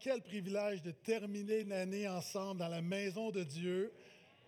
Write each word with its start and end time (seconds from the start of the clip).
quel 0.00 0.22
privilège 0.22 0.80
de 0.80 0.92
terminer 0.92 1.62
l'année 1.64 2.08
ensemble 2.08 2.60
dans 2.60 2.68
la 2.68 2.80
maison 2.80 3.30
de 3.30 3.44
Dieu, 3.44 3.92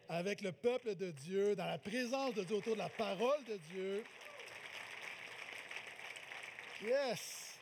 avec 0.08 0.40
le 0.40 0.50
peuple 0.50 0.94
de 0.94 1.10
Dieu, 1.10 1.54
dans 1.54 1.67
la 1.67 1.78
présence 1.78 2.34
de 2.34 2.42
Dieu, 2.42 2.56
autour 2.56 2.72
de 2.72 2.78
la 2.78 2.88
parole 2.88 3.44
de 3.44 3.58
Dieu. 3.70 4.02
Yes! 6.83 7.58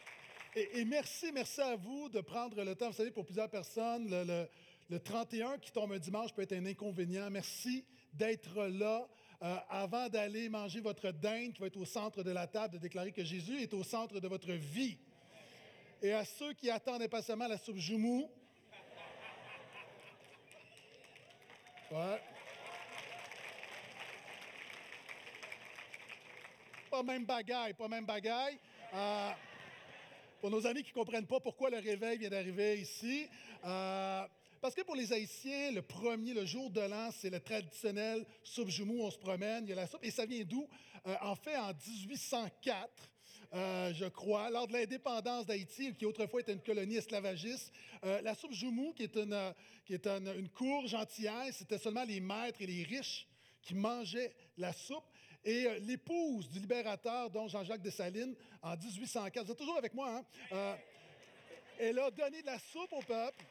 Et, 0.55 0.85
merci, 0.85 1.31
merci 1.33 1.61
à 1.61 1.77
vous 1.77 2.09
de 2.09 2.21
prendre 2.21 2.63
le 2.63 2.75
temps. 2.75 2.91
Vous 2.91 2.97
savez, 2.97 3.11
pour 3.11 3.25
plusieurs 3.25 3.51
personnes, 3.51 4.09
le, 4.09 4.47
le, 4.89 5.01
31 5.01 5.59
qui 5.59 5.71
tombe 5.73 5.93
un 5.93 5.99
dimanche 5.99 6.33
peut 6.33 6.43
être 6.43 6.53
un 6.53 6.67
inconvénient. 6.67 7.29
Merci 7.31 7.85
d'être 8.13 8.67
là 8.67 9.07
euh, 9.43 9.57
avant 9.69 10.09
d'aller 10.09 10.49
manger 10.49 10.81
votre 10.81 11.11
dinde 11.13 11.53
qui 11.53 11.61
va 11.61 11.67
être 11.67 11.77
au 11.77 11.85
centre 11.85 12.23
de 12.23 12.31
la 12.31 12.47
table, 12.47 12.75
de 12.75 12.79
déclarer 12.79 13.13
que 13.13 13.25
Jésus 13.25 13.61
est 13.61 13.75
au 13.75 13.83
centre 13.83 14.21
de 14.21 14.29
votre 14.29 14.53
vie. 14.53 14.99
Et 16.03 16.13
à 16.13 16.25
ceux 16.25 16.55
qui 16.55 16.71
attendent 16.71 17.03
impatiemment 17.03 17.47
la 17.47 17.59
soupe 17.59 17.77
Joumou, 17.77 18.31
ouais. 21.91 22.23
Pas 26.91 27.03
même 27.03 27.27
bagaille, 27.27 27.75
pas 27.75 27.89
même 27.89 28.07
bagaille. 28.07 28.59
Euh, 28.95 29.31
pour 30.41 30.51
nos 30.51 30.67
amis 30.67 30.83
qui 30.83 30.89
ne 30.89 30.95
comprennent 30.95 31.27
pas 31.27 31.39
pourquoi 31.39 31.69
le 31.69 31.79
réveil 31.79 32.17
vient 32.17 32.31
d'arriver 32.31 32.81
ici, 32.81 33.29
euh, 33.65 34.27
parce 34.61 34.75
que 34.75 34.81
pour 34.83 34.97
les 34.97 35.13
Haïtiens, 35.13 35.71
le 35.73 35.83
premier, 35.83 36.33
le 36.33 36.47
jour 36.47 36.71
de 36.71 36.81
l'an, 36.81 37.11
c'est 37.13 37.31
le 37.31 37.41
traditionnel 37.41 38.25
soupe 38.43 38.71
joumou, 38.71 39.03
on 39.03 39.11
se 39.11 39.19
promène, 39.19 39.65
il 39.65 39.71
y 39.71 39.73
a 39.75 39.77
la 39.77 39.87
soupe. 39.87 40.05
Et 40.05 40.11
ça 40.11 40.25
vient 40.25 40.45
d'où? 40.45 40.67
Euh, 41.07 41.15
en 41.21 41.35
fait, 41.35 41.57
en 41.59 41.73
1804, 41.75 42.89
euh, 43.53 43.93
je 43.95 44.05
crois, 44.07 44.49
lors 44.51 44.69
de 44.69 44.73
l'indépendance 44.73 45.47
d'Haïti, 45.47 45.95
qui 45.95 46.07
autrefois 46.07 46.41
était 46.41 46.53
une 46.53 46.63
colonie 46.63 46.97
esclavagiste, 46.97 47.73
euh, 48.05 48.21
la 48.23 48.35
soupe 48.35 48.53
joumou, 48.53 48.93
qui 48.93 49.05
est 49.05 49.17
une, 49.17 49.55
qui 49.85 49.95
est 49.95 51.53
c'était 51.53 51.79
seulement 51.79 52.05
les 52.05 52.21
maîtres 52.21 52.63
et 52.63 52.67
les 52.67 52.85
riches 52.85 53.27
qui 53.63 53.75
mangeaient 53.75 54.33
la 54.57 54.73
soupe. 54.73 55.05
Et 55.45 55.67
l'épouse 55.81 56.49
du 56.51 56.61
libérateur, 56.61 57.31
dont 57.31 57.49
Jean-Jacques 57.49 57.83
Dessalines, 57.83 58.37
en 58.63 58.77
1804, 58.77 59.47
vous 59.47 59.53
êtes 59.53 59.59
toujours 59.59 59.79
avec 59.79 59.95
moi, 59.95 60.23
hein? 60.53 60.77
elle 61.79 61.99
a 61.99 62.11
donné 62.11 62.43
de 62.43 62.47
la 62.47 62.59
soupe 62.59 62.93
au 62.93 63.01
peuple 63.01 63.43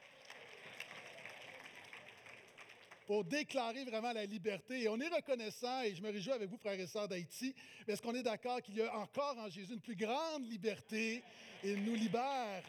pour 3.09 3.25
déclarer 3.25 3.85
vraiment 3.85 4.13
la 4.13 4.23
liberté. 4.23 4.83
Et 4.83 4.87
on 4.87 4.99
est 4.99 5.07
reconnaissant, 5.07 5.81
et 5.81 5.95
je 5.95 6.03
me 6.03 6.11
réjouis 6.11 6.31
avec 6.31 6.47
vous, 6.47 6.57
frères 6.57 6.79
et 6.79 6.85
sœurs 6.85 7.07
d'Haïti, 7.07 7.55
est-ce 7.87 8.03
qu'on 8.03 8.13
est 8.13 8.21
d'accord 8.21 8.61
qu'il 8.61 8.75
y 8.77 8.83
a 8.83 8.95
encore 8.99 9.35
en 9.39 9.49
Jésus 9.49 9.73
une 9.73 9.81
plus 9.81 9.95
grande 9.95 10.45
liberté? 10.47 11.23
Il 11.63 11.83
nous 11.85 11.95
libère? 11.95 12.61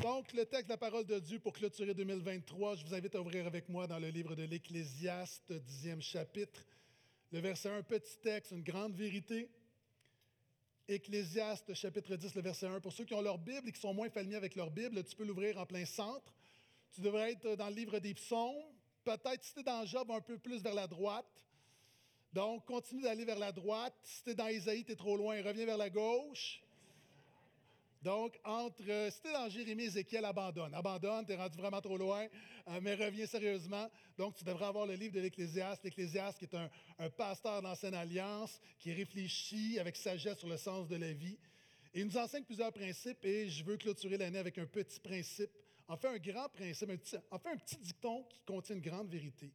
Donc, 0.00 0.32
le 0.32 0.46
texte 0.46 0.66
de 0.66 0.74
la 0.74 0.78
parole 0.78 1.04
de 1.04 1.18
Dieu 1.18 1.40
pour 1.40 1.52
clôturer 1.52 1.94
2023, 1.94 2.76
je 2.76 2.84
vous 2.84 2.94
invite 2.94 3.16
à 3.16 3.20
ouvrir 3.20 3.48
avec 3.48 3.68
moi 3.68 3.88
dans 3.88 3.98
le 3.98 4.10
livre 4.10 4.36
de 4.36 4.44
l'Ecclésiaste, 4.44 5.52
dixième 5.52 6.00
chapitre, 6.00 6.64
le 7.32 7.40
verset 7.40 7.70
1, 7.70 7.82
petit 7.82 8.18
texte, 8.22 8.52
une 8.52 8.62
grande 8.62 8.94
vérité. 8.94 9.50
Ecclésiaste 10.90 11.72
chapitre 11.74 12.16
10, 12.16 12.34
le 12.34 12.42
verset 12.42 12.66
1. 12.66 12.80
Pour 12.80 12.92
ceux 12.92 13.04
qui 13.04 13.14
ont 13.14 13.22
leur 13.22 13.38
Bible 13.38 13.68
et 13.68 13.72
qui 13.72 13.80
sont 13.80 13.94
moins 13.94 14.10
familiers 14.10 14.34
avec 14.34 14.56
leur 14.56 14.72
Bible, 14.72 15.04
tu 15.04 15.14
peux 15.14 15.24
l'ouvrir 15.24 15.56
en 15.56 15.64
plein 15.64 15.84
centre. 15.84 16.34
Tu 16.92 17.00
devrais 17.00 17.30
être 17.30 17.54
dans 17.54 17.68
le 17.68 17.76
livre 17.76 18.00
des 18.00 18.12
psaumes. 18.12 18.60
Peut-être 19.04 19.44
si 19.44 19.54
tu 19.54 19.60
es 19.60 19.62
dans 19.62 19.86
Job, 19.86 20.10
un 20.10 20.20
peu 20.20 20.36
plus 20.36 20.60
vers 20.60 20.74
la 20.74 20.88
droite. 20.88 21.46
Donc, 22.32 22.64
continue 22.64 23.02
d'aller 23.02 23.24
vers 23.24 23.38
la 23.38 23.52
droite. 23.52 23.94
Si 24.02 24.24
tu 24.24 24.30
es 24.30 24.34
dans 24.34 24.48
Isaïe, 24.48 24.84
tu 24.84 24.90
es 24.90 24.96
trop 24.96 25.16
loin, 25.16 25.40
reviens 25.42 25.64
vers 25.64 25.76
la 25.76 25.90
gauche. 25.90 26.60
Donc, 28.02 28.40
entre, 28.44 28.82
euh, 28.88 29.10
si 29.10 29.30
dans 29.30 29.48
Jérémie, 29.50 29.84
Ézéchiel, 29.84 30.24
abandonne. 30.24 30.72
Abandonne, 30.74 31.26
tu 31.26 31.32
es 31.32 31.36
rendu 31.36 31.58
vraiment 31.58 31.82
trop 31.82 31.98
loin, 31.98 32.26
euh, 32.68 32.80
mais 32.80 32.94
reviens 32.94 33.26
sérieusement. 33.26 33.90
Donc, 34.16 34.36
tu 34.36 34.44
devrais 34.44 34.66
avoir 34.66 34.86
le 34.86 34.94
livre 34.94 35.12
de 35.12 35.20
l'Ecclésiaste. 35.20 35.84
L'Ecclésiaste 35.84 36.38
qui 36.38 36.46
est 36.46 36.54
un, 36.54 37.10
pasteur 37.10 37.60
d'ancienne 37.60 37.94
alliance, 37.94 38.58
qui 38.78 38.92
réfléchit 38.94 39.78
avec 39.78 39.96
sagesse 39.96 40.38
sur 40.38 40.48
le 40.48 40.56
sens 40.56 40.88
de 40.88 40.96
la 40.96 41.12
vie. 41.12 41.38
Il 41.92 42.06
nous 42.06 42.16
enseigne 42.16 42.44
plusieurs 42.44 42.72
principes 42.72 43.22
et 43.24 43.50
je 43.50 43.62
veux 43.64 43.76
clôturer 43.76 44.16
l'année 44.16 44.38
avec 44.38 44.56
un 44.56 44.66
petit 44.66 45.00
principe. 45.00 45.50
En 45.86 45.96
fait, 45.96 46.08
un 46.08 46.18
grand 46.18 46.48
principe, 46.48 46.88
petit, 46.88 47.16
en 47.30 47.38
fait, 47.38 47.50
un 47.50 47.56
petit 47.56 47.76
dicton 47.76 48.24
qui 48.30 48.40
contient 48.46 48.76
une 48.76 48.80
grande 48.80 49.10
vérité. 49.10 49.52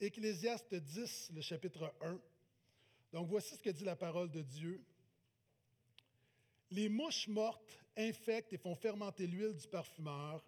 Ecclésiaste 0.00 0.72
10, 0.74 1.32
le 1.34 1.40
chapitre 1.40 1.92
1. 2.00 2.20
Donc, 3.12 3.26
voici 3.28 3.56
ce 3.56 3.62
que 3.62 3.70
dit 3.70 3.84
la 3.84 3.96
parole 3.96 4.30
de 4.30 4.42
Dieu. 4.42 4.80
Les 6.72 6.88
mouches 6.88 7.28
mortes 7.28 7.78
infectent 7.98 8.54
et 8.54 8.56
font 8.56 8.74
fermenter 8.74 9.26
l'huile 9.26 9.54
du 9.54 9.68
parfumeur. 9.68 10.42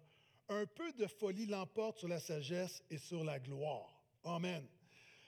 Un 0.49 0.65
peu 0.65 0.91
de 0.93 1.05
folie 1.05 1.45
l'emporte 1.45 1.99
sur 1.99 2.07
la 2.07 2.19
sagesse 2.19 2.83
et 2.89 2.97
sur 2.97 3.23
la 3.23 3.39
gloire. 3.39 4.01
Amen. 4.23 4.67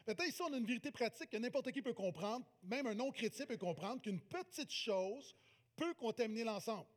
Maintenant, 0.07 0.25
ici, 0.25 0.41
on 0.41 0.51
a 0.51 0.57
une 0.57 0.65
vérité 0.65 0.89
pratique 0.89 1.29
que 1.29 1.37
n'importe 1.37 1.71
qui 1.71 1.83
peut 1.83 1.93
comprendre, 1.93 2.43
même 2.63 2.87
un 2.87 2.95
non-chrétien 2.95 3.45
peut 3.45 3.57
comprendre, 3.57 4.01
qu'une 4.01 4.19
petite 4.21 4.71
chose 4.71 5.35
peut 5.75 5.93
contaminer 5.93 6.43
l'ensemble. 6.43 6.87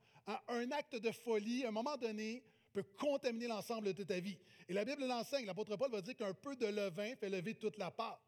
Un 0.49 0.71
acte 0.71 0.97
de 0.97 1.11
folie, 1.11 1.67
à 1.67 1.69
un 1.69 1.73
moment 1.73 1.99
donné, 1.99 2.43
peut 2.73 2.85
contaminer 2.99 3.49
l'ensemble 3.49 3.93
de 3.93 4.03
ta 4.03 4.19
vie. 4.19 4.39
Et 4.67 4.73
la 4.73 4.87
Bible 4.87 5.05
l'enseigne. 5.05 5.45
L'apôtre 5.45 5.77
Paul 5.77 5.91
va 5.91 6.01
dire 6.01 6.17
qu'un 6.17 6.33
peu 6.33 6.57
de 6.57 6.67
levain 6.67 7.17
fait 7.17 7.29
lever 7.29 7.55
toute 7.55 7.77
la 7.77 7.91
pâte. 7.91 8.19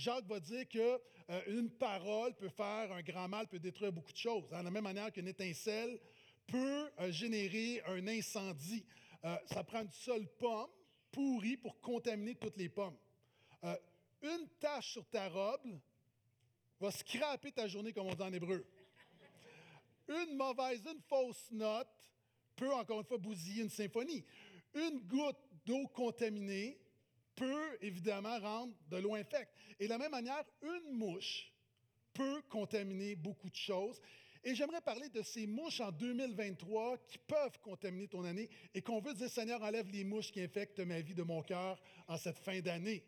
Jacques 0.00 0.26
va 0.26 0.40
dire 0.40 0.66
qu'une 0.66 0.98
euh, 1.28 1.68
parole 1.78 2.34
peut 2.34 2.48
faire 2.48 2.90
un 2.90 3.02
grand 3.02 3.28
mal, 3.28 3.46
peut 3.46 3.58
détruire 3.58 3.92
beaucoup 3.92 4.12
de 4.12 4.16
choses. 4.16 4.48
De 4.48 4.54
la 4.54 4.70
même 4.70 4.82
manière 4.82 5.12
qu'une 5.12 5.28
étincelle 5.28 6.00
peut 6.46 6.90
euh, 7.00 7.12
générer 7.12 7.82
un 7.86 8.06
incendie. 8.08 8.84
Euh, 9.24 9.36
ça 9.44 9.62
prend 9.62 9.82
une 9.82 9.92
seule 9.92 10.26
pomme 10.38 10.70
pourrie 11.12 11.58
pour 11.58 11.78
contaminer 11.80 12.34
toutes 12.34 12.56
les 12.56 12.70
pommes. 12.70 12.96
une 14.22 14.48
tache 14.58 14.92
sur 14.92 15.06
ta 15.06 15.28
robe 15.28 15.78
va 16.80 16.90
scraper 16.90 17.52
ta 17.52 17.68
journée, 17.68 17.92
comme 17.92 18.06
on 18.06 18.14
dit 18.14 18.22
en 18.22 18.32
hébreu. 18.32 18.64
Une 20.08 20.36
mauvaise, 20.36 20.82
une 20.86 21.00
fausse 21.02 21.50
note 21.50 21.88
peut, 22.56 22.72
encore 22.72 23.00
une 23.00 23.06
fois, 23.06 23.18
bousiller 23.18 23.64
une 23.64 23.70
symphonie. 23.70 24.24
Une 24.74 25.00
goutte 25.00 25.36
d'eau 25.66 25.86
contaminée 25.88 26.78
peut 27.40 27.78
évidemment 27.80 28.38
rendre 28.38 28.74
de 28.90 28.98
l'eau 28.98 29.14
infecte. 29.14 29.50
Et 29.78 29.84
de 29.84 29.88
la 29.88 29.96
même 29.96 30.10
manière, 30.10 30.44
une 30.60 30.92
mouche 30.92 31.50
peut 32.12 32.42
contaminer 32.50 33.16
beaucoup 33.16 33.48
de 33.48 33.56
choses. 33.56 33.98
Et 34.44 34.54
j'aimerais 34.54 34.82
parler 34.82 35.08
de 35.08 35.22
ces 35.22 35.46
mouches 35.46 35.80
en 35.80 35.90
2023 35.90 36.98
qui 37.08 37.16
peuvent 37.16 37.58
contaminer 37.62 38.08
ton 38.08 38.24
année 38.24 38.50
et 38.74 38.82
qu'on 38.82 39.00
veut 39.00 39.14
dire, 39.14 39.30
Seigneur, 39.30 39.62
enlève 39.62 39.88
les 39.88 40.04
mouches 40.04 40.30
qui 40.30 40.42
infectent 40.42 40.80
ma 40.80 41.00
vie 41.00 41.14
de 41.14 41.22
mon 41.22 41.42
cœur 41.42 41.80
en 42.08 42.18
cette 42.18 42.38
fin 42.38 42.60
d'année. 42.60 43.04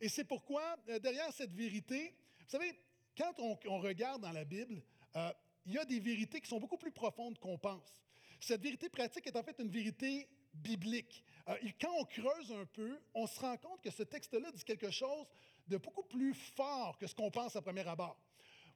Et 0.00 0.08
c'est 0.08 0.24
pourquoi, 0.24 0.76
euh, 0.88 1.00
derrière 1.00 1.32
cette 1.32 1.52
vérité, 1.52 2.14
vous 2.40 2.50
savez, 2.50 2.78
quand 3.16 3.34
on, 3.38 3.78
regarde 3.78 4.22
dans 4.22 4.32
la 4.32 4.44
Bible, 4.44 4.82
euh, 5.16 5.32
il 5.66 5.72
y 5.72 5.78
a 5.78 5.84
des 5.84 5.98
vérités 5.98 6.40
qui 6.40 6.48
sont 6.48 6.60
beaucoup 6.60 6.78
plus 6.78 6.92
profondes 6.92 7.38
qu'on 7.38 7.58
pense. 7.58 8.04
Cette 8.38 8.62
vérité 8.62 8.88
pratique 8.88 9.26
est 9.26 9.36
en 9.36 9.42
fait 9.42 9.58
une 9.58 9.70
vérité 9.70 10.28
biblique. 10.52 11.24
Euh, 11.48 11.56
quand 11.80 11.92
on 11.98 12.04
creuse 12.04 12.52
un 12.52 12.64
peu, 12.66 12.98
on 13.14 13.26
se 13.26 13.38
rend 13.40 13.56
compte 13.56 13.82
que 13.82 13.90
ce 13.90 14.02
texte-là 14.02 14.50
dit 14.52 14.64
quelque 14.64 14.90
chose 14.90 15.26
de 15.68 15.76
beaucoup 15.76 16.02
plus 16.04 16.34
fort 16.34 16.96
que 16.98 17.06
ce 17.06 17.14
qu'on 17.14 17.30
pense 17.30 17.56
à 17.56 17.62
premier 17.62 17.86
abord. 17.86 18.18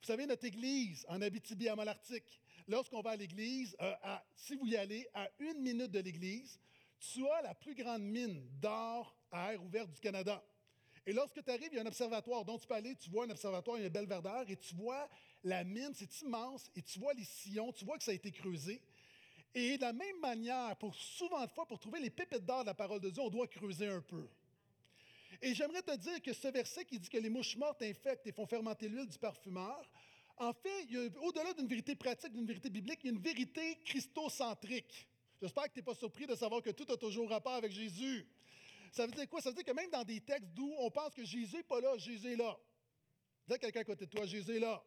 Vous 0.01 0.07
savez, 0.07 0.25
notre 0.25 0.45
église 0.45 1.05
en 1.09 1.21
Abitibi 1.21 1.67
à 1.67 1.75
Malartic, 1.75 2.23
lorsqu'on 2.67 3.01
va 3.01 3.11
à 3.11 3.15
l'église, 3.15 3.75
euh, 3.81 3.93
si 4.35 4.55
vous 4.55 4.65
y 4.65 4.77
allez, 4.77 5.07
à 5.13 5.29
une 5.39 5.59
minute 5.59 5.91
de 5.91 5.99
l'église, 5.99 6.59
tu 6.99 7.27
as 7.27 7.41
la 7.41 7.55
plus 7.55 7.75
grande 7.75 8.03
mine 8.03 8.47
d'or 8.61 9.15
à 9.31 9.53
air 9.53 9.63
ouvert 9.63 9.87
du 9.87 9.99
Canada. 9.99 10.43
Et 11.05 11.13
lorsque 11.13 11.43
tu 11.43 11.49
arrives, 11.49 11.69
il 11.71 11.75
y 11.75 11.79
a 11.79 11.81
un 11.81 11.87
observatoire 11.87 12.45
dont 12.45 12.57
tu 12.57 12.67
peux 12.67 12.75
aller, 12.75 12.95
tu 12.95 13.09
vois 13.09 13.25
un 13.25 13.29
observatoire, 13.29 13.77
il 13.77 13.81
y 13.81 13.83
a 13.83 13.87
une 13.87 13.93
belle 13.93 14.07
verdure, 14.07 14.45
et 14.47 14.55
tu 14.55 14.75
vois 14.75 15.09
la 15.43 15.63
mine, 15.63 15.91
c'est 15.95 16.21
immense, 16.21 16.69
et 16.75 16.81
tu 16.81 16.99
vois 16.99 17.13
les 17.13 17.23
sillons, 17.23 17.71
tu 17.71 17.83
vois 17.83 17.97
que 17.97 18.03
ça 18.03 18.11
a 18.11 18.13
été 18.13 18.31
creusé. 18.31 18.81
Et 19.55 19.77
de 19.77 19.81
la 19.81 19.93
même 19.93 20.19
manière, 20.19 20.75
pour 20.77 20.93
souvent 20.95 21.45
de 21.45 21.51
fois, 21.51 21.65
pour 21.65 21.79
trouver 21.79 21.99
les 21.99 22.09
pépites 22.09 22.45
d'or 22.45 22.61
de 22.61 22.67
la 22.67 22.73
parole 22.73 22.99
de 22.99 23.09
Dieu, 23.09 23.21
on 23.21 23.29
doit 23.29 23.47
creuser 23.47 23.87
un 23.87 24.01
peu. 24.01 24.27
Et 25.41 25.53
j'aimerais 25.53 25.81
te 25.81 25.95
dire 25.95 26.21
que 26.21 26.33
ce 26.33 26.47
verset 26.49 26.85
qui 26.85 26.99
dit 26.99 27.09
que 27.09 27.17
les 27.17 27.29
mouches 27.29 27.55
mortes 27.55 27.81
infectent 27.81 28.27
et 28.27 28.31
font 28.31 28.45
fermenter 28.45 28.89
l'huile 28.89 29.07
du 29.07 29.17
parfumeur, 29.17 29.89
en 30.37 30.53
fait, 30.53 30.85
au-delà 31.21 31.53
d'une 31.53 31.67
vérité 31.67 31.95
pratique, 31.95 32.31
d'une 32.31 32.45
vérité 32.45 32.69
biblique, 32.69 32.99
il 33.03 33.07
y 33.07 33.09
a 33.09 33.13
une 33.13 33.21
vérité 33.21 33.77
christocentrique. 33.83 35.07
J'espère 35.41 35.63
que 35.65 35.73
tu 35.73 35.79
n'es 35.79 35.83
pas 35.83 35.95
surpris 35.95 36.27
de 36.27 36.35
savoir 36.35 36.61
que 36.61 36.69
tout 36.69 36.89
a 36.91 36.97
toujours 36.97 37.29
rapport 37.29 37.53
avec 37.53 37.71
Jésus. 37.71 38.27
Ça 38.91 39.05
veut 39.05 39.11
dire 39.11 39.27
quoi? 39.29 39.41
Ça 39.41 39.49
veut 39.49 39.55
dire 39.55 39.65
que 39.65 39.71
même 39.71 39.89
dans 39.89 40.03
des 40.03 40.21
textes 40.21 40.49
d'où 40.53 40.73
on 40.79 40.89
pense 40.89 41.13
que 41.13 41.23
Jésus 41.23 41.57
n'est 41.57 41.63
pas 41.63 41.79
là, 41.79 41.97
Jésus 41.97 42.33
est 42.33 42.35
là. 42.35 42.57
Dis 43.47 43.53
à 43.53 43.57
quelqu'un 43.57 43.81
à 43.81 43.83
côté 43.83 44.05
de 44.05 44.11
toi, 44.11 44.25
Jésus 44.25 44.55
est 44.55 44.59
là. 44.59 44.83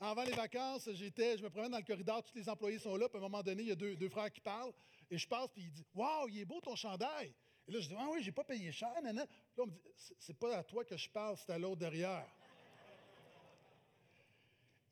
Avant 0.00 0.22
les 0.22 0.32
vacances, 0.32 0.88
j'étais, 0.92 1.36
je 1.36 1.42
me 1.42 1.50
promène 1.50 1.72
dans 1.72 1.78
le 1.78 1.84
corridor, 1.84 2.22
tous 2.22 2.36
les 2.36 2.48
employés 2.48 2.78
sont 2.78 2.94
là, 2.94 3.08
puis 3.08 3.16
à 3.16 3.18
un 3.18 3.22
moment 3.22 3.42
donné, 3.42 3.62
il 3.62 3.68
y 3.68 3.72
a 3.72 3.74
deux, 3.74 3.96
deux 3.96 4.08
frères 4.08 4.30
qui 4.30 4.40
parlent, 4.40 4.72
et 5.10 5.18
je 5.18 5.26
passe, 5.26 5.48
puis 5.52 5.62
il 5.62 5.72
dit 5.72 5.84
Waouh, 5.94 6.28
il 6.28 6.40
est 6.40 6.44
beau 6.44 6.60
ton 6.60 6.76
chandail. 6.76 7.34
Et 7.66 7.72
là, 7.72 7.80
je 7.80 7.88
dis 7.88 7.94
Ah 7.98 8.06
oui, 8.12 8.22
j'ai 8.22 8.30
pas 8.30 8.44
payé 8.44 8.70
cher, 8.70 8.92
nana. 9.02 9.26
Puis 9.26 9.36
là, 9.56 9.64
on 9.64 9.66
me 9.66 9.72
dit 9.72 9.80
C'est 10.20 10.38
pas 10.38 10.56
à 10.56 10.62
toi 10.62 10.84
que 10.84 10.96
je 10.96 11.08
parle, 11.10 11.36
c'est 11.36 11.52
à 11.52 11.58
l'autre 11.58 11.80
derrière. 11.80 12.26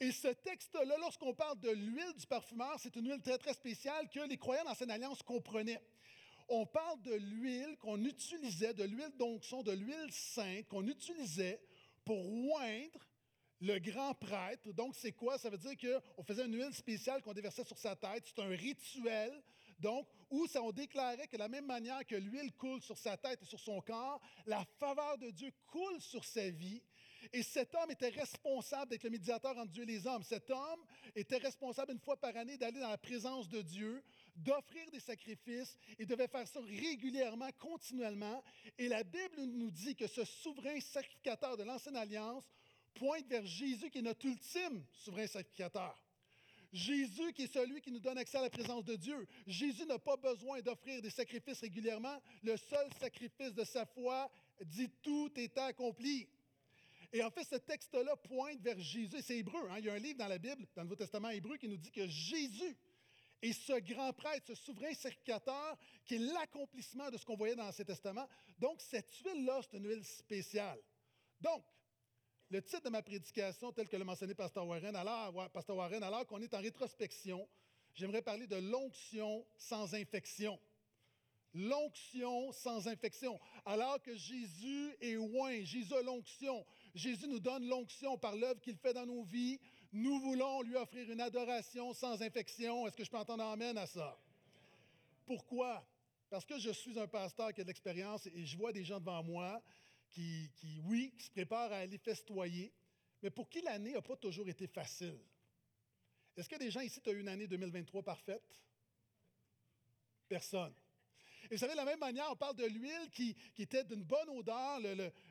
Et 0.00 0.10
ce 0.12 0.28
texte-là, 0.28 0.96
lorsqu'on 0.98 1.32
parle 1.32 1.58
de 1.60 1.70
l'huile 1.70 2.12
du 2.18 2.26
parfumeur, 2.26 2.76
c'est 2.78 2.94
une 2.96 3.08
huile 3.08 3.22
très, 3.22 3.38
très 3.38 3.54
spéciale 3.54 4.08
que 4.10 4.20
les 4.28 4.36
croyants 4.36 4.64
dans 4.64 4.70
l'Ancienne 4.70 4.90
Alliance 4.90 5.22
comprenaient. 5.22 5.80
On 6.48 6.66
parle 6.66 7.00
de 7.02 7.14
l'huile 7.14 7.76
qu'on 7.78 8.04
utilisait, 8.04 8.74
de 8.74 8.84
l'huile 8.84 9.12
d'onction, 9.16 9.62
de 9.62 9.72
l'huile 9.72 10.12
sainte 10.12 10.66
qu'on 10.68 10.86
utilisait 10.86 11.60
pour 12.04 12.18
oindre 12.52 13.00
le 13.60 13.78
grand 13.78 14.14
prêtre. 14.14 14.72
Donc, 14.72 14.94
c'est 14.94 15.12
quoi? 15.12 15.38
Ça 15.38 15.50
veut 15.50 15.58
dire 15.58 15.74
qu'on 15.78 16.22
faisait 16.24 16.46
une 16.46 16.56
huile 16.56 16.74
spéciale 16.74 17.22
qu'on 17.22 17.32
déversait 17.32 17.64
sur 17.64 17.78
sa 17.78 17.96
tête. 17.96 18.24
C'est 18.26 18.42
un 18.42 18.48
rituel, 18.48 19.42
donc, 19.78 20.06
où 20.30 20.46
ça, 20.46 20.62
on 20.62 20.72
déclarait 20.72 21.26
que 21.26 21.36
de 21.36 21.40
la 21.40 21.48
même 21.48 21.66
manière 21.66 22.04
que 22.06 22.16
l'huile 22.16 22.52
coule 22.52 22.80
sur 22.82 22.98
sa 22.98 23.16
tête 23.16 23.40
et 23.42 23.46
sur 23.46 23.60
son 23.60 23.80
corps, 23.80 24.20
la 24.46 24.64
faveur 24.78 25.18
de 25.18 25.30
Dieu 25.30 25.52
coule 25.66 26.00
sur 26.00 26.24
sa 26.24 26.48
vie. 26.50 26.82
Et 27.32 27.42
cet 27.42 27.74
homme 27.74 27.90
était 27.90 28.08
responsable 28.08 28.90
d'être 28.90 29.02
le 29.02 29.10
médiateur 29.10 29.56
entre 29.56 29.72
Dieu 29.72 29.82
et 29.82 29.86
les 29.86 30.06
hommes. 30.06 30.22
Cet 30.22 30.50
homme 30.50 30.84
était 31.14 31.38
responsable 31.38 31.92
une 31.92 31.98
fois 31.98 32.16
par 32.16 32.36
année 32.36 32.56
d'aller 32.56 32.80
dans 32.80 32.88
la 32.90 32.98
présence 32.98 33.48
de 33.48 33.62
Dieu, 33.62 34.02
d'offrir 34.36 34.88
des 34.90 35.00
sacrifices. 35.00 35.76
Il 35.98 36.06
devait 36.06 36.28
faire 36.28 36.46
ça 36.46 36.60
régulièrement, 36.60 37.48
continuellement. 37.58 38.42
Et 38.78 38.88
la 38.88 39.02
Bible 39.02 39.42
nous 39.42 39.70
dit 39.70 39.96
que 39.96 40.06
ce 40.06 40.24
souverain 40.24 40.80
sacrificateur 40.80 41.56
de 41.56 41.64
l'Ancienne 41.64 41.96
Alliance 41.96 42.44
pointe 42.98 43.26
vers 43.28 43.46
Jésus 43.46 43.90
qui 43.90 43.98
est 43.98 44.02
notre 44.02 44.26
ultime 44.26 44.84
souverain 44.92 45.26
sacrificateur. 45.26 46.02
Jésus 46.72 47.32
qui 47.32 47.44
est 47.44 47.52
celui 47.52 47.80
qui 47.80 47.90
nous 47.90 48.00
donne 48.00 48.18
accès 48.18 48.38
à 48.38 48.42
la 48.42 48.50
présence 48.50 48.84
de 48.84 48.96
Dieu. 48.96 49.26
Jésus 49.46 49.86
n'a 49.86 49.98
pas 49.98 50.16
besoin 50.16 50.60
d'offrir 50.60 51.00
des 51.00 51.10
sacrifices 51.10 51.60
régulièrement. 51.60 52.20
Le 52.42 52.56
seul 52.56 52.88
sacrifice 53.00 53.54
de 53.54 53.64
sa 53.64 53.86
foi 53.86 54.30
dit 54.64 54.90
tout 55.02 55.30
est 55.36 55.56
accompli. 55.58 56.28
Et 57.12 57.22
en 57.22 57.30
fait, 57.30 57.44
ce 57.44 57.56
texte-là 57.56 58.16
pointe 58.16 58.60
vers 58.60 58.78
Jésus. 58.78 59.22
C'est 59.22 59.38
hébreu. 59.38 59.68
Hein? 59.70 59.78
Il 59.78 59.86
y 59.86 59.90
a 59.90 59.94
un 59.94 59.98
livre 59.98 60.18
dans 60.18 60.28
la 60.28 60.38
Bible, 60.38 60.66
dans 60.74 60.82
le 60.82 60.88
Nouveau 60.88 60.96
Testament 60.96 61.30
hébreu, 61.30 61.56
qui 61.56 61.68
nous 61.68 61.76
dit 61.76 61.92
que 61.92 62.06
Jésus 62.06 62.76
est 63.42 63.52
ce 63.52 63.78
grand 63.80 64.12
prêtre, 64.12 64.46
ce 64.48 64.54
souverain 64.54 64.92
sacrificateur, 64.92 65.78
qui 66.04 66.16
est 66.16 66.18
l'accomplissement 66.18 67.10
de 67.10 67.16
ce 67.16 67.24
qu'on 67.24 67.36
voyait 67.36 67.54
dans 67.54 67.64
l'Ancien 67.64 67.84
Testament. 67.84 68.26
Donc, 68.58 68.80
cette 68.80 69.14
huile-là, 69.24 69.60
c'est 69.62 69.76
une 69.76 69.86
huile 69.86 70.04
spéciale. 70.04 70.80
Donc, 71.40 71.64
le 72.50 72.62
titre 72.62 72.82
de 72.84 72.90
ma 72.90 73.02
prédication, 73.02 73.72
tel 73.72 73.88
que 73.88 73.96
l'a 73.96 74.04
mentionné 74.04 74.34
Pasteur 74.34 74.66
Warren, 74.66 74.94
alors, 74.94 75.50
alors 76.02 76.26
qu'on 76.26 76.40
est 76.40 76.54
en 76.54 76.60
rétrospection, 76.60 77.48
j'aimerais 77.94 78.22
parler 78.22 78.46
de 78.46 78.56
l'onction 78.56 79.44
sans 79.56 79.94
infection. 79.94 80.58
L'onction 81.54 82.52
sans 82.52 82.86
infection. 82.86 83.40
Alors 83.64 84.00
que 84.02 84.14
Jésus 84.14 84.94
est 85.00 85.14
loin, 85.14 85.64
Jésus 85.64 85.94
a 85.94 86.02
l'onction. 86.02 86.64
Jésus 86.94 87.26
nous 87.26 87.40
donne 87.40 87.66
l'onction 87.66 88.18
par 88.18 88.36
l'œuvre 88.36 88.60
qu'il 88.60 88.76
fait 88.76 88.92
dans 88.92 89.06
nos 89.06 89.22
vies. 89.24 89.58
Nous 89.92 90.20
voulons 90.20 90.62
lui 90.62 90.76
offrir 90.76 91.10
une 91.10 91.20
adoration 91.20 91.94
sans 91.94 92.20
infection. 92.22 92.86
Est-ce 92.86 92.96
que 92.96 93.04
je 93.04 93.10
peux 93.10 93.16
entendre 93.16 93.44
amène 93.44 93.78
à 93.78 93.86
ça? 93.86 94.18
Pourquoi? 95.24 95.84
Parce 96.28 96.44
que 96.44 96.58
je 96.58 96.70
suis 96.70 96.98
un 96.98 97.06
pasteur 97.06 97.52
qui 97.54 97.60
a 97.60 97.64
de 97.64 97.68
l'expérience 97.68 98.26
et 98.26 98.44
je 98.44 98.56
vois 98.56 98.72
des 98.72 98.84
gens 98.84 99.00
devant 99.00 99.22
moi 99.22 99.62
qui, 100.10 100.50
oui, 100.84 101.12
qui 101.16 101.26
se 101.26 101.30
préparent 101.30 101.72
à 101.72 101.78
aller 101.78 101.98
festoyer, 101.98 102.72
mais 103.22 103.30
pour 103.30 103.48
qui 103.48 103.60
l'année 103.60 103.92
n'a 103.92 104.02
pas 104.02 104.16
toujours 104.16 104.48
été 104.48 104.66
facile. 104.66 105.18
Est-ce 106.36 106.54
a 106.54 106.58
des 106.58 106.70
gens 106.70 106.80
ici 106.80 107.00
qui 107.00 107.08
ont 107.08 107.12
eu 107.12 107.20
une 107.20 107.28
année 107.28 107.46
2023 107.46 108.02
parfaite? 108.02 108.62
Personne. 110.28 110.74
Et 111.50 111.54
vous 111.54 111.58
savez, 111.58 111.72
de 111.72 111.78
la 111.78 111.84
même 111.84 112.00
manière, 112.00 112.26
on 112.30 112.36
parle 112.36 112.56
de 112.56 112.66
l'huile 112.66 113.08
qui, 113.10 113.36
était 113.58 113.84
d'une 113.84 114.02
bonne 114.02 114.28
odeur. 114.30 114.80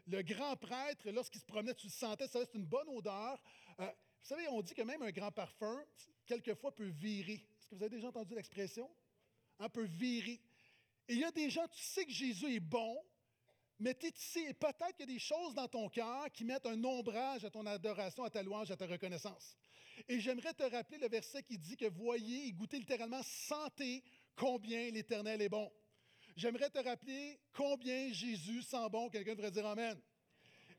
Le, 0.07 0.21
grand 0.21 0.55
prêtre, 0.55 1.09
lorsqu'il 1.11 1.41
se 1.41 1.45
promenait, 1.45 1.75
tu 1.75 1.87
le 1.87 1.91
sentais, 1.91 2.27
ça 2.27 2.39
c'est 2.45 2.57
une 2.57 2.65
bonne 2.65 2.87
odeur. 2.89 3.41
Euh, 3.79 3.85
vous 3.85 4.27
savez, 4.29 4.47
on 4.47 4.61
dit 4.61 4.73
que 4.73 4.81
même 4.81 5.01
un 5.01 5.11
grand 5.11 5.31
parfum, 5.31 5.83
quelquefois, 6.25 6.73
peut 6.73 6.87
virer. 6.87 7.45
Est-ce 7.59 7.67
que 7.67 7.75
vous 7.75 7.83
avez 7.83 7.95
déjà 7.95 8.07
entendu 8.07 8.33
l'expression? 8.33 8.89
Hein, 9.59 9.69
peut 9.69 9.85
virer. 9.85 10.41
Et 11.07 11.13
il 11.13 11.19
y 11.19 11.23
a 11.23 11.31
des 11.31 11.49
gens, 11.49 11.67
tu 11.67 11.83
sais 11.83 12.05
que 12.05 12.11
Jésus 12.11 12.55
est 12.55 12.59
bon, 12.59 12.97
mais 13.79 13.93
tu 13.93 14.07
ici, 14.07 14.39
et 14.47 14.53
peut-être 14.53 14.95
qu'il 14.95 15.09
y 15.09 15.11
a 15.11 15.13
des 15.13 15.19
choses 15.19 15.53
dans 15.53 15.67
ton 15.67 15.89
cœur 15.89 16.31
qui 16.31 16.45
mettent 16.45 16.65
un 16.65 16.81
ombrage 16.83 17.43
à 17.43 17.49
ton 17.49 17.65
adoration, 17.65 18.23
à 18.23 18.29
ta 18.29 18.41
louange, 18.41 18.71
à 18.71 18.77
ta 18.77 18.87
reconnaissance. 18.87 19.57
Et 20.07 20.19
j'aimerais 20.19 20.53
te 20.53 20.63
rappeler 20.63 20.97
le 20.97 21.07
verset 21.07 21.43
qui 21.43 21.57
dit 21.57 21.75
que 21.75 21.85
voyez 21.85 22.47
et 22.47 22.51
goûtez 22.53 22.79
littéralement, 22.79 23.21
sentez 23.23 24.03
combien 24.35 24.91
l'Éternel 24.91 25.41
est 25.41 25.49
bon. 25.49 25.71
J'aimerais 26.35 26.69
te 26.69 26.79
rappeler 26.79 27.39
combien 27.53 28.11
Jésus 28.11 28.61
sent 28.61 28.89
bon. 28.91 29.09
Quelqu'un 29.09 29.35
devrait 29.35 29.51
dire 29.51 29.65
Amen. 29.65 29.99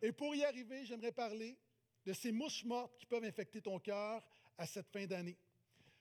Et 0.02 0.12
pour 0.12 0.34
y 0.34 0.44
arriver, 0.44 0.84
j'aimerais 0.84 1.12
parler 1.12 1.58
de 2.04 2.12
ces 2.12 2.31
mouches 2.31 2.64
mortes 2.64 2.96
qui 2.98 3.06
peuvent 3.06 3.25
infecter 3.25 3.62
ton 3.62 3.78
cœur 3.78 4.22
à 4.58 4.66
cette 4.66 4.88
fin 4.88 5.06
d'année. 5.06 5.38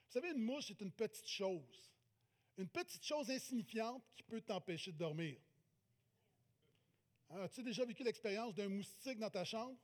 Vous 0.07 0.13
savez, 0.13 0.31
une 0.31 0.43
mouche, 0.43 0.65
c'est 0.67 0.81
une 0.81 0.91
petite 0.91 1.27
chose. 1.27 1.91
Une 2.57 2.69
petite 2.69 3.03
chose 3.03 3.29
insignifiante 3.29 4.03
qui 4.15 4.23
peut 4.23 4.41
t'empêcher 4.41 4.91
de 4.91 4.97
dormir. 4.97 5.37
As-tu 7.29 7.63
déjà 7.63 7.85
vécu 7.85 8.03
l'expérience 8.03 8.53
d'un 8.53 8.69
moustique 8.69 9.19
dans 9.19 9.29
ta 9.29 9.43
chambre? 9.43 9.77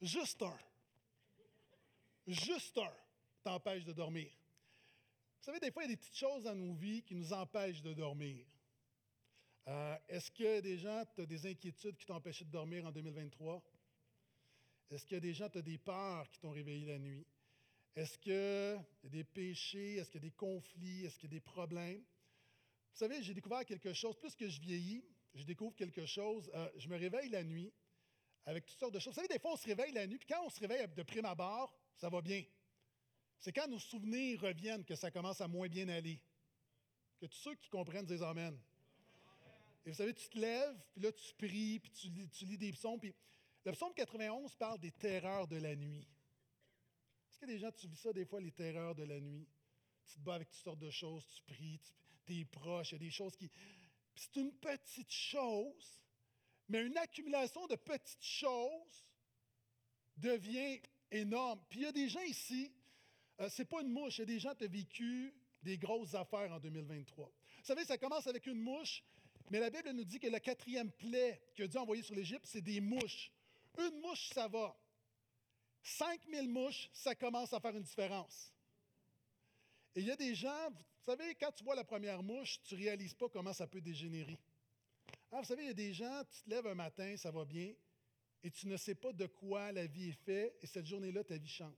Juste 0.00 0.42
un. 0.42 0.58
Juste 2.26 2.78
un 2.78 2.92
t'empêche 3.42 3.84
de 3.84 3.92
dormir. 3.92 4.30
Vous 5.38 5.46
savez, 5.46 5.58
des 5.58 5.70
fois, 5.72 5.82
il 5.82 5.90
y 5.90 5.92
a 5.92 5.96
des 5.96 6.00
petites 6.00 6.16
choses 6.16 6.44
dans 6.44 6.54
nos 6.54 6.72
vies 6.74 7.02
qui 7.02 7.14
nous 7.14 7.32
empêchent 7.32 7.82
de 7.82 7.92
dormir. 7.94 8.46
Euh, 9.68 9.96
est-ce 10.08 10.30
que 10.30 10.60
des 10.60 10.78
gens, 10.78 11.04
tu 11.14 11.22
as 11.22 11.26
des 11.26 11.46
inquiétudes 11.46 11.96
qui 11.96 12.04
t'ont 12.04 12.14
empêché 12.14 12.44
de 12.44 12.50
dormir 12.50 12.86
en 12.86 12.92
2023? 12.92 13.62
Est-ce 14.90 15.04
qu'il 15.04 15.14
y 15.14 15.18
a 15.18 15.20
des 15.20 15.34
gens, 15.34 15.48
tu 15.48 15.58
as 15.58 15.62
des 15.62 15.78
peurs 15.78 16.28
qui 16.30 16.38
t'ont 16.38 16.50
réveillé 16.50 16.86
la 16.86 16.98
nuit? 16.98 17.26
Est-ce 17.94 18.18
qu'il 18.18 18.32
y 18.32 19.06
a 19.06 19.10
des 19.10 19.24
péchés? 19.24 19.96
Est-ce 19.96 20.10
qu'il 20.10 20.20
y 20.20 20.26
a 20.26 20.28
des 20.28 20.36
conflits? 20.36 21.04
Est-ce 21.04 21.18
qu'il 21.18 21.30
y 21.30 21.34
a 21.34 21.38
des 21.38 21.40
problèmes? 21.40 22.00
Vous 22.00 22.98
savez, 22.98 23.22
j'ai 23.22 23.34
découvert 23.34 23.64
quelque 23.64 23.92
chose. 23.92 24.16
Plus 24.18 24.34
que 24.34 24.48
je 24.48 24.60
vieillis, 24.60 25.04
je 25.34 25.44
découvre 25.44 25.74
quelque 25.74 26.06
chose. 26.06 26.50
Euh, 26.54 26.70
je 26.76 26.88
me 26.88 26.96
réveille 26.96 27.28
la 27.30 27.42
nuit 27.42 27.72
avec 28.44 28.66
toutes 28.66 28.78
sortes 28.78 28.94
de 28.94 28.98
choses. 28.98 29.14
Vous 29.14 29.20
savez, 29.20 29.28
des 29.28 29.38
fois, 29.38 29.52
on 29.52 29.56
se 29.56 29.66
réveille 29.66 29.92
la 29.92 30.06
nuit, 30.06 30.18
puis 30.18 30.28
quand 30.28 30.44
on 30.44 30.50
se 30.50 30.60
réveille 30.60 30.86
de 30.88 31.02
prime 31.02 31.24
abord, 31.24 31.74
ça 31.96 32.08
va 32.08 32.20
bien. 32.20 32.44
C'est 33.38 33.52
quand 33.52 33.68
nos 33.68 33.78
souvenirs 33.78 34.40
reviennent 34.40 34.84
que 34.84 34.94
ça 34.94 35.10
commence 35.10 35.40
à 35.40 35.48
moins 35.48 35.68
bien 35.68 35.88
aller. 35.88 36.20
Que 37.18 37.26
tous 37.26 37.38
ceux 37.38 37.54
qui 37.54 37.68
comprennent 37.68 38.06
disent 38.06 38.22
Amen. 38.22 38.58
Et 39.84 39.90
vous 39.90 39.96
savez, 39.96 40.14
tu 40.14 40.28
te 40.28 40.38
lèves, 40.38 40.80
puis 40.92 41.02
là, 41.02 41.12
tu 41.12 41.34
pries, 41.34 41.80
puis 41.80 41.90
tu 42.30 42.44
lis, 42.44 42.58
des 42.58 42.72
psaumes. 42.72 43.00
Puis 43.00 43.12
le 43.64 43.72
psaume 43.72 43.92
91 43.94 44.54
parle 44.54 44.78
des 44.78 44.92
terreurs 44.92 45.48
de 45.48 45.56
la 45.56 45.74
nuit. 45.74 46.06
Est-ce 47.28 47.38
que 47.38 47.46
des 47.46 47.58
gens, 47.58 47.72
tu 47.72 47.88
vis 47.88 47.96
ça 47.96 48.12
des 48.12 48.24
fois, 48.24 48.40
les 48.40 48.52
terreurs 48.52 48.94
de 48.94 49.02
la 49.02 49.20
nuit? 49.20 49.48
Tu 50.04 50.14
te 50.14 50.20
bats 50.20 50.34
avec 50.34 50.50
toutes 50.50 50.62
sortes 50.62 50.78
de 50.78 50.90
choses, 50.90 51.26
tu 51.26 51.42
pries, 51.42 51.80
tu 52.26 52.40
es 52.40 52.44
proche, 52.44 52.92
il 52.92 52.94
y 52.94 52.96
a 52.96 52.98
des 52.98 53.10
choses 53.10 53.34
qui. 53.34 53.50
C'est 54.14 54.36
une 54.36 54.52
petite 54.52 55.10
chose, 55.10 56.02
mais 56.68 56.82
une 56.82 56.96
accumulation 56.96 57.66
de 57.66 57.76
petites 57.76 58.24
choses 58.24 59.06
devient 60.16 60.80
énorme. 61.10 61.60
Puis 61.68 61.80
il 61.80 61.82
y 61.82 61.86
a 61.86 61.92
des 61.92 62.08
gens 62.08 62.22
ici, 62.22 62.72
euh, 63.40 63.48
ce 63.48 63.62
n'est 63.62 63.66
pas 63.66 63.82
une 63.82 63.92
mouche. 63.92 64.18
Il 64.18 64.20
y 64.20 64.22
a 64.22 64.26
des 64.26 64.40
gens 64.40 64.54
qui 64.54 64.64
ont 64.64 64.70
vécu 64.70 65.34
des 65.62 65.78
grosses 65.78 66.14
affaires 66.14 66.52
en 66.52 66.60
2023. 66.60 67.26
Vous 67.26 67.64
savez, 67.64 67.84
ça 67.84 67.98
commence 67.98 68.26
avec 68.26 68.46
une 68.46 68.60
mouche, 68.60 69.02
mais 69.50 69.60
la 69.60 69.70
Bible 69.70 69.90
nous 69.90 70.04
dit 70.04 70.18
que 70.18 70.28
la 70.28 70.40
quatrième 70.40 70.90
plaie 70.90 71.42
que 71.54 71.62
Dieu 71.62 71.78
a 71.78 71.82
envoyée 71.82 72.02
sur 72.02 72.14
l'Égypte, 72.14 72.46
c'est 72.46 72.60
des 72.62 72.80
mouches. 72.80 73.30
Une 73.78 74.00
mouche, 74.00 74.28
ça 74.28 74.48
va. 74.48 74.76
5000 75.82 76.48
mouches, 76.48 76.88
ça 76.92 77.14
commence 77.14 77.52
à 77.52 77.60
faire 77.60 77.76
une 77.76 77.82
différence. 77.82 78.52
Et 79.94 80.00
il 80.00 80.06
y 80.06 80.10
a 80.10 80.16
des 80.16 80.34
gens, 80.34 80.70
vous 81.04 81.10
savez, 81.10 81.34
quand 81.34 81.50
tu 81.50 81.64
vois 81.64 81.74
la 81.74 81.82
première 81.82 82.22
mouche, 82.22 82.60
tu 82.62 82.74
ne 82.74 82.80
réalises 82.80 83.14
pas 83.14 83.28
comment 83.28 83.52
ça 83.52 83.66
peut 83.66 83.80
dégénérer. 83.80 84.38
Ah, 85.32 85.40
vous 85.40 85.46
savez, 85.46 85.64
il 85.64 85.66
y 85.66 85.70
a 85.70 85.74
des 85.74 85.92
gens, 85.92 86.22
tu 86.30 86.42
te 86.42 86.50
lèves 86.50 86.66
un 86.66 86.76
matin, 86.76 87.16
ça 87.16 87.32
va 87.32 87.44
bien, 87.44 87.74
et 88.44 88.50
tu 88.52 88.68
ne 88.68 88.76
sais 88.76 88.94
pas 88.94 89.12
de 89.12 89.26
quoi 89.26 89.72
la 89.72 89.86
vie 89.86 90.10
est 90.10 90.24
faite, 90.24 90.56
et 90.62 90.66
cette 90.66 90.86
journée-là, 90.86 91.24
ta 91.24 91.36
vie 91.36 91.48
change. 91.48 91.72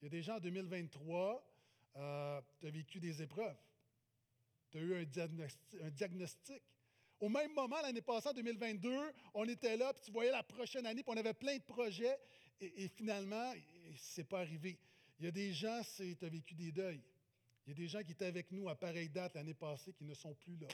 Il 0.00 0.04
y 0.04 0.08
a 0.08 0.10
des 0.10 0.22
gens 0.22 0.36
en 0.36 0.40
2023, 0.40 1.48
euh, 1.94 2.40
tu 2.58 2.66
as 2.66 2.70
vécu 2.70 2.98
des 2.98 3.22
épreuves. 3.22 3.56
Tu 4.72 4.78
as 4.78 4.80
eu 4.80 4.94
un 4.96 5.90
diagnostic, 5.90 6.62
Au 7.20 7.28
même 7.28 7.52
moment, 7.52 7.80
l'année 7.82 8.02
passée, 8.02 8.30
en 8.30 8.32
2022, 8.32 9.12
on 9.34 9.48
était 9.48 9.76
là, 9.76 9.92
puis 9.92 10.02
tu 10.06 10.10
voyais 10.10 10.32
la 10.32 10.42
prochaine 10.42 10.86
année, 10.86 11.04
puis 11.04 11.12
on 11.14 11.16
avait 11.16 11.34
plein 11.34 11.56
de 11.56 11.62
projets, 11.62 12.18
et, 12.60 12.88
finalement, 12.88 13.52
ce 13.96 14.20
n'est 14.20 14.24
pas 14.24 14.40
arrivé. 14.40 14.76
Il 15.20 15.26
y 15.26 15.28
a 15.28 15.30
des 15.30 15.52
gens, 15.52 15.82
tu 15.96 16.16
as 16.20 16.28
vécu 16.28 16.56
des 16.56 16.72
deuils. 16.72 17.02
Il 17.64 17.70
y 17.70 17.72
a 17.72 17.74
des 17.74 17.88
gens 17.88 18.02
qui 18.02 18.12
étaient 18.12 18.26
avec 18.26 18.50
nous 18.50 18.68
à 18.68 18.78
pareille 18.78 19.08
date 19.08 19.34
l'année 19.34 19.54
passée 19.54 19.92
qui 19.92 20.04
ne 20.04 20.14
sont 20.14 20.34
plus 20.34 20.56
là. 20.56 20.68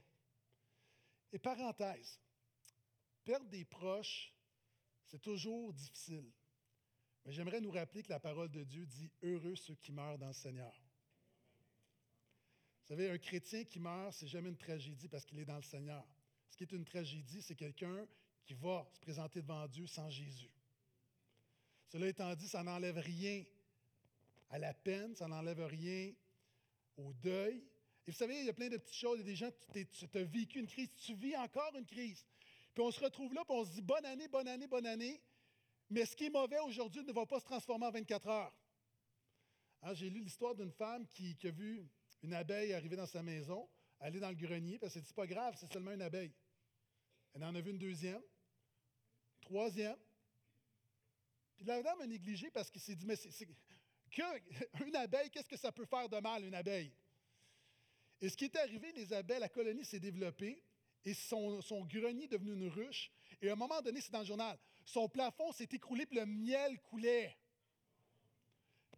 Et 1.33 1.39
parenthèse, 1.39 2.19
perdre 3.25 3.49
des 3.49 3.65
proches, 3.65 4.33
c'est 5.07 5.21
toujours 5.21 5.73
difficile. 5.73 6.31
Mais 7.25 7.33
j'aimerais 7.33 7.61
nous 7.61 7.71
rappeler 7.71 8.03
que 8.03 8.09
la 8.09 8.21
parole 8.21 8.51
de 8.51 8.65
Dieu 8.65 8.87
dit 8.87 9.11
Heureux 9.23 9.57
ceux 9.57 9.75
qui 9.75 9.93
meurent 9.93 10.19
dans 10.19 10.29
le 10.29 10.33
Seigneur. 10.33 10.73
Vous 12.81 12.95
savez, 12.95 13.11
un 13.11 13.19
chrétien 13.19 13.65
qui 13.65 13.81
meurt, 13.81 14.15
c'est 14.15 14.27
jamais 14.27 14.49
une 14.49 14.57
tragédie 14.57 15.09
parce 15.09 15.27
qu'il 15.27 15.39
est 15.39 15.45
dans 15.45 15.57
le 15.57 15.63
Seigneur. 15.63 16.07
Ce 16.49 16.57
qui 16.57 16.65
est 16.65 16.73
une 16.73 16.87
tragédie, 16.87 17.43
c'est 17.43 17.55
quelqu'un 17.55 18.07
qui 18.47 18.55
va 18.55 18.89
se 18.95 19.01
présenter 19.01 19.43
devant 19.43 19.69
Dieu 19.69 19.87
sans 19.87 20.09
Jésus. 20.09 20.51
Cela 21.89 22.09
étant 22.09 22.35
dit, 22.35 22.49
ça 22.49 22.63
n'enlève 22.63 22.97
rien 22.97 23.45
à 24.49 24.59
la 24.59 24.73
peine, 24.73 25.15
ça 25.15 25.29
n'enlève 25.29 25.61
rien 25.67 26.15
au 26.99 27.13
deuil. 27.15 27.65
Et 28.07 28.11
vous 28.11 28.17
savez, 28.17 28.39
il 28.39 28.47
y 28.47 28.49
a 28.49 28.55
plein 28.55 28.69
de 28.69 28.77
petites 28.77 28.97
choses. 28.97 29.19
Il 29.21 29.27
y 29.27 29.29
a 29.29 29.31
des 29.31 29.37
gens, 29.37 29.51
tu, 29.73 30.19
as 30.19 30.25
vécu 30.25 30.61
une 30.61 30.67
crise, 30.67 30.95
tu 30.97 31.15
vis 31.15 31.37
encore 31.37 31.75
une 31.77 31.87
crise. 31.87 32.27
Puis 32.75 32.83
on 32.83 32.91
se 32.91 33.01
retrouve 33.01 33.35
là, 33.35 33.45
puis 33.45 33.57
on 33.57 33.65
se 33.65 33.73
dit 33.73 33.83
bonne 33.83 34.05
année, 34.05 34.29
bonne 34.29 34.49
année, 34.49 34.67
bonne 34.67 34.87
année. 34.87 35.21
Mais 35.91 36.05
ce 36.05 36.15
qui 36.15 36.27
est 36.27 36.31
mauvais 36.31 36.59
aujourd'hui 36.61 37.03
ne 37.03 37.13
va 37.13 37.27
pas 37.27 37.41
se 37.41 37.45
transformer 37.45 37.87
en 37.87 37.91
24 37.91 38.29
heures. 38.29 38.55
Hein, 39.83 39.95
j'ai 39.95 40.11
lu 40.11 40.21
l'histoire 40.21 40.55
d'une 40.55 40.73
femme 40.73 41.07
qui, 41.07 41.37
a 41.45 41.51
vu 41.51 41.87
une 42.23 42.35
abeille 42.35 42.73
arriver 42.73 42.97
dans 42.97 43.07
sa 43.07 43.23
maison, 43.23 43.69
aller 44.01 44.21
dans 44.21 44.29
le 44.29 44.35
grenier, 44.35 44.79
parce 44.79 44.93
qu'elle 44.93 45.03
s'est 45.03 45.09
dit, 45.09 45.15
pas 45.15 45.27
grave, 45.27 45.57
c'est 45.59 45.73
seulement 45.73 45.93
une 45.93 46.03
abeille. 46.03 46.33
Elle 47.35 47.45
en 47.45 47.55
a 47.55 47.61
vu 47.61 47.71
une 47.71 47.79
deuxième, 47.79 48.23
troisième. 49.41 49.97
Puis 51.57 51.67
la 51.67 51.83
dame 51.83 52.01
a 52.01 52.07
négligé 52.07 52.51
parce 52.51 52.71
qu'il 52.71 52.81
s'est 52.81 52.97
dit, 52.97 53.07
mais 53.07 53.17
c'est, 53.17 53.49
qu'une 54.09 54.97
abeille, 54.97 55.31
qu'est-ce 55.31 55.49
que 55.49 55.57
ça 55.57 55.73
peut 55.73 55.85
faire 55.85 56.09
de 56.09 56.19
mal, 56.19 56.45
une 56.45 56.55
abeille? 56.55 56.93
Et 58.21 58.29
ce 58.29 58.37
qui 58.37 58.47
est 58.47 58.57
arrivé, 58.57 58.93
les 58.93 59.13
abeilles, 59.13 59.41
la 59.41 59.49
colonie 59.49 59.85
s'est 59.85 60.01
développée 60.01 60.63
et 61.05 61.15
son, 61.15 61.61
grenier 61.85 62.25
est 62.25 62.29
devenu 62.29 62.53
une 62.53 62.69
ruche. 62.69 63.11
Et 63.41 63.49
à 63.49 63.53
un 63.53 63.57
moment 63.57 63.81
donné, 63.81 64.01
c'est 64.01 64.11
dans 64.13 64.21
le 64.21 64.25
journal, 64.25 64.59
son 64.85 65.09
plafond 65.09 65.53
s'est 65.53 65.69
écroulé 65.73 66.07
puis 66.07 66.19
le 66.19 66.27
miel 66.27 66.81
coulait. 66.81 67.37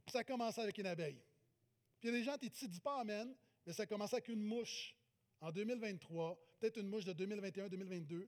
Ça 0.08 0.20
a 0.20 0.24
commencé 0.24 0.60
avec 0.60 0.78
une 0.78 0.86
abeille. 0.86 1.22
Puis 2.00 2.08
il 2.08 2.12
y 2.12 2.16
a 2.16 2.18
des 2.18 2.24
gens, 2.24 2.36
qui 2.38 2.46
ne 2.46 2.68
disent 2.68 2.80
pas 2.80 3.00
Amen, 3.00 3.34
mais 3.66 3.72
ça 3.72 3.82
a 3.82 3.86
commencé 3.86 4.14
avec 4.14 4.28
une 4.28 4.42
mouche 4.42 4.96
en 5.40 5.52
2023, 5.52 6.38
peut-être 6.58 6.78
une 6.78 6.88
mouche 6.88 7.04
de 7.04 7.12
2021-2022. 7.12 8.26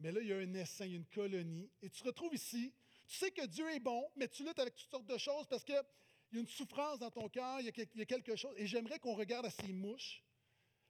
Mais 0.00 0.12
là, 0.12 0.20
il 0.20 0.28
y 0.28 0.32
a 0.32 0.36
un 0.36 0.54
essaim, 0.54 0.92
une 0.92 1.06
colonie. 1.06 1.70
Et 1.82 1.88
tu 1.88 2.02
te 2.02 2.06
retrouves 2.06 2.34
ici, 2.34 2.74
tu 3.06 3.16
sais 3.16 3.30
que 3.30 3.46
Dieu 3.46 3.68
est 3.72 3.80
bon, 3.80 4.08
mais 4.16 4.28
tu 4.28 4.44
luttes 4.44 4.58
avec 4.58 4.74
toutes 4.74 4.90
sortes 4.90 5.06
de 5.06 5.18
choses 5.18 5.46
parce 5.46 5.64
qu'il 5.64 5.74
y 5.74 5.78
a 5.78 5.84
une 6.32 6.46
souffrance 6.46 6.98
dans 6.98 7.10
ton 7.10 7.28
cœur, 7.28 7.60
il, 7.60 7.66
y 7.66 8.02
a 8.02 8.06
quelque 8.06 8.36
chose. 8.36 8.54
Et 8.56 8.66
j'aimerais 8.66 8.98
qu'on 8.98 9.14
regarde 9.14 9.46
à 9.46 9.50
ces 9.50 9.72
mouches, 9.72 10.22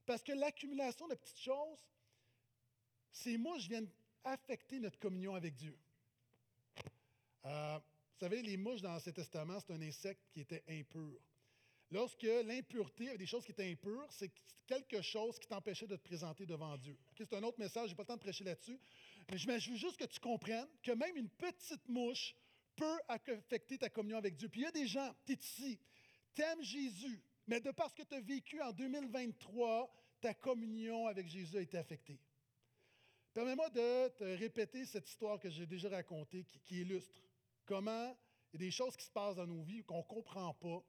parce 0.07 0.23
que 0.23 0.33
l'accumulation 0.33 1.09
de 1.09 1.15
petites 1.15 1.41
choses, 1.41 1.87
ces 3.13 3.37
mouches 3.37 3.69
viennent 3.69 3.91
affecter 4.25 4.81
notre 4.81 4.99
communion 4.99 5.35
avec 5.35 5.55
Dieu. 5.55 5.79
Euh, 7.45 7.79
vous 7.79 8.19
savez, 8.19 8.43
les 8.43 8.57
mouches 8.57 8.81
dans 8.81 8.93
l'Ancien 8.93 9.13
Testament, 9.13 9.59
c'est 9.61 9.73
un 9.73 9.83
insecte 9.83 10.23
qui 10.31 10.41
était 10.41 10.65
impur. 10.69 11.21
Lorsque 11.91 12.23
l'impureté 12.23 13.09
avait 13.09 13.19
des 13.19 13.27
choses 13.27 13.45
qui 13.45 13.53
étaient 13.53 13.71
impures, 13.71 14.07
c'est 14.11 14.31
quelque 14.67 15.01
chose 15.03 15.39
qui 15.39 15.47
t'empêchait 15.47 15.87
de 15.87 15.97
te 15.97 16.03
présenter 16.03 16.45
devant 16.45 16.77
Dieu. 16.77 16.97
c'est 17.17 17.33
un 17.35 17.43
autre 17.45 17.59
message, 17.61 17.87
je 17.87 17.93
n'ai 17.93 17.97
pas 17.97 18.03
le 18.03 18.09
temps 18.09 18.17
de 18.17 18.21
prêcher 18.21 18.45
là-dessus. 18.45 18.79
Mais 19.31 19.61
je 19.61 19.71
veux 19.71 19.77
juste 19.77 19.97
que 19.97 20.05
tu 20.05 20.19
comprennes 20.19 20.69
que 20.83 20.93
même 20.93 21.17
une 21.17 21.29
petite 21.29 21.89
mouche 21.89 22.35
peut 22.75 22.99
affecter 23.09 23.79
ta 23.79 23.89
communion 23.89 24.19
avec 24.19 24.37
Dieu. 24.37 24.49
Puis 24.49 24.63
il 24.63 24.65
y 24.65 24.67
a 24.67 24.73
des 24.73 24.87
gens, 24.87 25.15
tu 25.25 25.33
es 25.33 25.37
ici, 25.37 25.79
tu 26.35 26.43
aimes 26.43 26.63
Jésus, 26.63 27.23
mais 27.47 27.61
de 27.61 27.71
parce 27.71 27.95
que 27.95 28.03
tu 28.03 28.15
as 28.15 28.21
vécu 28.21 28.61
en 28.61 28.73
2023, 28.73 29.93
ta 30.21 30.35
communion 30.35 31.07
avec 31.07 31.29
Jésus 31.29 31.57
a 31.57 31.61
été 31.61 31.79
affectée. 31.79 32.19
Permets-moi 33.33 33.71
de 33.71 34.09
te 34.09 34.25
répéter 34.25 34.85
cette 34.87 35.09
histoire 35.09 35.39
que 35.39 35.51
j'ai 35.51 35.67
déjà 35.67 35.89
racontée 35.89 36.45
qui, 36.45 36.59
qui 36.61 36.81
illustre 36.81 37.23
comment 37.65 38.17
il 38.53 38.61
y 38.61 38.65
a 38.65 38.67
des 38.67 38.71
choses 38.71 38.97
qui 38.97 39.05
se 39.05 39.11
passent 39.11 39.37
dans 39.37 39.47
nos 39.47 39.63
vies 39.63 39.85
qu'on 39.85 39.99
ne 39.99 40.03
comprend 40.03 40.55
pas 40.55 40.83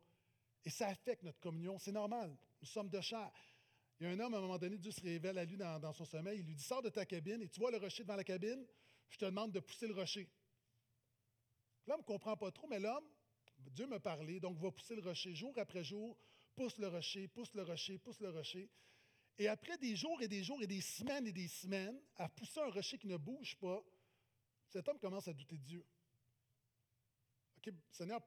et 0.65 0.69
ça 0.69 0.87
affecte 0.87 1.23
notre 1.23 1.39
communion. 1.39 1.77
C'est 1.79 1.91
normal. 1.91 2.35
Nous 2.61 2.67
sommes 2.67 2.89
de 2.89 3.01
chair. 3.01 3.31
Il 3.99 4.05
y 4.05 4.09
a 4.09 4.13
un 4.13 4.19
homme, 4.19 4.33
à 4.33 4.37
un 4.37 4.41
moment 4.41 4.57
donné, 4.57 4.77
Dieu 4.77 4.91
se 4.91 5.01
révèle 5.01 5.37
à 5.37 5.45
lui 5.45 5.57
dans, 5.57 5.93
son 5.93 6.05
sommeil. 6.05 6.39
Il 6.39 6.45
lui 6.45 6.55
dit 6.55 6.63
Sors 6.63 6.81
de 6.81 6.89
ta 6.89 7.05
cabine 7.05 7.41
et 7.41 7.49
tu 7.49 7.59
vois 7.59 7.71
le 7.71 7.77
rocher 7.77 8.03
devant 8.03 8.15
la 8.15 8.23
cabine. 8.23 8.65
Je 9.09 9.17
te 9.17 9.25
demande 9.25 9.51
de 9.51 9.59
pousser 9.59 9.87
le 9.87 9.93
rocher. 9.93 10.29
L'homme 11.87 12.01
ne 12.01 12.05
comprend 12.05 12.35
pas 12.35 12.51
trop, 12.51 12.67
mais 12.67 12.79
l'homme, 12.79 13.05
Dieu 13.71 13.87
me 13.87 13.97
parlait, 13.97 14.39
donc 14.39 14.57
va 14.57 14.71
pousser 14.71 14.95
le 14.95 15.01
rocher 15.01 15.33
jour 15.33 15.53
après 15.57 15.83
jour, 15.83 16.17
pousse 16.55 16.77
le 16.77 16.87
rocher, 16.87 17.27
pousse 17.29 17.53
le 17.53 17.63
rocher, 17.63 17.97
pousse 17.97 18.19
le 18.19 18.29
rocher. 18.29 18.69
Et 19.39 19.47
après 19.47 19.77
des 19.77 19.95
jours 19.95 20.21
et 20.21 20.27
des 20.27 20.43
jours 20.43 20.61
et 20.61 20.67
des 20.67 20.81
semaines 20.81 21.27
et 21.27 21.31
des 21.31 21.47
semaines, 21.47 21.99
à 22.17 22.27
pousser 22.27 22.59
un 22.59 22.69
rocher 22.69 22.97
qui 22.97 23.07
ne 23.07 23.17
bouge 23.17 23.55
pas, 23.55 23.83
cet 24.67 24.87
homme 24.89 24.99
commence 24.99 25.27
à 25.27 25.33
douter 25.33 25.57
de 25.57 25.63
Dieu. 25.63 25.85
Seigneur, 27.91 28.21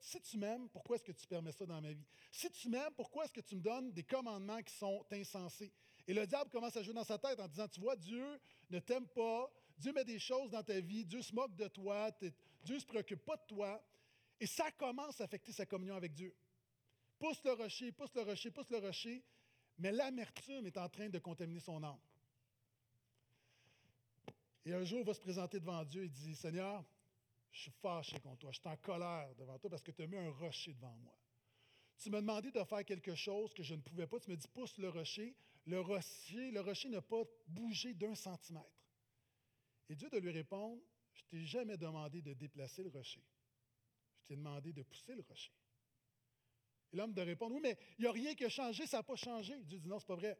si 0.00 0.20
tu 0.20 0.38
m'aimes, 0.38 0.68
pourquoi 0.68 0.96
est-ce 0.96 1.04
que 1.04 1.12
tu 1.12 1.26
permets 1.26 1.52
ça 1.52 1.66
dans 1.66 1.80
ma 1.80 1.92
vie? 1.92 2.06
Si 2.30 2.50
tu 2.50 2.68
m'aimes, 2.68 2.92
pourquoi 2.96 3.24
est-ce 3.24 3.32
que 3.32 3.40
tu 3.40 3.56
me 3.56 3.60
donnes 3.60 3.92
des 3.92 4.04
commandements 4.04 4.62
qui 4.62 4.74
sont 4.74 5.04
insensés? 5.10 5.72
Et 6.06 6.14
le 6.14 6.26
diable 6.26 6.50
commence 6.50 6.76
à 6.76 6.82
jouer 6.82 6.94
dans 6.94 7.04
sa 7.04 7.18
tête 7.18 7.40
en 7.40 7.48
disant, 7.48 7.68
tu 7.68 7.80
vois, 7.80 7.96
Dieu 7.96 8.40
ne 8.70 8.78
t'aime 8.78 9.06
pas, 9.08 9.50
Dieu 9.78 9.92
met 9.92 10.04
des 10.04 10.18
choses 10.18 10.50
dans 10.50 10.62
ta 10.62 10.80
vie, 10.80 11.04
Dieu 11.04 11.20
se 11.22 11.34
moque 11.34 11.54
de 11.56 11.68
toi, 11.68 12.10
Dieu 12.62 12.74
ne 12.74 12.78
se 12.80 12.86
préoccupe 12.86 13.24
pas 13.24 13.36
de 13.36 13.46
toi. 13.46 13.84
Et 14.38 14.46
ça 14.46 14.70
commence 14.72 15.20
à 15.20 15.24
affecter 15.24 15.52
sa 15.52 15.66
communion 15.66 15.96
avec 15.96 16.12
Dieu. 16.12 16.34
Pousse 17.18 17.42
le 17.44 17.52
rocher, 17.52 17.92
pousse 17.92 18.14
le 18.14 18.22
rocher, 18.22 18.50
pousse 18.50 18.70
le 18.70 18.78
rocher, 18.78 19.24
mais 19.78 19.92
l'amertume 19.92 20.66
est 20.66 20.76
en 20.76 20.88
train 20.88 21.08
de 21.08 21.18
contaminer 21.18 21.60
son 21.60 21.82
âme. 21.82 21.98
Et 24.64 24.74
un 24.74 24.84
jour, 24.84 24.98
il 24.98 25.04
va 25.04 25.14
se 25.14 25.20
présenter 25.20 25.60
devant 25.60 25.84
Dieu 25.84 26.04
et 26.04 26.08
dit, 26.08 26.34
Seigneur, 26.34 26.84
je 27.56 27.62
suis 27.62 27.70
fâché 27.70 28.20
contre 28.20 28.38
toi, 28.38 28.52
je 28.52 28.60
suis 28.60 28.68
en 28.68 28.76
colère 28.76 29.34
devant 29.36 29.58
toi 29.58 29.70
parce 29.70 29.82
que 29.82 29.90
tu 29.90 30.02
as 30.02 30.06
mis 30.06 30.16
un 30.16 30.30
rocher 30.30 30.74
devant 30.74 30.94
moi. 30.96 31.18
Tu 31.96 32.10
m'as 32.10 32.20
demandé 32.20 32.50
de 32.50 32.62
faire 32.64 32.84
quelque 32.84 33.14
chose 33.14 33.54
que 33.54 33.62
je 33.62 33.74
ne 33.74 33.80
pouvais 33.80 34.06
pas. 34.06 34.20
Tu 34.20 34.30
me 34.30 34.36
dis, 34.36 34.46
pousse 34.48 34.76
le 34.76 34.90
rocher. 34.90 35.34
Le 35.64 35.80
rocher, 35.80 36.50
le 36.50 36.60
rocher 36.60 36.90
n'a 36.90 37.00
pas 37.00 37.22
bougé 37.48 37.94
d'un 37.94 38.14
centimètre. 38.14 38.66
Et 39.88 39.96
Dieu 39.96 40.10
de 40.10 40.18
lui 40.18 40.30
répondre, 40.30 40.82
je 41.14 41.22
ne 41.22 41.28
t'ai 41.28 41.46
jamais 41.46 41.78
demandé 41.78 42.20
de 42.20 42.34
déplacer 42.34 42.82
le 42.82 42.90
rocher. 42.90 43.24
Je 44.20 44.28
t'ai 44.28 44.36
demandé 44.36 44.74
de 44.74 44.82
pousser 44.82 45.14
le 45.14 45.22
rocher. 45.22 45.52
Et 46.92 46.96
l'homme 46.96 47.14
de 47.14 47.22
répondre, 47.22 47.54
oui, 47.54 47.62
mais 47.62 47.78
il 47.98 48.02
n'y 48.02 48.08
a 48.08 48.12
rien 48.12 48.34
qui 48.34 48.44
a 48.44 48.50
changé, 48.50 48.86
ça 48.86 48.98
n'a 48.98 49.02
pas 49.02 49.16
changé. 49.16 49.58
Dieu 49.64 49.78
dit, 49.78 49.88
non, 49.88 49.98
ce 49.98 50.04
n'est 50.04 50.08
pas 50.08 50.16
vrai. 50.16 50.38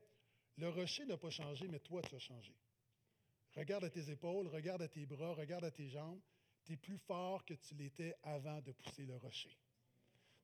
Le 0.58 0.68
rocher 0.68 1.06
n'a 1.06 1.16
pas 1.16 1.30
changé, 1.30 1.66
mais 1.66 1.80
toi, 1.80 2.02
tu 2.02 2.14
as 2.14 2.18
changé. 2.18 2.54
Regarde 3.56 3.84
à 3.84 3.90
tes 3.90 4.10
épaules, 4.10 4.48
regarde 4.48 4.82
à 4.82 4.88
tes 4.88 5.06
bras, 5.06 5.32
regarde 5.32 5.64
à 5.64 5.70
tes 5.70 5.88
jambes 5.88 6.20
tu 6.66 6.72
es 6.72 6.76
plus 6.76 6.98
fort 6.98 7.44
que 7.44 7.54
tu 7.54 7.74
l'étais 7.74 8.14
avant 8.24 8.60
de 8.60 8.72
pousser 8.72 9.06
le 9.06 9.16
rocher. 9.16 9.56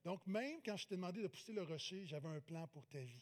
Donc, 0.05 0.25
même 0.26 0.61
quand 0.64 0.76
je 0.76 0.87
t'ai 0.87 0.95
demandé 0.95 1.21
de 1.21 1.26
pousser 1.26 1.52
le 1.52 1.62
rocher, 1.62 2.07
j'avais 2.07 2.29
un 2.29 2.41
plan 2.41 2.67
pour 2.69 2.87
ta 2.87 3.00
vie. 3.00 3.21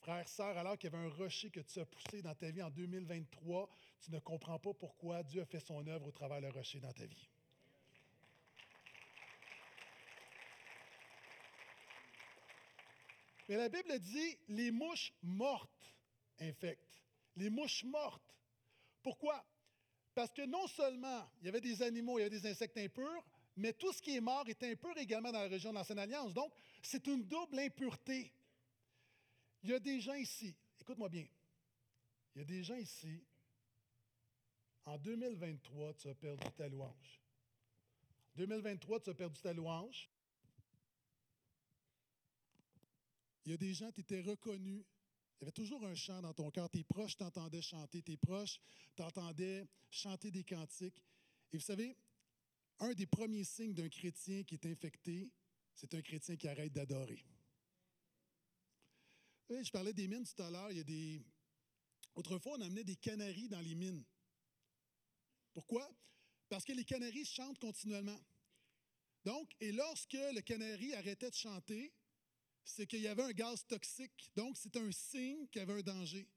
Frère, 0.00 0.28
sœur, 0.28 0.56
alors 0.56 0.76
qu'il 0.78 0.90
y 0.92 0.94
avait 0.94 1.04
un 1.04 1.10
rocher 1.10 1.50
que 1.50 1.60
tu 1.60 1.80
as 1.80 1.86
poussé 1.86 2.22
dans 2.22 2.34
ta 2.34 2.50
vie 2.50 2.62
en 2.62 2.70
2023, 2.70 3.68
tu 4.00 4.12
ne 4.12 4.18
comprends 4.18 4.58
pas 4.58 4.74
pourquoi 4.74 5.22
Dieu 5.22 5.42
a 5.42 5.46
fait 5.46 5.60
son 5.60 5.86
œuvre 5.86 6.06
au 6.06 6.12
travers 6.12 6.40
le 6.40 6.50
rocher 6.50 6.80
dans 6.80 6.92
ta 6.92 7.04
vie. 7.04 7.28
Mais 13.48 13.56
la 13.56 13.70
Bible 13.70 13.98
dit 13.98 14.38
les 14.48 14.70
mouches 14.70 15.12
mortes 15.22 15.94
infectent. 16.38 17.02
Les 17.36 17.48
mouches 17.48 17.84
mortes. 17.84 18.36
Pourquoi? 19.02 19.42
Parce 20.18 20.32
que 20.32 20.44
non 20.46 20.66
seulement 20.66 21.30
il 21.40 21.46
y 21.46 21.48
avait 21.48 21.60
des 21.60 21.80
animaux, 21.80 22.18
il 22.18 22.22
y 22.22 22.24
avait 22.24 22.40
des 22.40 22.50
insectes 22.50 22.76
impurs, 22.76 23.24
mais 23.56 23.72
tout 23.72 23.92
ce 23.92 24.02
qui 24.02 24.16
est 24.16 24.20
mort 24.20 24.48
est 24.48 24.60
impur 24.64 24.98
également 24.98 25.30
dans 25.30 25.40
la 25.40 25.46
région 25.46 25.70
de 25.70 25.76
l'Ancienne 25.76 26.00
Alliance. 26.00 26.34
Donc, 26.34 26.52
c'est 26.82 27.06
une 27.06 27.22
double 27.22 27.56
impureté. 27.60 28.32
Il 29.62 29.70
y 29.70 29.74
a 29.74 29.78
des 29.78 30.00
gens 30.00 30.14
ici, 30.14 30.56
écoute-moi 30.80 31.08
bien, 31.08 31.24
il 32.34 32.40
y 32.40 32.42
a 32.42 32.44
des 32.44 32.64
gens 32.64 32.74
ici, 32.74 33.24
en 34.86 34.98
2023, 34.98 35.94
tu 35.94 36.08
as 36.08 36.16
perdu 36.16 36.50
ta 36.56 36.66
louange. 36.66 37.20
En 38.34 38.38
2023, 38.38 38.98
tu 38.98 39.10
as 39.10 39.14
perdu 39.14 39.40
ta 39.40 39.52
louange. 39.52 40.10
Il 43.44 43.52
y 43.52 43.54
a 43.54 43.56
des 43.56 43.72
gens, 43.72 43.92
qui 43.92 44.00
étaient 44.00 44.22
reconnus 44.22 44.82
il 45.38 45.44
y 45.44 45.44
avait 45.44 45.52
toujours 45.52 45.84
un 45.84 45.94
chant 45.94 46.20
dans 46.20 46.34
ton 46.34 46.50
cœur. 46.50 46.68
Tes 46.68 46.82
proches 46.82 47.16
t'entendaient 47.16 47.62
chanter, 47.62 48.02
tes 48.02 48.16
proches 48.16 48.60
t'entendaient 48.96 49.68
chanter 49.90 50.30
des 50.30 50.42
cantiques. 50.42 51.00
Et 51.52 51.56
vous 51.56 51.62
savez, 51.62 51.96
un 52.80 52.92
des 52.92 53.06
premiers 53.06 53.44
signes 53.44 53.74
d'un 53.74 53.88
chrétien 53.88 54.42
qui 54.42 54.54
est 54.54 54.66
infecté, 54.66 55.30
c'est 55.74 55.94
un 55.94 56.02
chrétien 56.02 56.36
qui 56.36 56.48
arrête 56.48 56.72
d'adorer. 56.72 57.24
Je 59.48 59.70
parlais 59.70 59.92
des 59.92 60.08
mines 60.08 60.26
tout 60.26 60.42
à 60.42 60.50
l'heure. 60.50 60.70
Il 60.70 60.78
y 60.78 60.80
a 60.80 60.84
des. 60.84 61.22
Autrefois, 62.14 62.56
on 62.58 62.60
amenait 62.60 62.84
des 62.84 62.96
canaris 62.96 63.48
dans 63.48 63.60
les 63.60 63.74
mines. 63.74 64.04
Pourquoi? 65.54 65.88
Parce 66.48 66.64
que 66.64 66.72
les 66.72 66.84
canaris 66.84 67.24
chantent 67.24 67.58
continuellement. 67.58 68.20
Donc, 69.24 69.50
et 69.60 69.72
lorsque 69.72 70.12
le 70.12 70.40
canari 70.40 70.94
arrêtait 70.94 71.30
de 71.30 71.34
chanter, 71.34 71.92
c'est 72.68 72.86
qu'il 72.86 73.00
y 73.00 73.08
avait 73.08 73.22
un 73.22 73.32
gaz 73.32 73.64
toxique. 73.66 74.30
Donc, 74.36 74.56
c'est 74.56 74.76
un 74.76 74.90
signe 74.92 75.46
qu'il 75.48 75.60
y 75.60 75.62
avait 75.62 75.80
un 75.80 75.82
danger. 75.82 76.28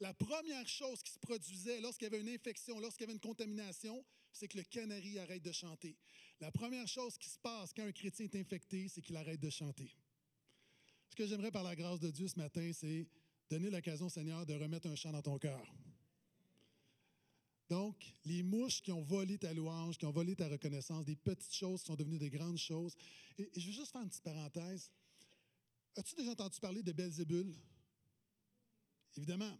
La 0.00 0.14
première 0.14 0.66
chose 0.68 1.02
qui 1.02 1.12
se 1.12 1.18
produisait 1.18 1.80
lorsqu'il 1.80 2.06
y 2.06 2.14
avait 2.14 2.20
une 2.20 2.28
infection, 2.28 2.78
lorsqu'il 2.78 3.02
y 3.02 3.04
avait 3.04 3.14
une 3.14 3.20
contamination, 3.20 4.04
c'est 4.32 4.48
que 4.48 4.56
le 4.56 4.64
canari 4.64 5.18
arrête 5.18 5.42
de 5.42 5.52
chanter. 5.52 5.96
La 6.40 6.52
première 6.52 6.86
chose 6.86 7.18
qui 7.18 7.28
se 7.28 7.38
passe 7.38 7.72
quand 7.74 7.84
un 7.84 7.92
chrétien 7.92 8.26
est 8.26 8.36
infecté, 8.36 8.88
c'est 8.88 9.02
qu'il 9.02 9.16
arrête 9.16 9.40
de 9.40 9.50
chanter. 9.50 9.90
Ce 11.10 11.16
que 11.16 11.26
j'aimerais 11.26 11.50
par 11.50 11.64
la 11.64 11.74
grâce 11.74 12.00
de 12.00 12.10
Dieu 12.10 12.28
ce 12.28 12.38
matin, 12.38 12.70
c'est 12.72 13.08
donner 13.50 13.70
l'occasion, 13.70 14.08
Seigneur, 14.08 14.46
de 14.46 14.54
remettre 14.54 14.86
un 14.88 14.94
chant 14.94 15.10
dans 15.10 15.22
ton 15.22 15.38
cœur. 15.38 15.66
Donc, 17.68 18.02
les 18.24 18.42
mouches 18.42 18.80
qui 18.80 18.92
ont 18.92 19.02
volé 19.02 19.36
ta 19.36 19.52
louange, 19.52 19.98
qui 19.98 20.06
ont 20.06 20.10
volé 20.10 20.34
ta 20.34 20.48
reconnaissance, 20.48 21.04
des 21.04 21.16
petites 21.16 21.54
choses 21.54 21.82
sont 21.82 21.96
devenues 21.96 22.18
des 22.18 22.30
grandes 22.30 22.56
choses. 22.56 22.94
Et, 23.36 23.50
je 23.56 23.66
veux 23.66 23.72
juste 23.72 23.92
faire 23.92 24.00
une 24.00 24.08
petite 24.08 24.22
parenthèse. 24.22 24.90
As-tu 25.96 26.14
déjà 26.14 26.30
entendu 26.30 26.58
parler 26.60 26.82
de 26.82 26.92
Belzébul? 26.92 27.54
Évidemment. 29.16 29.58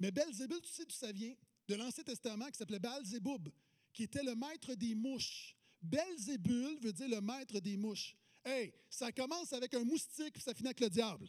Mais 0.00 0.10
Belzébul, 0.10 0.60
tu 0.62 0.70
sais 0.70 0.84
d'où 0.84 0.94
ça 0.94 1.12
vient? 1.12 1.34
De 1.68 1.74
l'Ancien 1.74 2.04
Testament 2.04 2.50
qui 2.50 2.58
s'appelait 2.58 2.78
Balzéboub, 2.78 3.48
qui 3.92 4.04
était 4.04 4.22
le 4.22 4.34
maître 4.34 4.74
des 4.74 4.94
mouches. 4.94 5.56
Belzébul 5.82 6.78
veut 6.80 6.92
dire 6.92 7.08
le 7.08 7.20
maître 7.20 7.60
des 7.60 7.76
mouches. 7.76 8.16
Hey, 8.44 8.72
ça 8.90 9.12
commence 9.12 9.52
avec 9.52 9.72
un 9.74 9.84
moustique, 9.84 10.34
puis 10.34 10.42
ça 10.42 10.54
finit 10.54 10.68
avec 10.68 10.80
le 10.80 10.90
diable. 10.90 11.28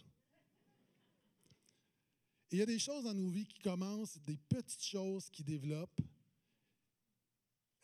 il 2.52 2.60
y 2.60 2.62
a 2.62 2.66
des 2.66 2.80
choses 2.80 3.04
dans 3.04 3.14
nos 3.14 3.30
vies 3.30 3.46
qui 3.46 3.60
commencent, 3.60 4.18
des 4.20 4.38
petites 4.38 4.84
choses 4.84 5.30
qui 5.30 5.44
développent, 5.44 6.02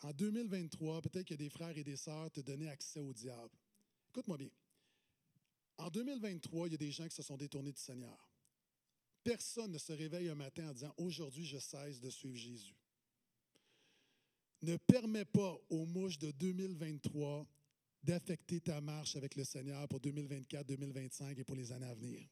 en 0.04 0.12
2023, 0.14 1.02
peut-être 1.02 1.28
que 1.28 1.36
des 1.36 1.50
frères 1.50 1.78
et 1.78 1.84
des 1.84 1.96
sœurs 1.96 2.32
te 2.32 2.42
donnaient 2.42 2.70
accès 2.70 3.00
au 3.00 3.14
diable. 3.14 3.56
Écoute-moi 4.10 4.38
bien. 4.38 4.50
En 5.82 5.90
2023, 5.90 6.68
il 6.68 6.72
y 6.72 6.76
a 6.76 6.78
des 6.78 6.92
gens 6.92 7.08
qui 7.08 7.16
se 7.16 7.24
sont 7.24 7.38
détournés 7.38 7.72
du 7.72 7.82
Seigneur. 7.82 8.30
Personne 9.24 9.72
ne 9.72 9.80
se 9.80 9.92
réveille 9.92 10.30
un 10.30 10.36
matin 10.36 10.70
en 10.70 10.74
disant 10.74 10.94
Aujourd'hui, 10.98 11.46
je 11.46 11.58
cesse 11.58 12.00
de 12.00 12.10
suivre 12.12 12.38
Jésus. 12.38 12.76
Ne 14.62 14.78
permets 14.78 15.26
pas 15.26 15.58
aux 15.70 15.86
mouches 15.86 16.20
de 16.20 16.30
2023 16.32 17.48
d'affecter 18.04 18.62
ta 18.62 18.80
marche 18.80 19.16
avec 19.16 19.36
le 19.36 19.44
Seigneur 19.44 19.88
pour 19.88 20.00
2024, 20.00 20.68
2025 20.68 21.40
et 21.40 21.44
pour 21.44 21.56
les 21.56 21.72
années 21.72 21.88
à 21.88 21.96
venir. 21.96 22.28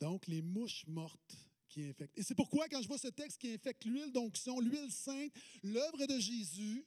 Donc, 0.00 0.26
les 0.26 0.42
mouches 0.42 0.86
mortes 0.88 1.36
qui 1.68 1.84
infecte. 1.84 2.18
Et 2.18 2.24
c'est 2.24 2.34
pourquoi, 2.34 2.68
quand 2.68 2.82
je 2.82 2.88
vois 2.88 2.98
ce 2.98 3.08
texte 3.08 3.38
qui 3.38 3.52
infecte 3.52 3.84
l'huile 3.84 4.10
d'onction, 4.10 4.58
l'huile 4.58 4.90
sainte, 4.90 5.32
l'œuvre 5.62 6.04
de 6.06 6.18
Jésus, 6.18 6.84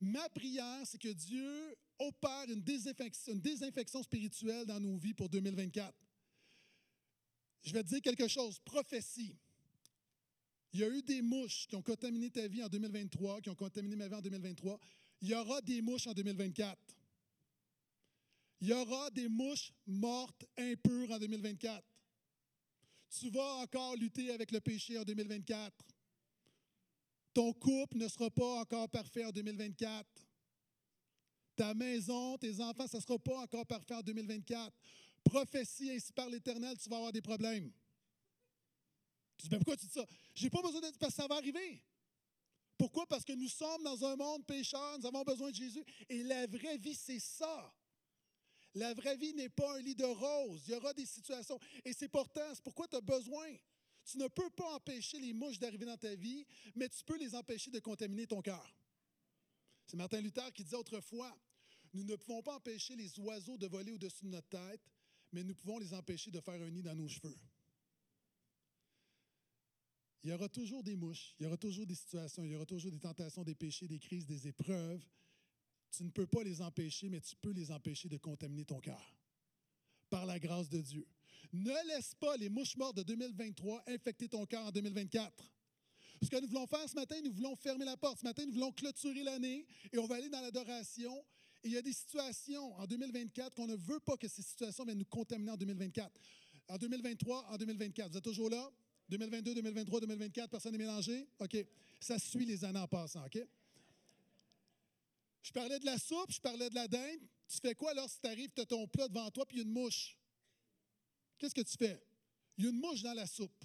ma 0.00 0.28
prière, 0.30 0.84
c'est 0.86 1.00
que 1.00 1.12
Dieu 1.12 1.76
opère 2.06 2.48
une 2.48 2.62
désinfection, 2.62 4.02
spirituelle 4.02 4.66
dans 4.66 4.80
nos 4.80 4.96
vies 4.96 5.14
pour 5.14 5.28
2024. 5.28 5.94
Je 7.62 7.72
vais 7.72 7.82
te 7.82 7.88
dire 7.88 8.02
quelque 8.02 8.28
chose, 8.28 8.58
prophétie. 8.60 9.36
Il 10.72 10.80
y 10.80 10.84
a 10.84 10.88
eu 10.88 11.02
des 11.02 11.22
mouches 11.22 11.66
qui 11.68 11.76
ont 11.76 11.82
contaminé 11.82 12.30
ta 12.30 12.46
vie 12.48 12.62
en 12.62 12.68
2023, 12.68 13.40
qui 13.40 13.50
ont 13.50 13.54
contaminé 13.54 13.94
ma 13.94 14.08
vie 14.08 14.14
en 14.14 14.22
2023. 14.22 14.78
Il 15.20 15.28
y 15.28 15.34
aura 15.34 15.60
des 15.60 15.80
mouches 15.82 16.06
en 16.06 16.12
2024. 16.12 16.78
Il 18.60 18.68
y 18.68 18.72
aura 18.72 19.10
des 19.10 19.28
mouches 19.28 19.72
mortes, 19.86 20.44
impures 20.56 21.10
en 21.10 21.18
2024 21.18 21.84
tu 23.18 23.30
vas 23.30 23.56
encore 23.56 23.94
lutter 23.96 24.30
avec 24.32 24.50
le 24.52 24.60
péché 24.60 24.98
en 24.98 25.04
2024. 25.04 25.72
Ton 27.34 27.52
couple 27.52 27.98
ne 27.98 28.08
sera 28.08 28.30
pas 28.30 28.60
encore 28.60 28.88
parfait 28.88 29.24
en 29.24 29.30
2024. 29.30 30.06
Ta 31.56 31.74
maison, 31.74 32.38
tes 32.38 32.60
enfants, 32.60 32.86
ça 32.86 32.98
ne 32.98 33.02
sera 33.02 33.18
pas 33.18 33.38
encore 33.40 33.66
parfait 33.66 33.94
en 33.94 34.02
2024. 34.02 34.74
Prophétie, 35.24 35.90
ainsi 35.90 36.12
par 36.12 36.28
l'Éternel, 36.28 36.76
tu 36.78 36.88
vas 36.88 36.96
avoir 36.96 37.12
des 37.12 37.22
problèmes. 37.22 37.70
Tu 39.36 39.44
dis, 39.44 39.48
ben 39.48 39.58
pourquoi 39.58 39.76
tu 39.76 39.86
dis 39.86 39.92
ça? 39.92 40.06
Je 40.34 40.44
n'ai 40.44 40.50
pas 40.50 40.62
besoin 40.62 40.80
de 40.80 40.86
dire 40.86 40.98
parce 40.98 41.14
que 41.14 41.22
ça 41.22 41.28
va 41.28 41.36
arriver. 41.36 41.82
Pourquoi? 42.78 43.06
Parce 43.06 43.24
que 43.24 43.32
nous 43.32 43.48
sommes 43.48 43.82
dans 43.84 44.04
un 44.04 44.16
monde 44.16 44.44
pécheur, 44.46 44.98
nous 44.98 45.06
avons 45.06 45.22
besoin 45.22 45.50
de 45.50 45.54
Jésus. 45.54 45.84
Et 46.08 46.22
la 46.22 46.46
vraie 46.46 46.78
vie, 46.78 46.94
c'est 46.94 47.20
ça. 47.20 47.72
La 48.74 48.94
vraie 48.94 49.16
vie 49.16 49.34
n'est 49.34 49.50
pas 49.50 49.76
un 49.76 49.80
lit 49.80 49.94
de 49.94 50.04
roses. 50.04 50.62
Il 50.66 50.72
y 50.72 50.74
aura 50.74 50.92
des 50.94 51.06
situations. 51.06 51.60
Et 51.84 51.92
c'est 51.92 52.08
pourtant, 52.08 52.54
c'est 52.54 52.62
pourquoi 52.62 52.88
tu 52.88 52.96
as 52.96 53.00
besoin. 53.00 53.46
Tu 54.04 54.18
ne 54.18 54.26
peux 54.28 54.50
pas 54.50 54.74
empêcher 54.74 55.18
les 55.18 55.32
mouches 55.32 55.58
d'arriver 55.58 55.86
dans 55.86 55.96
ta 55.96 56.14
vie, 56.14 56.44
mais 56.74 56.88
tu 56.88 57.04
peux 57.04 57.16
les 57.16 57.34
empêcher 57.34 57.70
de 57.70 57.78
contaminer 57.78 58.26
ton 58.26 58.40
cœur. 58.40 58.74
C'est 59.92 59.98
Martin 59.98 60.22
Luther 60.22 60.50
qui 60.54 60.64
disait 60.64 60.76
autrefois, 60.76 61.38
nous 61.92 62.02
ne 62.04 62.16
pouvons 62.16 62.40
pas 62.40 62.56
empêcher 62.56 62.96
les 62.96 63.18
oiseaux 63.18 63.58
de 63.58 63.66
voler 63.66 63.92
au-dessus 63.92 64.24
de 64.24 64.30
notre 64.30 64.48
tête, 64.48 64.80
mais 65.32 65.44
nous 65.44 65.54
pouvons 65.54 65.78
les 65.78 65.92
empêcher 65.92 66.30
de 66.30 66.40
faire 66.40 66.62
un 66.62 66.70
nid 66.70 66.80
dans 66.80 66.94
nos 66.94 67.08
cheveux. 67.08 67.36
Il 70.24 70.30
y 70.30 70.32
aura 70.32 70.48
toujours 70.48 70.82
des 70.82 70.96
mouches, 70.96 71.34
il 71.38 71.42
y 71.42 71.46
aura 71.46 71.58
toujours 71.58 71.84
des 71.84 71.94
situations, 71.94 72.42
il 72.42 72.52
y 72.52 72.54
aura 72.54 72.64
toujours 72.64 72.90
des 72.90 73.00
tentations, 73.00 73.44
des 73.44 73.54
péchés, 73.54 73.86
des 73.86 73.98
crises, 73.98 74.24
des 74.24 74.48
épreuves. 74.48 75.04
Tu 75.90 76.04
ne 76.04 76.10
peux 76.10 76.26
pas 76.26 76.42
les 76.42 76.62
empêcher, 76.62 77.10
mais 77.10 77.20
tu 77.20 77.36
peux 77.36 77.52
les 77.52 77.70
empêcher 77.70 78.08
de 78.08 78.16
contaminer 78.16 78.64
ton 78.64 78.80
cœur. 78.80 79.14
Par 80.08 80.24
la 80.24 80.38
grâce 80.38 80.70
de 80.70 80.80
Dieu. 80.80 81.06
Ne 81.52 81.88
laisse 81.88 82.14
pas 82.14 82.38
les 82.38 82.48
mouches 82.48 82.78
mortes 82.78 82.96
de 82.96 83.02
2023 83.02 83.82
infecter 83.88 84.30
ton 84.30 84.46
cœur 84.46 84.64
en 84.64 84.72
2024. 84.72 85.52
Ce 86.22 86.30
que 86.30 86.40
nous 86.40 86.46
voulons 86.46 86.66
faire 86.68 86.88
ce 86.88 86.94
matin, 86.94 87.16
nous 87.24 87.32
voulons 87.32 87.56
fermer 87.56 87.84
la 87.84 87.96
porte. 87.96 88.20
Ce 88.20 88.24
matin, 88.24 88.46
nous 88.46 88.52
voulons 88.52 88.70
clôturer 88.70 89.24
l'année 89.24 89.66
et 89.92 89.98
on 89.98 90.06
va 90.06 90.16
aller 90.16 90.28
dans 90.28 90.40
l'adoration. 90.40 91.12
Et 91.64 91.68
il 91.68 91.72
y 91.72 91.76
a 91.76 91.82
des 91.82 91.92
situations 91.92 92.74
en 92.78 92.86
2024 92.86 93.54
qu'on 93.56 93.66
ne 93.66 93.74
veut 93.74 93.98
pas 94.00 94.16
que 94.16 94.28
ces 94.28 94.42
situations 94.42 94.84
viennent 94.84 94.98
nous 94.98 95.04
contaminer 95.04 95.50
en 95.50 95.56
2024. 95.56 96.12
En 96.68 96.78
2023, 96.78 97.46
en 97.50 97.56
2024. 97.56 98.10
Vous 98.10 98.16
êtes 98.18 98.24
toujours 98.24 98.50
là? 98.50 98.70
2022, 99.08 99.54
2023, 99.54 100.00
2024, 100.00 100.50
personne 100.50 100.72
n'est 100.72 100.78
mélangé? 100.78 101.26
OK. 101.40 101.56
Ça 102.00 102.18
suit 102.18 102.46
les 102.46 102.64
années 102.64 102.78
en 102.78 102.88
passant, 102.88 103.24
OK? 103.26 103.38
Je 105.42 105.50
parlais 105.50 105.80
de 105.80 105.84
la 105.84 105.98
soupe, 105.98 106.30
je 106.30 106.40
parlais 106.40 106.70
de 106.70 106.74
la 106.74 106.86
dinde. 106.86 107.20
Tu 107.48 107.58
fais 107.60 107.74
quoi 107.74 107.90
alors 107.90 108.08
si 108.08 108.20
tu 108.20 108.28
arrives, 108.28 108.50
tu 108.54 108.60
as 108.60 108.66
ton 108.66 108.86
plat 108.86 109.08
devant 109.08 109.28
toi, 109.30 109.44
puis 109.44 109.56
il 109.56 109.60
y 109.60 109.62
a 109.62 109.66
une 109.66 109.72
mouche? 109.72 110.16
Qu'est-ce 111.36 111.54
que 111.54 111.62
tu 111.62 111.76
fais? 111.76 112.00
Il 112.56 112.64
y 112.64 112.66
a 112.68 112.70
une 112.70 112.78
mouche 112.78 113.02
dans 113.02 113.14
la 113.14 113.26
soupe. 113.26 113.64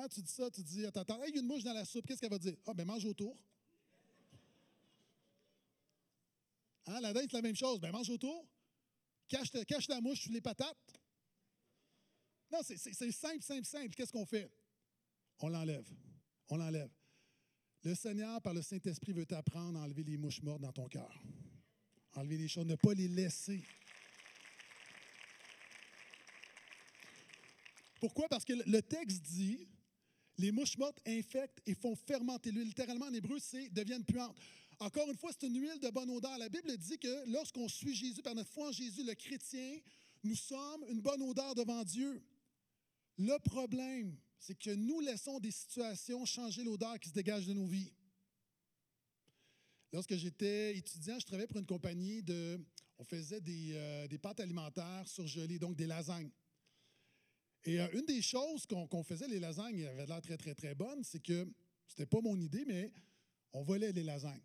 Ah, 0.00 0.08
tu 0.08 0.22
dis 0.22 0.30
ça, 0.30 0.48
tu 0.48 0.62
dis, 0.62 0.86
attends, 0.86 1.02
il 1.26 1.34
y 1.34 1.38
a 1.38 1.40
une 1.40 1.46
mouche 1.46 1.64
dans 1.64 1.72
la 1.72 1.84
soupe, 1.84 2.06
qu'est-ce 2.06 2.20
qu'elle 2.20 2.30
va 2.30 2.38
dire? 2.38 2.54
Ah, 2.66 2.72
ben 2.72 2.84
mange 2.84 3.04
autour. 3.04 3.36
Hein, 6.86 7.00
la 7.00 7.12
dinde, 7.12 7.26
c'est 7.28 7.36
la 7.36 7.42
même 7.42 7.56
chose. 7.56 7.80
Ben 7.80 7.90
mange 7.90 8.08
autour. 8.08 8.46
Cache, 9.26 9.50
cache 9.66 9.88
la 9.88 10.00
mouche 10.00 10.22
sous 10.22 10.30
les 10.30 10.40
patates. 10.40 10.76
Non, 12.52 12.60
c'est 12.62 12.76
simple, 12.76 13.42
simple, 13.42 13.66
simple. 13.66 13.94
Qu'est-ce 13.94 14.12
qu'on 14.12 14.24
fait? 14.24 14.48
On 15.40 15.48
l'enlève. 15.48 15.86
On 16.48 16.56
l'enlève. 16.56 16.90
Le 17.82 17.94
Seigneur, 17.94 18.40
par 18.40 18.54
le 18.54 18.62
Saint-Esprit, 18.62 19.12
veut 19.12 19.26
t'apprendre 19.26 19.80
à 19.80 19.82
enlever 19.82 20.04
les 20.04 20.16
mouches 20.16 20.42
mortes 20.42 20.62
dans 20.62 20.72
ton 20.72 20.88
cœur. 20.88 21.12
Enlever 22.14 22.38
les 22.38 22.48
choses, 22.48 22.66
ne 22.66 22.76
pas 22.76 22.94
les 22.94 23.08
laisser. 23.08 23.62
Pourquoi? 28.00 28.28
Parce 28.28 28.44
que 28.44 28.52
le 28.52 28.80
texte 28.80 29.22
dit 29.22 29.68
les 30.38 30.52
mouches 30.52 30.78
mortes 30.78 31.00
infectent 31.06 31.60
et 31.66 31.74
font 31.74 31.94
fermenter 31.96 32.50
l'huile. 32.50 32.68
Littéralement, 32.68 33.06
en 33.06 33.12
hébreu, 33.12 33.38
c'est 33.40 33.68
deviennent 33.70 34.04
puantes. 34.04 34.36
Encore 34.80 35.10
une 35.10 35.16
fois, 35.16 35.30
c'est 35.32 35.48
une 35.48 35.60
huile 35.60 35.80
de 35.80 35.90
bonne 35.90 36.10
odeur. 36.10 36.38
La 36.38 36.48
Bible 36.48 36.76
dit 36.76 36.98
que 36.98 37.30
lorsqu'on 37.32 37.68
suit 37.68 37.94
Jésus, 37.94 38.22
par 38.22 38.34
notre 38.34 38.50
foi 38.50 38.68
en 38.68 38.72
Jésus, 38.72 39.02
le 39.04 39.14
chrétien, 39.14 39.78
nous 40.22 40.36
sommes 40.36 40.84
une 40.88 41.00
bonne 41.00 41.22
odeur 41.22 41.54
devant 41.56 41.82
Dieu. 41.82 42.22
Le 43.16 43.36
problème, 43.40 44.16
c'est 44.38 44.56
que 44.56 44.70
nous 44.70 45.00
laissons 45.00 45.40
des 45.40 45.50
situations 45.50 46.24
changer 46.24 46.62
l'odeur 46.62 47.00
qui 47.00 47.08
se 47.08 47.14
dégage 47.14 47.46
de 47.46 47.52
nos 47.52 47.66
vies. 47.66 47.92
Lorsque 49.92 50.14
j'étais 50.14 50.76
étudiant, 50.76 51.18
je 51.18 51.26
travaillais 51.26 51.48
pour 51.48 51.58
une 51.58 51.66
compagnie 51.66 52.22
de. 52.22 52.60
On 53.00 53.04
faisait 53.04 53.40
des, 53.40 53.72
euh, 53.74 54.18
pâtes 54.20 54.40
alimentaires 54.40 55.06
surgelées, 55.06 55.58
donc 55.58 55.76
des 55.76 55.86
lasagnes. 55.86 56.30
Et 57.64 57.80
euh, 57.80 57.88
une 57.92 58.06
des 58.06 58.22
choses 58.22 58.66
qu'on 58.66 59.02
faisait, 59.02 59.28
les 59.28 59.40
lasagnes, 59.40 59.84
avaient 59.86 60.06
l'air 60.06 60.22
très, 60.22 60.36
très, 60.36 60.54
très 60.54 60.74
bonnes, 60.74 61.02
c'est 61.04 61.22
que 61.22 61.46
c'était 61.86 62.06
pas 62.06 62.20
mon 62.20 62.38
idée, 62.40 62.64
mais 62.66 62.92
on 63.52 63.62
volait 63.62 63.92
les 63.92 64.04
lasagnes. 64.04 64.42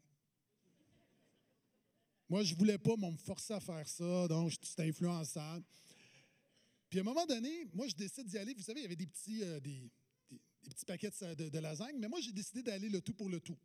Moi, 2.30 2.44
je 2.44 2.56
voulais 2.56 2.78
pas, 2.78 2.96
mais 2.98 3.06
on 3.06 3.12
me 3.12 3.18
forçait 3.18 3.54
à 3.54 3.60
faire 3.60 3.88
ça, 3.88 4.28
donc 4.28 4.52
c'était 4.64 4.90
influençable. 4.90 5.64
Puis 6.90 7.00
à 7.00 7.02
un 7.02 7.06
moment 7.06 7.26
donné, 7.26 7.66
moi, 7.74 7.88
je 7.88 7.96
décide 7.96 8.28
d'y 8.28 8.38
aller. 8.38 8.54
Vous 8.54 8.62
savez, 8.64 8.80
il 8.80 8.84
y 8.84 8.86
avait 8.86 8.96
des 8.96 9.08
petits, 9.08 9.44
euh, 9.44 9.60
des, 9.60 9.90
petits 10.70 10.86
paquets 10.86 11.10
de, 11.10 11.50
de, 11.50 11.60
lasagne, 11.60 11.98
mais 12.00 12.08
moi, 12.08 12.20
j'ai 12.22 12.32
décidé 12.32 12.64
d'aller 12.64 12.90
le 12.90 13.02
tout 13.02 13.14
pour 13.14 13.30
le 13.30 13.40
tout. 13.40 13.58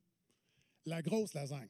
La 0.85 1.03
grosse 1.03 1.35
lasagne. 1.35 1.69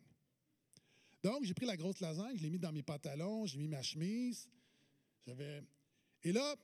Donc, 1.22 1.44
j'ai 1.44 1.54
pris 1.54 1.66
la 1.66 1.76
grosse 1.76 2.00
lasagne, 2.00 2.36
je 2.36 2.42
l'ai 2.42 2.50
mis 2.50 2.58
dans 2.58 2.72
mes 2.72 2.82
pantalons, 2.82 3.46
j'ai 3.46 3.58
mis 3.58 3.68
ma 3.68 3.82
chemise. 3.82 4.48
J'avais. 5.26 5.62
Et 6.22 6.32
là, 6.32 6.56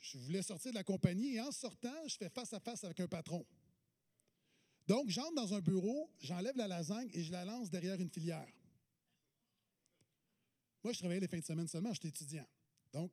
je 0.00 0.18
voulais 0.18 0.42
sortir 0.42 0.72
de 0.72 0.76
la 0.76 0.84
compagnie 0.84 1.34
et 1.34 1.40
en 1.40 1.50
sortant, 1.50 2.06
je 2.06 2.16
fais 2.16 2.28
face 2.28 2.52
à 2.52 2.60
face 2.60 2.84
avec 2.84 3.00
un 3.00 3.08
patron. 3.08 3.44
Donc, 4.86 5.10
j'entre 5.10 5.34
dans 5.34 5.52
un 5.52 5.60
bureau, 5.60 6.10
j'enlève 6.20 6.56
la 6.56 6.66
lasagne 6.66 7.10
et 7.12 7.22
je 7.22 7.30
la 7.30 7.44
lance 7.44 7.70
derrière 7.70 8.00
une 8.00 8.08
filière. 8.08 8.48
Moi, 10.82 10.92
je 10.92 10.98
travaillais 10.98 11.20
les 11.20 11.28
fins 11.28 11.40
de 11.40 11.44
semaine 11.44 11.68
seulement, 11.68 11.92
j'étais 11.92 12.08
étudiant. 12.08 12.46
Donc, 12.92 13.12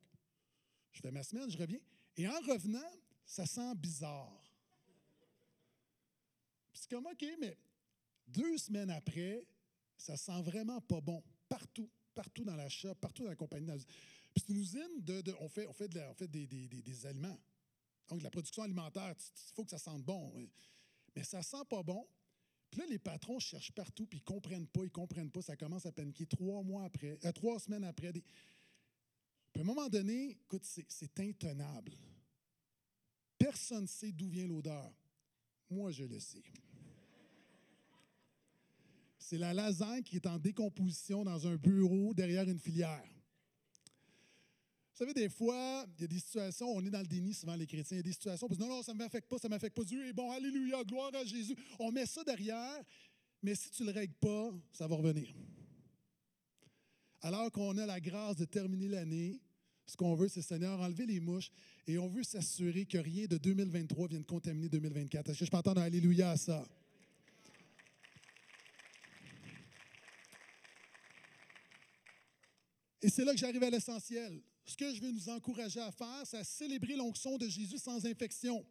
je 0.92 1.00
fais 1.00 1.10
ma 1.10 1.22
semaine, 1.22 1.50
je 1.50 1.58
reviens. 1.58 1.80
Et 2.16 2.26
en 2.26 2.40
revenant, 2.40 2.90
ça 3.26 3.44
sent 3.44 3.74
bizarre. 3.74 4.42
Puis 6.72 6.82
c'est 6.82 6.90
comme, 6.90 7.06
OK, 7.06 7.24
mais 7.40 7.58
deux 8.26 8.56
semaines 8.56 8.90
après, 8.90 9.46
ça 9.98 10.16
sent 10.16 10.42
vraiment 10.42 10.80
pas 10.80 11.00
bon. 11.00 11.22
Partout, 11.48 11.90
partout 12.14 12.44
dans 12.44 12.56
la 12.56 12.68
shop, 12.68 12.94
partout 12.94 13.24
dans 13.24 13.30
la 13.30 13.36
compagnie. 13.36 13.70
C'est 14.36 14.52
une 14.52 14.58
usine 14.58 15.00
de, 15.00 15.34
on 15.40 15.48
fait, 15.48 15.66
on 15.66 15.72
fait, 15.72 15.88
de 15.88 16.00
on 16.00 16.14
fait 16.14 16.28
des, 16.28 16.46
des, 16.46 16.68
des, 16.68 17.06
aliments. 17.06 17.38
Donc, 18.08 18.22
la 18.22 18.30
production 18.30 18.62
alimentaire, 18.62 19.14
il 19.18 19.54
faut 19.54 19.64
que 19.64 19.70
ça 19.70 19.78
sente 19.78 20.02
bon. 20.02 20.32
Mais 21.14 21.24
ça 21.24 21.42
sent 21.42 21.64
pas 21.68 21.82
bon. 21.82 22.06
Puis 22.70 22.80
là, 22.80 22.86
les 22.88 22.98
patrons 22.98 23.38
cherchent 23.38 23.72
partout, 23.72 24.06
puis 24.06 24.18
ils 24.18 24.24
comprennent 24.24 24.66
pas, 24.66 24.84
ils 24.84 24.90
comprennent 24.90 25.30
pas. 25.30 25.42
Ça 25.42 25.56
commence 25.56 25.86
à 25.86 25.92
paniquer 25.92 26.26
trois 26.26 26.62
mois 26.62 26.84
après, 26.84 27.18
euh, 27.24 27.32
trois 27.32 27.58
semaines 27.58 27.84
après. 27.84 28.12
Puis 28.12 28.22
à 29.56 29.60
un 29.60 29.64
moment 29.64 29.88
donné, 29.88 30.32
écoute, 30.32 30.64
c'est 30.64 31.20
intenable. 31.20 31.92
Personne 33.38 33.82
ne 33.82 33.86
sait 33.86 34.12
d'où 34.12 34.28
vient 34.28 34.46
l'odeur. 34.46 34.92
Moi, 35.70 35.90
je 35.92 36.04
le 36.04 36.18
sais. 36.18 36.42
C'est 39.18 39.38
la 39.38 39.52
lasagne 39.52 40.02
qui 40.02 40.16
est 40.16 40.26
en 40.26 40.38
décomposition 40.38 41.24
dans 41.24 41.46
un 41.46 41.56
bureau 41.56 42.14
derrière 42.14 42.48
une 42.48 42.58
filière. 42.60 43.15
Vous 44.96 45.04
savez, 45.04 45.12
des 45.12 45.28
fois, 45.28 45.84
il 45.98 46.00
y 46.00 46.04
a 46.04 46.08
des 46.08 46.18
situations, 46.18 46.70
on 46.74 46.82
est 46.82 46.88
dans 46.88 47.02
le 47.02 47.06
déni 47.06 47.34
souvent, 47.34 47.54
les 47.54 47.66
chrétiens, 47.66 47.96
il 47.96 47.98
y 47.98 48.00
a 48.00 48.02
des 48.02 48.12
situations, 48.12 48.46
on 48.48 48.54
dit 48.54 48.58
non, 48.58 48.66
non, 48.66 48.82
ça 48.82 48.94
ne 48.94 48.98
m'affecte 48.98 49.28
pas, 49.28 49.36
ça 49.36 49.46
ne 49.46 49.50
m'affecte 49.50 49.76
pas. 49.76 49.84
Dieu 49.84 50.06
est 50.06 50.14
bon, 50.14 50.30
alléluia, 50.30 50.82
gloire 50.84 51.14
à 51.14 51.22
Jésus. 51.22 51.54
On 51.78 51.92
met 51.92 52.06
ça 52.06 52.24
derrière, 52.24 52.82
mais 53.42 53.54
si 53.54 53.68
tu 53.68 53.82
ne 53.82 53.88
le 53.88 53.92
règles 53.92 54.14
pas, 54.14 54.50
ça 54.72 54.86
va 54.86 54.96
revenir. 54.96 55.34
Alors 57.20 57.52
qu'on 57.52 57.76
a 57.76 57.84
la 57.84 58.00
grâce 58.00 58.36
de 58.36 58.46
terminer 58.46 58.88
l'année, 58.88 59.38
ce 59.84 59.98
qu'on 59.98 60.14
veut, 60.14 60.28
c'est, 60.28 60.40
Seigneur, 60.40 60.80
enlever 60.80 61.04
les 61.04 61.20
mouches 61.20 61.50
et 61.86 61.98
on 61.98 62.08
veut 62.08 62.22
s'assurer 62.22 62.86
que 62.86 62.96
rien 62.96 63.26
de 63.26 63.36
2023 63.36 64.08
vienne 64.08 64.24
contaminer 64.24 64.70
2024. 64.70 65.28
Est-ce 65.28 65.40
que 65.40 65.44
je 65.44 65.50
peux 65.50 65.58
entendre 65.58 65.82
Alléluia 65.82 66.30
à 66.30 66.38
ça? 66.38 66.66
Et 73.02 73.10
c'est 73.10 73.26
là 73.26 73.32
que 73.32 73.38
j'arrive 73.38 73.62
à 73.62 73.68
l'essentiel 73.68 74.40
ce 74.66 74.76
que 74.76 74.92
je 74.92 75.00
veux 75.00 75.12
nous 75.12 75.28
encourager 75.28 75.80
à 75.80 75.92
faire, 75.92 76.22
c'est 76.24 76.38
à 76.38 76.44
célébrer 76.44 76.96
l'onction 76.96 77.38
de 77.38 77.48
Jésus 77.48 77.78
sans 77.78 78.04
infection. 78.04 78.66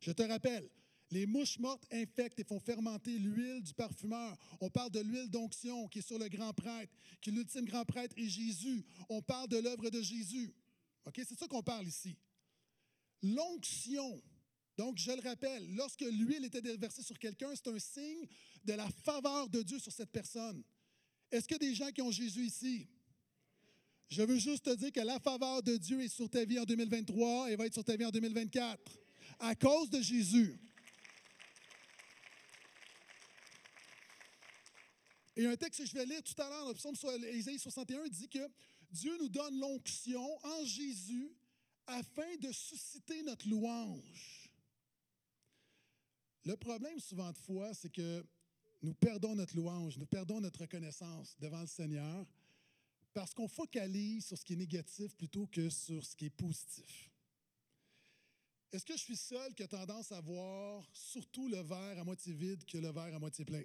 Je 0.00 0.12
te 0.12 0.22
rappelle, 0.22 0.68
les 1.10 1.24
mouches 1.24 1.58
mortes 1.58 1.86
infectent 1.90 2.38
et 2.38 2.44
font 2.44 2.60
fermenter 2.60 3.18
l'huile 3.18 3.62
du 3.62 3.72
parfumeur. 3.72 4.36
On 4.60 4.68
parle 4.68 4.90
de 4.90 5.00
l'huile 5.00 5.30
d'onction 5.30 5.88
qui 5.88 6.00
est 6.00 6.06
sur 6.06 6.18
le 6.18 6.28
grand 6.28 6.52
prêtre, 6.52 6.94
qui 7.20 7.30
est 7.30 7.32
l'ultime 7.32 7.64
grand 7.64 7.86
prêtre 7.86 8.14
et 8.18 8.28
Jésus. 8.28 8.84
On 9.08 9.22
parle 9.22 9.48
de 9.48 9.56
l'œuvre 9.56 9.88
de 9.88 10.02
Jésus. 10.02 10.54
OK? 11.06 11.14
C'est 11.26 11.38
ça 11.38 11.48
qu'on 11.48 11.62
parle 11.62 11.86
ici. 11.86 12.16
L'onction, 13.22 14.22
donc 14.76 14.98
je 14.98 15.10
le 15.10 15.26
rappelle, 15.26 15.74
lorsque 15.74 16.02
l'huile 16.02 16.44
était 16.44 16.60
déversée 16.60 17.02
sur 17.02 17.18
quelqu'un, 17.18 17.52
c'est 17.54 17.68
un 17.68 17.78
signe 17.78 18.26
de 18.64 18.74
la 18.74 18.88
faveur 19.04 19.48
de 19.48 19.62
Dieu 19.62 19.78
sur 19.78 19.92
cette 19.92 20.10
personne. 20.10 20.62
Est-ce 21.30 21.52
a 21.52 21.58
des 21.58 21.74
gens 21.74 21.90
qui 21.90 22.02
ont 22.02 22.10
Jésus 22.10 22.44
ici? 22.44 22.88
Je 24.08 24.22
veux 24.22 24.38
juste 24.38 24.64
te 24.64 24.74
dire 24.74 24.90
que 24.90 25.00
la 25.00 25.20
faveur 25.20 25.62
de 25.62 25.76
Dieu 25.76 26.00
est 26.02 26.08
sur 26.08 26.30
ta 26.30 26.44
vie 26.44 26.58
en 26.58 26.64
2023 26.64 27.50
et 27.50 27.56
va 27.56 27.66
être 27.66 27.74
sur 27.74 27.84
ta 27.84 27.96
vie 27.96 28.06
en 28.06 28.10
2024 28.10 28.80
à 29.38 29.54
cause 29.54 29.90
de 29.90 30.00
Jésus. 30.00 30.58
Et 35.36 35.46
un 35.46 35.56
texte 35.56 35.80
que 35.80 35.86
je 35.86 35.94
vais 35.94 36.06
lire 36.06 36.22
tout 36.22 36.40
à 36.40 36.48
l'heure, 36.48 36.68
le 36.68 36.74
psaume 36.74 36.96
Ésaïe 37.26 37.58
61 37.58 38.08
dit 38.08 38.28
que 38.28 38.48
Dieu 38.90 39.16
nous 39.20 39.28
donne 39.28 39.58
l'onction 39.60 40.26
en 40.44 40.64
Jésus 40.64 41.30
afin 41.86 42.36
de 42.40 42.50
susciter 42.50 43.22
notre 43.22 43.46
louange. 43.46 44.50
Le 46.44 46.56
problème 46.56 46.98
souvent 46.98 47.30
de 47.30 47.38
fois, 47.38 47.74
c'est 47.74 47.92
que 47.92 48.24
nous 48.80 48.94
perdons 48.94 49.34
notre 49.34 49.54
louange, 49.54 49.98
nous 49.98 50.06
perdons 50.06 50.40
notre 50.40 50.62
reconnaissance 50.62 51.36
devant 51.38 51.60
le 51.60 51.66
Seigneur 51.66 52.26
parce 53.14 53.34
qu'on 53.34 53.48
focalise 53.48 54.26
sur 54.26 54.38
ce 54.38 54.44
qui 54.44 54.52
est 54.52 54.56
négatif 54.56 55.14
plutôt 55.16 55.46
que 55.46 55.68
sur 55.70 56.04
ce 56.04 56.14
qui 56.14 56.26
est 56.26 56.30
positif. 56.30 57.10
Est-ce 58.70 58.84
que 58.84 58.94
je 58.94 59.02
suis 59.02 59.16
seul 59.16 59.54
qui 59.54 59.62
a 59.62 59.68
tendance 59.68 60.12
à 60.12 60.20
voir 60.20 60.84
surtout 60.92 61.48
le 61.48 61.60
verre 61.62 61.98
à 61.98 62.04
moitié 62.04 62.34
vide 62.34 62.64
que 62.66 62.76
le 62.76 62.90
verre 62.90 63.14
à 63.14 63.18
moitié 63.18 63.44
plein? 63.44 63.64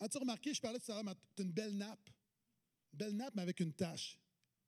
As-tu 0.00 0.18
remarqué, 0.18 0.52
je 0.52 0.60
parlais 0.60 0.80
tout 0.80 0.90
à 0.90 1.00
l'heure, 1.02 1.14
tu 1.36 1.42
as 1.42 1.44
une 1.44 1.52
belle 1.52 1.76
nappe. 1.76 2.10
Belle 2.92 3.14
nappe, 3.14 3.34
mais 3.36 3.42
avec 3.42 3.60
une 3.60 3.72
tache. 3.72 4.18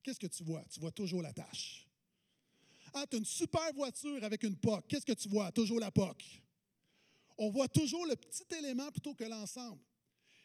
Qu'est-ce 0.02 0.20
que 0.20 0.28
tu 0.28 0.44
vois? 0.44 0.64
Tu 0.70 0.78
vois 0.78 0.92
toujours 0.92 1.22
la 1.22 1.32
tache. 1.32 1.88
Ah, 2.92 3.04
tu 3.08 3.16
as 3.16 3.18
une 3.18 3.24
super 3.24 3.72
voiture 3.72 4.22
avec 4.22 4.44
une 4.44 4.56
POC. 4.56 4.86
Qu'est-ce 4.86 5.04
que 5.04 5.12
tu 5.12 5.28
vois? 5.28 5.50
Toujours 5.50 5.80
la 5.80 5.90
POC. 5.90 6.42
On 7.36 7.50
voit 7.50 7.66
toujours 7.66 8.06
le 8.06 8.14
petit 8.14 8.44
élément 8.54 8.90
plutôt 8.92 9.14
que 9.14 9.24
l'ensemble. 9.24 9.82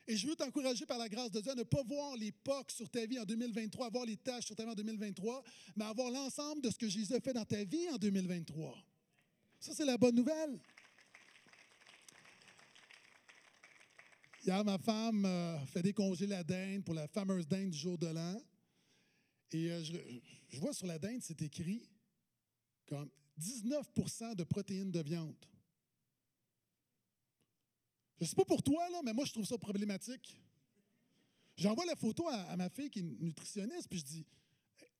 Et 0.09 0.17
je 0.17 0.25
veux 0.25 0.35
t'encourager 0.35 0.87
par 0.87 0.97
la 0.97 1.07
grâce 1.07 1.29
de 1.29 1.39
Dieu 1.39 1.51
à 1.51 1.55
ne 1.55 1.61
pas 1.61 1.83
voir 1.83 2.17
les 2.17 2.31
pocs 2.31 2.71
sur 2.71 2.89
ta 2.89 3.05
vie 3.05 3.19
en 3.19 3.25
2023, 3.25 3.85
à 3.85 3.89
voir 3.91 4.05
les 4.05 4.17
tâches 4.17 4.47
sur 4.47 4.55
ta 4.55 4.63
vie 4.63 4.71
en 4.71 4.73
2023, 4.73 5.43
mais 5.75 5.85
à 5.85 5.93
voir 5.93 6.09
l'ensemble 6.09 6.63
de 6.63 6.71
ce 6.71 6.79
que 6.79 6.89
Jésus 6.89 7.13
a 7.13 7.19
fait 7.19 7.31
dans 7.31 7.45
ta 7.45 7.63
vie 7.63 7.87
en 7.91 7.97
2023. 7.97 8.75
Ça, 9.59 9.75
c'est 9.75 9.85
la 9.85 9.99
bonne 9.99 10.15
nouvelle. 10.15 10.59
Hier, 14.43 14.65
ma 14.65 14.79
femme 14.79 15.25
euh, 15.25 15.59
fait 15.67 15.83
décongeler 15.83 16.25
la 16.25 16.43
dinde 16.43 16.83
pour 16.83 16.95
la 16.95 17.07
fameuse 17.07 17.47
dinde 17.47 17.69
du 17.69 17.77
jour 17.77 17.99
de 17.99 18.07
l'an. 18.07 18.41
Et 19.51 19.71
euh, 19.71 19.83
je, 19.83 19.93
je, 20.47 20.59
vois 20.59 20.73
sur 20.73 20.87
la 20.87 20.97
dinde, 20.97 21.21
c'est 21.21 21.39
écrit 21.43 21.87
comme 22.87 23.11
19% 23.39 24.33
de 24.35 24.43
protéines 24.43 24.89
de 24.89 25.01
viande. 25.03 25.35
Je 28.19 28.25
ne 28.25 28.29
sais 28.29 28.35
pas 28.35 28.45
pour 28.45 28.61
toi, 28.61 28.89
là, 28.89 29.01
mais 29.03 29.13
moi, 29.13 29.25
je 29.25 29.31
trouve 29.31 29.45
ça 29.45 29.57
problématique. 29.57 30.37
J'envoie 31.55 31.85
la 31.85 31.95
photo 31.95 32.27
à, 32.27 32.55
ma 32.57 32.69
fille 32.69 32.89
qui 32.89 32.99
est 32.99 33.03
nutritionniste, 33.03 33.87
puis 33.89 33.99
je 33.99 34.05
dis 34.05 34.25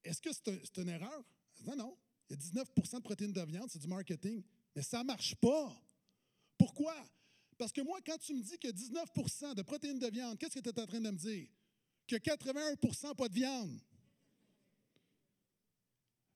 Est-ce 0.03 0.21
que 0.21 0.29
c'est 0.33 0.77
une 0.77 0.89
erreur? 0.89 1.23
Non, 1.65 1.75
non. 1.75 1.97
Il 2.29 2.35
y 2.35 2.59
a 2.59 2.63
19% 2.63 2.95
de 2.95 2.99
protéines 3.01 3.33
de 3.33 3.41
viande, 3.41 3.69
c'est 3.69 3.79
du 3.79 3.87
marketing. 3.87 4.43
Mais 4.75 4.81
ça 4.81 4.99
ne 4.99 5.05
marche 5.05 5.35
pas. 5.35 5.75
Pourquoi? 6.57 6.95
Parce 7.57 7.73
que 7.73 7.81
moi, 7.81 7.99
quand 8.05 8.17
tu 8.17 8.33
me 8.33 8.41
dis 8.41 8.57
que 8.57 8.69
19% 8.69 9.55
de 9.55 9.61
protéines 9.63 9.99
de 9.99 10.07
viande, 10.07 10.37
qu'est-ce 10.37 10.59
que 10.59 10.59
tu 10.59 10.69
es 10.69 10.79
en 10.79 10.85
train 10.85 11.01
de 11.01 11.09
me 11.09 11.17
dire? 11.17 11.49
Que 12.07 12.15
81% 12.15 13.15
pas 13.15 13.27
de 13.27 13.33
viande. 13.33 13.79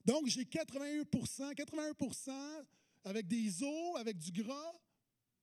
Donc, 0.05 0.27
j'ai 0.27 0.43
81% 0.43 1.53
81% 1.53 2.65
avec 3.05 3.27
des 3.27 3.63
os, 3.63 3.97
avec 3.97 4.17
du 4.17 4.31
gras, 4.31 4.73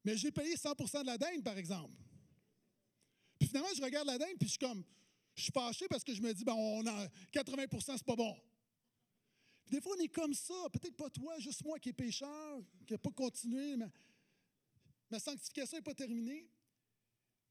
mais 0.05 0.17
j'ai 0.17 0.31
payé 0.31 0.55
100% 0.55 1.03
de 1.03 1.07
la 1.07 1.19
dinde, 1.19 1.43
par 1.43 1.59
exemple. 1.59 1.95
Puis 3.39 3.49
finalement, 3.49 3.71
je 3.77 3.83
regarde 3.83 4.07
la 4.07 4.19
dinde, 4.19 4.37
puis 4.39 4.49
je 4.49 4.53
suis 4.53 4.59
comme, 4.59 4.85
je 5.35 5.45
suis 5.45 5.53
fâché 5.53 5.87
parce 5.89 6.05
que 6.05 6.15
je 6.15 6.21
me 6.21 6.33
dis, 6.33 6.45
ben, 6.45 6.55
on 6.55 6.87
a 6.87 7.07
80% 7.33 7.97
c'est 7.97 8.05
pas 8.05 8.17
bon. 8.17 8.37
Puis 9.65 9.77
des 9.77 9.81
fois, 9.81 9.95
on 9.97 10.01
est 10.03 10.09
comme 10.09 10.35
ça. 10.35 10.55
Peut-être 10.73 10.97
pas 10.97 11.09
toi, 11.11 11.39
juste 11.39 11.65
moi 11.65 11.79
qui 11.79 11.91
est 11.91 11.95
pécheur, 11.95 12.63
qui 12.87 12.93
n'a 12.93 12.99
pas 12.99 13.11
continué. 13.11 13.77
Ma, 13.77 13.87
ma 15.11 15.19
sanctification 15.19 15.79
n'est 15.79 15.83
pas 15.83 15.95
terminée. 15.95 16.51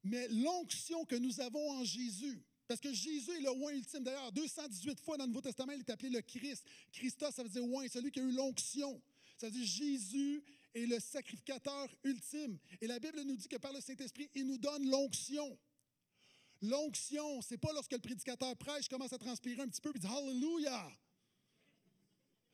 Mais 0.03 0.27
l'onction 0.29 1.05
que 1.05 1.15
nous 1.15 1.39
avons 1.41 1.71
en 1.71 1.83
Jésus, 1.83 2.43
parce 2.67 2.79
que 2.79 2.93
Jésus 2.93 3.31
est 3.31 3.41
le 3.41 3.49
oint 3.49 3.71
ultime. 3.71 4.03
D'ailleurs, 4.03 4.31
218 4.31 4.99
fois 4.99 5.17
dans 5.17 5.23
le 5.23 5.29
Nouveau 5.29 5.41
Testament, 5.41 5.73
il 5.73 5.79
est 5.79 5.89
appelé 5.89 6.09
le 6.09 6.21
Christ. 6.21 6.65
Christos, 6.91 7.33
ça 7.33 7.43
veut 7.43 7.49
dire 7.49 7.63
oint, 7.63 7.87
celui 7.87 8.11
qui 8.11 8.19
a 8.19 8.23
eu 8.23 8.31
l'onction. 8.31 9.01
Ça 9.37 9.47
veut 9.47 9.53
dire 9.53 9.65
Jésus 9.65 10.43
est 10.73 10.85
le 10.85 10.99
sacrificateur 10.99 11.87
ultime. 12.03 12.57
Et 12.81 12.87
la 12.87 12.99
Bible 12.99 13.21
nous 13.23 13.35
dit 13.35 13.47
que 13.47 13.57
par 13.57 13.73
le 13.73 13.81
Saint-Esprit, 13.81 14.29
il 14.35 14.45
nous 14.45 14.57
donne 14.57 14.89
l'onction. 14.89 15.57
L'onction, 16.61 17.41
c'est 17.41 17.57
pas 17.57 17.71
lorsque 17.73 17.93
le 17.93 17.99
prédicateur 17.99 18.55
prêche, 18.57 18.89
commence 18.89 19.13
à 19.13 19.17
transpirer 19.17 19.61
un 19.61 19.67
petit 19.67 19.81
peu 19.81 19.91
et 19.95 19.99
dit 19.99 20.07
Hallelujah. 20.07 20.91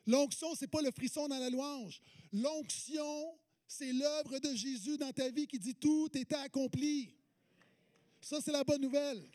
L'onction, 0.07 0.53
c'est 0.55 0.67
pas 0.67 0.81
le 0.81 0.91
frisson 0.91 1.27
dans 1.27 1.39
la 1.39 1.49
louange. 1.49 1.99
L'onction, 2.31 3.39
c'est 3.67 3.91
l'œuvre 3.91 4.37
de 4.39 4.55
Jésus 4.55 4.97
dans 4.97 5.11
ta 5.11 5.29
vie 5.29 5.47
qui 5.47 5.57
dit 5.57 5.75
tout 5.75 6.09
est 6.13 6.31
accompli. 6.33 7.15
Ça, 8.21 8.39
c'est 8.41 8.51
la 8.51 8.63
bonne 8.63 8.81
nouvelle. 8.81 9.27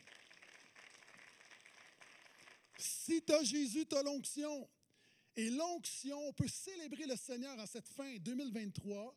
Si 2.77 3.21
tu 3.21 3.33
as 3.33 3.43
Jésus, 3.43 3.85
tu 3.85 3.95
as 3.95 4.03
l'onction. 4.03 4.69
Et 5.35 5.49
l'onction, 5.49 6.17
on 6.27 6.33
peut 6.33 6.47
célébrer 6.47 7.05
le 7.05 7.15
Seigneur 7.15 7.57
en 7.57 7.65
cette 7.65 7.87
fin 7.87 8.17
2023 8.17 9.15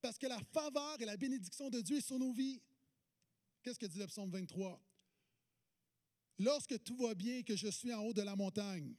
parce 0.00 0.18
que 0.18 0.26
la 0.26 0.40
faveur 0.52 1.00
et 1.00 1.04
la 1.04 1.16
bénédiction 1.16 1.70
de 1.70 1.80
Dieu 1.80 1.98
est 1.98 2.06
sur 2.06 2.18
nos 2.18 2.32
vies. 2.32 2.60
Qu'est-ce 3.62 3.78
que 3.78 3.86
dit 3.86 3.98
le 3.98 4.06
psaume 4.06 4.30
23? 4.30 4.80
Lorsque 6.40 6.82
tout 6.82 6.96
va 6.96 7.14
bien 7.14 7.38
et 7.38 7.44
que 7.44 7.56
je 7.56 7.68
suis 7.68 7.92
en 7.94 8.02
haut 8.02 8.12
de 8.12 8.22
la 8.22 8.36
montagne, 8.36 8.94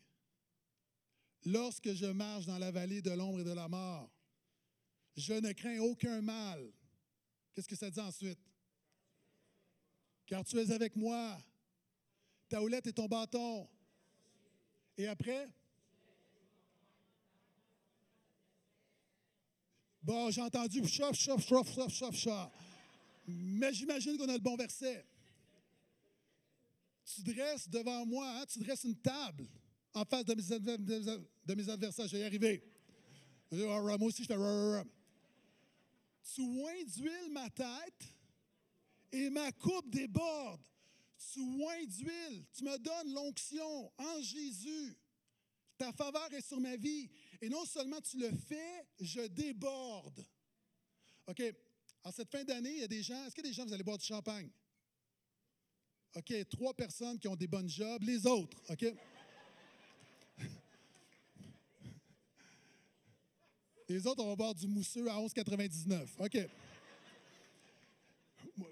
lorsque 1.43 1.93
je 1.93 2.05
marche 2.05 2.45
dans 2.45 2.57
la 2.57 2.71
vallée 2.71 3.01
de 3.01 3.11
l'ombre 3.11 3.41
et 3.41 3.43
de 3.43 3.51
la 3.51 3.67
mort, 3.67 4.09
je 5.15 5.33
ne 5.33 5.51
crains 5.51 5.79
aucun 5.79 6.21
mal. 6.21 6.71
Qu'est-ce 7.53 7.67
que 7.67 7.75
ça 7.75 7.89
dit 7.89 7.99
ensuite? 7.99 8.39
Car 10.25 10.43
tu 10.43 10.57
es 10.57 10.71
avec 10.71 10.95
moi, 10.95 11.37
ta 12.49 12.61
houlette 12.61 12.87
et 12.87 12.93
ton 12.93 13.07
bâton. 13.07 13.69
Et 14.97 15.07
après? 15.07 15.49
Bon, 20.05 20.29
j'ai 20.29 20.41
entendu 20.41 20.87
chauffe, 20.87 21.17
chauffe, 21.17 21.43
chauffe, 21.47 21.73
chauffe, 21.73 21.91
chauffe, 21.91 22.15
chauffe. 22.15 22.51
Mais 23.27 23.73
j'imagine 23.73 24.15
qu'on 24.19 24.29
a 24.29 24.33
le 24.33 24.39
bon 24.39 24.55
verset. 24.55 25.03
Tu 27.03 27.23
dresses 27.23 27.67
devant 27.67 28.05
moi, 28.05 28.29
hein, 28.37 28.45
tu 28.47 28.59
dresses 28.59 28.83
une 28.83 28.97
table 28.97 29.47
en 29.95 30.05
face 30.05 30.23
de 30.23 30.35
mes, 31.55 31.69
adversaires. 31.69 32.07
Je 32.07 32.17
vais 32.17 32.21
y 32.21 32.25
arriver. 32.25 32.63
Moi 33.51 33.97
aussi, 34.03 34.23
je 34.23 34.27
fais. 34.27 34.89
Tu 36.35 36.41
oins 36.41 36.83
d'huile 36.85 37.31
ma 37.31 37.49
tête 37.49 38.03
et 39.11 39.31
ma 39.31 39.51
coupe 39.53 39.89
déborde. 39.89 40.61
Tu 41.33 41.39
oins 41.39 41.85
d'huile. 41.87 42.45
Tu 42.53 42.63
me 42.63 42.77
donnes 42.77 43.11
l'onction 43.11 43.91
en 43.97 44.21
Jésus. 44.21 44.95
Ta 45.79 45.91
faveur 45.91 46.31
est 46.31 46.45
sur 46.45 46.59
ma 46.59 46.75
vie. 46.75 47.09
Et 47.45 47.49
non 47.49 47.63
seulement 47.63 48.01
tu 48.01 48.17
le 48.17 48.31
fais, 48.31 48.87
je 48.99 49.21
déborde. 49.27 50.25
OK. 51.27 51.43
En 52.03 52.11
cette 52.11 52.31
fin 52.31 52.43
d'année, 52.43 52.71
il 52.71 52.79
y 52.79 52.83
a 52.83 52.87
des 52.87 53.03
gens. 53.03 53.23
Est-ce 53.23 53.35
que 53.35 53.41
des 53.41 53.53
gens, 53.53 53.67
vous 53.67 53.73
allez 53.73 53.83
boire 53.83 53.99
du 53.99 54.05
champagne? 54.05 54.49
OK. 56.15 56.33
Trois 56.49 56.73
personnes 56.73 57.19
qui 57.19 57.27
ont 57.27 57.35
des 57.35 57.45
bonnes 57.45 57.69
jobs. 57.69 58.01
Les 58.01 58.25
autres, 58.25 58.57
OK? 58.67 58.83
Les 63.89 64.07
autres, 64.07 64.23
on 64.23 64.29
va 64.29 64.35
boire 64.35 64.55
du 64.55 64.65
mousseux 64.65 65.07
à 65.07 65.13
11,99. 65.19 66.07
OK? 66.17 66.49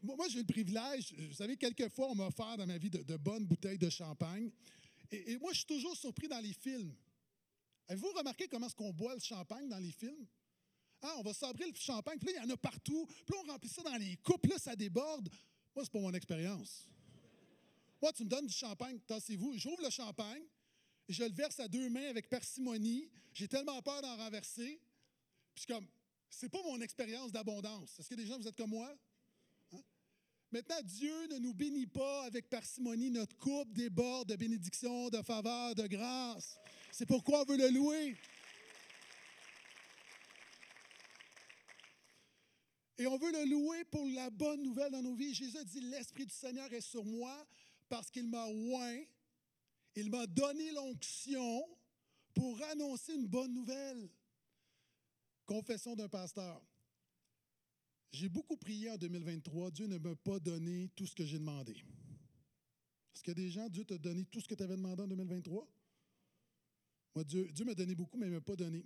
Moi, 0.02 0.28
j'ai 0.30 0.40
le 0.40 0.46
privilège, 0.46 1.14
vous 1.14 1.36
savez, 1.36 1.58
quelquefois, 1.58 2.10
on 2.10 2.16
m'a 2.16 2.26
offert 2.26 2.58
dans 2.58 2.66
ma 2.66 2.80
vie 2.80 2.90
de, 2.90 3.18
bonnes 3.18 3.46
bouteilles 3.46 3.78
de 3.78 3.92
champagne. 3.92 4.50
Et, 5.12 5.38
moi, 5.38 5.52
je 5.52 5.58
suis 5.58 5.68
toujours 5.68 5.96
surpris 5.96 6.28
dans 6.28 6.40
les 6.40 6.54
films. 6.54 6.92
Avez-vous 7.88 8.12
remarqué 8.12 8.48
comment 8.48 8.68
est-ce 8.68 8.76
qu'on 8.76 8.94
boit 8.94 9.14
le 9.14 9.20
champagne 9.20 9.68
dans 9.68 9.80
les 9.80 9.92
films? 9.92 10.28
Ah, 11.02 11.16
on 11.18 11.22
va 11.22 11.34
sabrer 11.34 11.68
le 11.68 11.76
champagne, 11.76 12.18
puis 12.18 12.28
là, 12.28 12.40
il 12.40 12.48
y 12.48 12.52
en 12.52 12.54
a 12.54 12.58
partout. 12.58 13.06
Puis 13.06 13.36
là, 13.36 13.42
on 13.46 13.52
remplit 13.52 13.70
ça 13.70 13.84
dans 13.84 13.96
les 13.98 14.16
coupes, 14.18 14.46
là, 14.46 14.58
ça 14.58 14.76
déborde. 14.76 15.30
Moi, 15.76 15.84
c'est 15.84 15.92
pas 15.92 16.00
mon 16.00 16.14
expérience. 16.14 16.88
Moi, 18.02 18.14
tu 18.14 18.24
me 18.24 18.30
donnes 18.30 18.48
du 18.48 18.54
champagne, 18.54 19.00
tassez-vous. 19.08 19.58
J'ouvre 19.58 19.82
le 19.84 19.90
champagne, 19.90 20.44
et 21.10 21.14
je 21.14 21.24
le 21.24 21.34
verse 21.34 21.60
à 21.60 21.68
deux 21.68 21.90
mains 21.90 22.10
avec 22.10 22.30
parcimonie. 22.30 23.10
J'ai 23.34 23.48
tellement 23.48 23.82
peur 23.82 24.02
d'en 24.02 24.16
renverser. 24.16 24.80
Puis 25.54 25.66
comme, 25.66 25.86
c'est 26.30 26.50
pas 26.50 26.62
mon 26.64 26.80
expérience 26.82 27.32
d'abondance. 27.32 28.00
Est-ce 28.00 28.10
que 28.10 28.16
des 28.16 28.26
gens, 28.26 28.38
vous 28.38 28.48
êtes 28.48 28.56
comme 28.56 28.70
moi? 28.70 28.94
Hein? 29.74 29.82
Maintenant, 30.52 30.82
Dieu 30.84 31.28
ne 31.28 31.38
nous 31.38 31.54
bénit 31.54 31.88
pas 31.88 32.24
avec 32.24 32.50
parcimonie. 32.50 33.12
Notre 33.12 33.38
coupe 33.38 33.74
déborde 33.74 34.30
de 34.30 34.36
bénédiction, 34.36 35.10
de 35.10 35.22
faveur, 35.22 35.76
de 35.76 35.88
grâce. 35.88 36.58
C'est 36.94 37.08
pourquoi 37.08 37.42
on 37.42 37.46
veut 37.46 37.58
le 37.58 37.70
louer. 37.70 38.16
Et 43.00 43.08
on 43.08 43.18
veut 43.18 43.32
le 43.32 43.50
louer 43.50 43.84
pour 43.86 44.06
la 44.06 44.30
bonne 44.30 44.62
nouvelle 44.62 44.92
dans 44.92 45.02
nos 45.02 45.16
vies. 45.16 45.34
Jésus 45.34 45.58
dit, 45.66 45.82
l'Esprit 45.82 46.28
du 46.28 46.34
Seigneur 46.34 46.72
est 46.72 46.82
sur 46.82 47.04
moi 47.04 47.48
parce 47.90 48.12
qu'il 48.12 48.28
m'a 48.28 48.46
oint, 48.46 49.02
il 49.96 50.12
m'a 50.12 50.28
donné 50.28 50.72
l'onction 50.72 51.68
pour 52.36 52.62
annoncer 52.66 53.16
une 53.16 53.26
bonne 53.26 53.56
nouvelle. 53.56 54.08
Confession 55.48 55.96
d'un 55.96 56.08
pasteur. 56.08 56.62
J'ai 58.12 58.30
beaucoup 58.30 58.56
prié 58.56 58.92
en 58.92 58.98
2023. 58.98 59.72
Dieu 59.72 59.88
ne 59.88 59.98
m'a 59.98 60.16
pas 60.16 60.40
donné 60.40 60.92
tout 60.96 61.08
ce 61.08 61.16
que 61.16 61.26
j'ai 61.26 61.40
demandé. 61.40 61.72
Est-ce 63.16 63.32
a 63.32 63.34
des 63.34 63.50
gens, 63.50 63.68
Dieu 63.68 63.84
t'a 63.84 63.98
donné 63.98 64.26
tout 64.26 64.42
ce 64.42 64.48
que 64.48 64.54
tu 64.54 64.62
avais 64.62 64.76
demandé 64.76 65.02
en 65.02 65.08
2023? 65.08 65.68
Moi, 67.16 67.24
Dieu, 67.24 67.50
Dieu 67.52 67.66
m'a 67.66 67.76
donné 67.76 67.96
beaucoup, 67.96 68.18
mais 68.18 68.28
il 68.28 68.32
ne 68.32 68.36
m'a 68.36 68.42
pas 68.42 68.56
donné. 68.56 68.86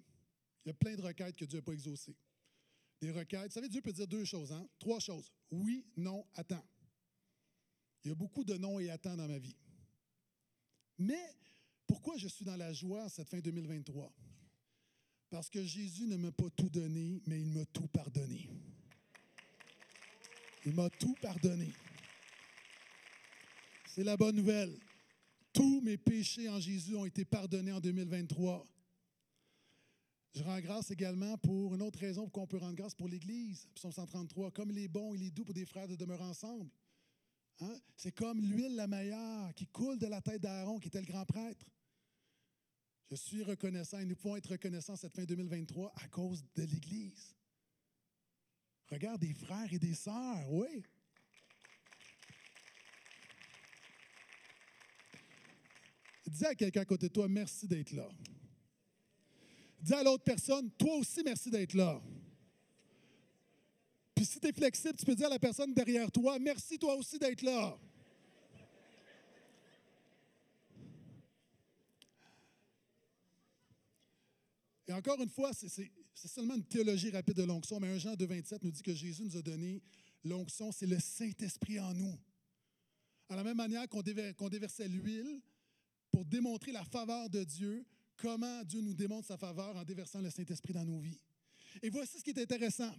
Il 0.66 0.70
y 0.70 0.72
a 0.72 0.74
plein 0.74 0.96
de 0.96 1.02
requêtes 1.02 1.36
que 1.36 1.46
Dieu 1.46 1.60
n'a 1.60 1.62
pas 1.62 1.74
exaucées. 1.74 2.16
Des 3.00 3.12
requêtes. 3.12 3.48
Vous 3.48 3.54
savez, 3.54 3.70
Dieu 3.70 3.82
peut 3.82 3.94
dire 3.94 4.08
deux 4.08 4.26
choses, 4.26 4.52
hein? 4.52 4.68
Trois 4.80 5.00
choses. 5.00 5.32
Oui, 5.52 5.86
non, 5.96 6.26
attends. 6.36 6.66
Il 8.04 8.10
y 8.10 8.12
a 8.12 8.16
beaucoup 8.16 8.44
de 8.44 8.56
non 8.56 8.80
et 8.80 8.90
attends 8.90 9.16
dans 9.16 9.28
ma 9.28 9.38
vie. 9.38 9.56
Mais 10.98 11.36
pourquoi 11.86 12.18
je 12.18 12.28
suis 12.28 12.44
dans 12.44 12.58
la 12.58 12.74
joie 12.74 13.08
cette 13.10 13.30
fin 13.30 13.40
2023? 13.40 14.12
Parce 15.30 15.50
que 15.50 15.64
Jésus 15.64 16.08
ne 16.08 16.18
m'a 16.18 16.32
pas 16.32 16.50
tout 16.56 16.70
donné, 16.70 17.22
mais 17.28 17.42
il 17.42 17.48
m'a 17.48 17.66
tout 17.66 17.88
pardonné. 17.88 18.50
Il 20.66 20.74
m'a 20.74 20.90
tout 20.90 21.16
pardonné. 21.22 21.72
C'est 23.88 24.04
la 24.04 24.18
bonne 24.18 24.36
nouvelle. 24.36 24.78
Tous 25.58 25.82
mes 25.82 25.98
péchés 25.98 26.48
en 26.50 26.60
Jésus 26.60 26.96
ont 26.96 27.06
été 27.06 27.26
pardonnés 27.26 27.72
en 27.72 27.80
2023. 27.80 28.64
Je 30.36 30.44
rends 30.44 30.60
grâce 30.60 30.92
également 30.92 31.36
pour 31.40 31.74
une 31.74 31.82
autre 31.82 31.98
raison 31.98 32.26
pour 32.26 32.34
qu'on 32.34 32.46
peut 32.46 32.58
rendre 32.58 32.76
grâce 32.76 32.94
pour 32.94 33.08
l'Église. 33.08 33.68
Psaume 33.74 33.92
133, 33.92 34.52
comme 34.52 34.70
il 34.70 34.78
est 34.78 34.88
bon, 34.88 35.16
il 35.16 35.24
est 35.24 35.32
doux 35.32 35.44
pour 35.44 35.56
des 35.56 35.66
frères 35.66 35.88
de 35.88 35.96
demeurer 35.96 36.26
ensemble. 36.26 36.70
Hein? 37.62 37.76
C'est 37.96 38.12
comme 38.12 38.40
l'huile 38.40 38.76
la 38.76 38.86
meilleure 38.86 39.52
qui 39.56 39.66
coule 39.66 39.98
de 39.98 40.06
la 40.06 40.22
tête 40.22 40.44
d'Aaron, 40.44 40.78
qui 40.78 40.90
était 40.90 41.02
le 41.02 41.08
grand 41.08 41.26
prêtre. 41.26 41.66
Je 43.10 43.16
suis 43.16 43.42
reconnaissant 43.42 43.98
et 43.98 44.06
nous 44.06 44.16
pouvons 44.16 44.36
être 44.36 44.52
reconnaissants 44.52 44.96
cette 44.96 45.16
fin 45.16 45.24
2023 45.24 45.92
à 45.96 46.08
cause 46.10 46.46
de 46.54 46.66
l'Église. 46.66 47.36
Regarde 48.92 49.22
des 49.22 49.34
frères 49.34 49.74
et 49.74 49.80
des 49.80 49.96
sœurs, 49.96 50.52
oui. 50.52 50.84
Dis 56.28 56.46
à 56.46 56.54
quelqu'un 56.54 56.82
à 56.82 56.86
côté 56.86 57.08
de 57.08 57.14
toi, 57.14 57.28
merci 57.28 57.68
d'être 57.68 57.94
là. 57.94 58.08
Dis 59.80 59.94
à 59.94 60.04
l'autre 60.04 60.24
personne, 60.24 60.70
toi 60.72 60.96
aussi, 60.96 61.22
merci 61.24 61.50
d'être 61.50 61.74
là. 61.74 62.02
Puis 64.14 64.26
si 64.26 64.40
tu 64.40 64.48
es 64.48 64.52
flexible, 64.52 64.96
tu 64.98 65.06
peux 65.06 65.16
dire 65.16 65.28
à 65.28 65.32
la 65.32 65.40
personne 65.40 65.74
derrière 65.74 66.12
toi, 66.12 66.38
merci 66.40 66.78
toi 66.78 66.96
aussi 66.96 67.18
d'être 67.18 67.44
là. 67.44 67.80
Et 74.90 74.94
encore 74.94 75.22
une 75.22 75.30
fois, 75.30 75.52
c'est 75.54 75.92
seulement 76.28 76.56
une 76.56 76.64
théologie 76.64 77.12
rapide 77.12 77.36
de 77.36 77.44
l'onction, 77.44 77.80
mais 77.80 77.90
un 77.90 78.00
Jean 78.00 78.16
2,27 78.16 78.60
nous 78.64 78.72
dit 78.72 78.82
que 78.82 78.94
Jésus 78.94 79.24
nous 79.24 79.38
a 79.38 79.42
donné 79.42 79.82
l'onction, 80.24 80.72
c'est 80.72 80.88
le 80.88 81.00
Saint-Esprit 81.00 81.80
en 81.80 81.94
nous. 81.94 82.18
À 83.30 83.36
la 83.36 83.44
même 83.44 83.58
manière 83.58 83.88
qu'on 83.90 84.02
déversait 84.50 84.88
l'huile 84.88 85.42
pour 86.12 86.26
démontrer 86.26 86.72
la 86.72 86.84
faveur 86.84 87.30
de 87.30 87.44
Dieu, 87.44 87.86
comment 88.18 88.64
Dieu 88.64 88.82
nous 88.82 88.94
démontre 88.94 89.28
sa 89.28 89.38
faveur 89.38 89.76
en 89.76 89.84
déversant 89.84 90.22
le 90.22 90.30
Saint-Esprit 90.30 90.74
dans 90.74 90.86
nos 90.86 91.00
vies. 91.00 91.22
Et 91.82 91.90
voici 91.90 92.20
ce 92.20 92.24
qui 92.24 92.32
est 92.32 92.40
intéressant. 92.40 92.94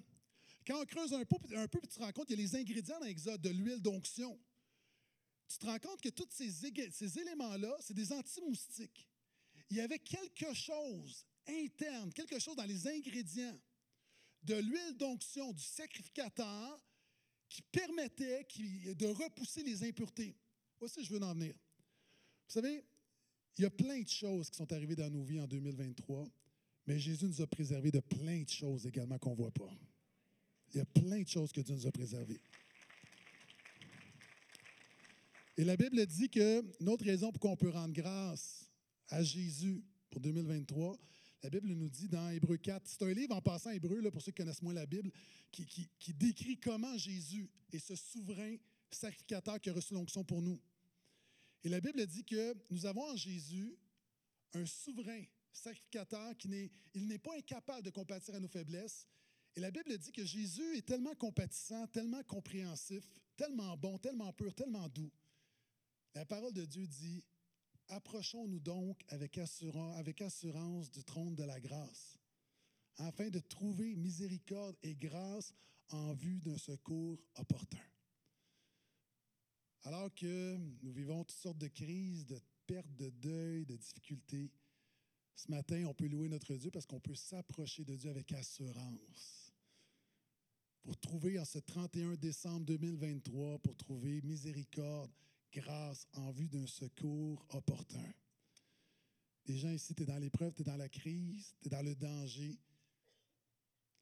Quand 0.67 0.81
on 0.81 0.85
creuse 0.85 1.13
un 1.13 1.25
peu, 1.25 1.37
un 1.57 1.69
peu 1.69 1.81
tu 1.81 1.89
te 1.89 1.99
rends 1.99 2.13
compte 2.13 2.27
qu'il 2.27 2.39
y 2.39 2.43
a 2.43 2.45
les 2.45 2.57
ingrédients 2.57 2.99
dans 3.01 3.07
l'Exode 3.07 3.41
de 3.41 3.51
l'huile 3.51 3.81
d'onction. 3.81 4.39
Tu 5.49 5.59
te 5.59 5.67
rends 5.67 5.79
compte 5.79 6.01
que 6.01 6.11
tous 6.11 6.29
ces, 6.31 7.19
éléments-là, 7.19 7.75
c'est 7.81 7.95
des 7.95 8.13
anti-moustiques. 8.13 9.09
Il 9.71 9.79
y 9.79 9.81
avait 9.81 9.99
quelque 9.99 10.53
chose 10.53 11.27
interne, 11.47 12.13
quelque 12.13 12.39
chose 12.39 12.57
dans 12.57 12.65
les 12.65 12.87
ingrédients 12.87 13.59
de 14.43 14.55
l'huile 14.57 14.97
d'onction 14.97 15.53
du 15.53 15.63
sacrificateur 15.63 16.85
qui 17.49 17.63
permettait 17.63 18.47
de 18.95 19.07
repousser 19.07 19.63
les 19.63 19.83
impuretés. 19.85 20.37
Voici 20.79 21.03
je 21.03 21.15
veux 21.15 21.23
en 21.23 21.33
venir. 21.33 21.55
Vous 21.55 22.53
savez, 22.53 22.85
il 23.59 23.63
y 23.63 23.67
a 23.67 23.71
plein 23.71 24.01
de 24.01 24.09
choses 24.09 24.51
qui 24.51 24.57
sont 24.57 24.73
arrivées 24.73 24.95
dans 24.95 25.11
nos 25.11 25.25
vies 25.25 25.41
en 25.41 25.47
2023, 25.47 26.29
mais 26.87 26.99
Jésus 26.99 27.27
nous 27.27 27.43
a 27.43 27.47
préservés 27.47 27.91
de 27.91 28.01
plein 28.01 28.43
de 28.43 28.49
choses 28.49 28.87
également 28.87 29.19
qu'on 29.19 29.33
ne 29.33 29.37
voit 29.37 29.51
pas. 29.51 29.71
Il 30.73 30.79
y 30.79 30.81
a 30.81 30.85
plein 30.85 31.23
de 31.23 31.29
choses 31.29 31.51
que 31.51 31.61
Dieu 31.61 31.75
nous 31.75 31.87
a 31.87 31.91
préservées. 31.91 32.41
Et 35.57 35.65
la 35.65 35.77
Bible 35.77 36.07
dit 36.07 36.29
que 36.29 36.65
notre 36.81 37.05
raison 37.05 37.33
pour 37.33 37.41
qu'on 37.41 37.57
peut 37.57 37.71
rendre 37.71 37.93
grâce 37.93 38.71
à 39.09 39.25
Jésus 39.25 39.83
pour 40.09 40.21
2023, 40.21 40.97
la 41.43 41.51
Bible 41.51 41.69
nous 41.69 41.89
dit 41.89 42.09
dans 42.09 42.31
Hébreu 42.31 42.59
4, 42.59 42.87
c'est 42.87 43.03
un 43.03 43.13
livre 43.13 43.35
en 43.35 43.41
passant 43.41 43.71
hébreu, 43.71 44.01
là, 44.01 44.11
pour 44.13 44.23
ceux 44.23 44.31
qui 44.31 44.37
connaissent 44.37 44.63
moins 44.63 44.75
la 44.75 44.87
Bible, 44.87 45.11
qui, 45.51 45.67
qui 45.67 46.15
décrit 46.15 46.59
comment 46.59 46.97
Jésus 46.97 47.51
est 47.73 47.79
ce 47.79 47.97
souverain 47.97 48.57
sacrificateur 48.91 49.61
qui 49.61 49.71
a 49.71 49.73
reçu 49.73 49.95
l'onction 49.95 50.23
pour 50.23 50.43
nous. 50.43 50.61
Et 51.65 51.69
la 51.69 51.81
Bible 51.81 52.07
dit 52.07 52.25
que 52.25 52.55
nous 52.71 52.87
avons 52.87 53.11
en 53.11 53.17
Jésus 53.17 53.77
un 54.55 54.65
souverain 54.67 55.25
sacrificateur 55.53 56.37
qui 56.37 56.49
n'est, 56.49 56.71
il 56.95 57.07
n'est 57.07 57.19
pas 57.19 57.37
incapable 57.37 57.83
de 57.83 57.91
compatir 57.91 58.35
à 58.35 58.41
nos 58.41 58.49
faiblesses. 58.49 59.07
Et 59.57 59.61
la 59.61 59.71
Bible 59.71 59.97
dit 59.99 60.13
que 60.13 60.25
Jésus 60.25 60.77
est 60.77 60.87
tellement 60.87 61.15
compatissant, 61.15 61.87
tellement 61.89 62.23
compréhensif, 62.23 63.05
tellement 63.37 63.77
bon, 63.77 63.99
tellement 63.99 64.33
pur, 64.33 64.55
tellement 64.55 64.89
doux. 64.89 65.11
La 66.15 66.25
parole 66.25 66.53
de 66.53 66.65
Dieu 66.65 66.87
dit 66.87 67.25
Approchons-nous 67.89 68.61
donc 68.61 69.03
avec 69.09 69.39
assurance, 69.39 69.99
avec 69.99 70.21
assurance 70.21 70.91
du 70.91 71.03
trône 71.05 71.35
de 71.35 71.45
la 71.45 71.59
grâce, 71.59 72.19
afin 72.97 73.31
de 73.31 73.41
trouver 73.41 73.97
miséricorde 73.97 74.77
et 74.83 74.95
grâce 74.95 75.55
en 75.89 76.13
vue 76.13 76.41
d'un 76.41 76.59
secours 76.59 77.19
opportun. 77.37 77.88
Alors 79.89 80.15
que 80.15 80.59
nous 80.83 80.93
vivons 80.93 81.25
toutes 81.25 81.39
sortes 81.39 81.57
de 81.57 81.69
crises, 81.69 82.27
de 82.27 82.39
pertes, 82.67 82.95
de 82.97 83.09
deuil, 83.09 83.65
de 83.65 83.75
difficultés, 83.75 84.51
ce 85.35 85.51
matin, 85.51 85.83
on 85.87 85.95
peut 85.95 86.09
louer 86.09 86.29
notre 86.29 86.55
Dieu 86.57 86.71
parce 86.71 86.85
qu'on 86.85 87.01
peut 87.01 87.15
s'approcher 87.15 87.87
de 87.87 87.97
Dieu 87.97 88.11
avec 88.11 88.31
assurance. 88.33 89.51
Pour 90.83 90.95
trouver 90.99 91.39
en 91.39 91.47
ce 91.47 91.59
31 91.59 92.17
décembre 92.17 92.67
2023, 92.67 93.61
pour 93.61 93.75
trouver 93.79 94.21
miséricorde, 94.21 95.11
grâce 95.51 96.07
en 96.13 96.33
vue 96.33 96.51
d'un 96.51 96.67
secours 96.67 97.47
opportun. 97.49 98.13
Les 99.47 99.57
gens 99.57 99.71
ici, 99.71 99.95
tu 99.95 100.03
es 100.03 100.07
dans 100.07 100.19
l'épreuve, 100.19 100.53
tu 100.53 100.61
es 100.61 100.65
dans 100.67 100.77
la 100.77 100.91
crise, 100.91 101.55
tu 101.63 101.69
es 101.69 101.71
dans 101.71 101.83
le 101.83 101.95
danger. 101.95 102.59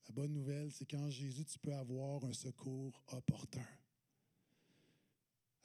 La 0.09 0.14
bonne 0.14 0.33
nouvelle, 0.33 0.72
c'est 0.72 0.90
qu'en 0.90 1.11
Jésus, 1.11 1.44
tu 1.44 1.61
peux 1.61 1.75
avoir 1.75 2.25
un 2.25 2.33
secours 2.33 3.01
opportun. 3.07 3.68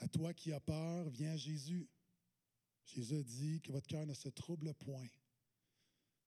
À 0.02 0.08
toi 0.08 0.34
qui 0.34 0.52
as 0.52 0.60
peur, 0.60 1.10
viens 1.10 1.34
à 1.34 1.38
Jésus. 1.38 1.88
Jésus 2.86 3.18
a 3.18 3.24
dit 3.24 3.62
que 3.62 3.72
votre 3.72 3.88
cœur 3.88 4.06
ne 4.08 4.16
se 4.16 4.30
trouble 4.30 4.74
point. 4.74 5.08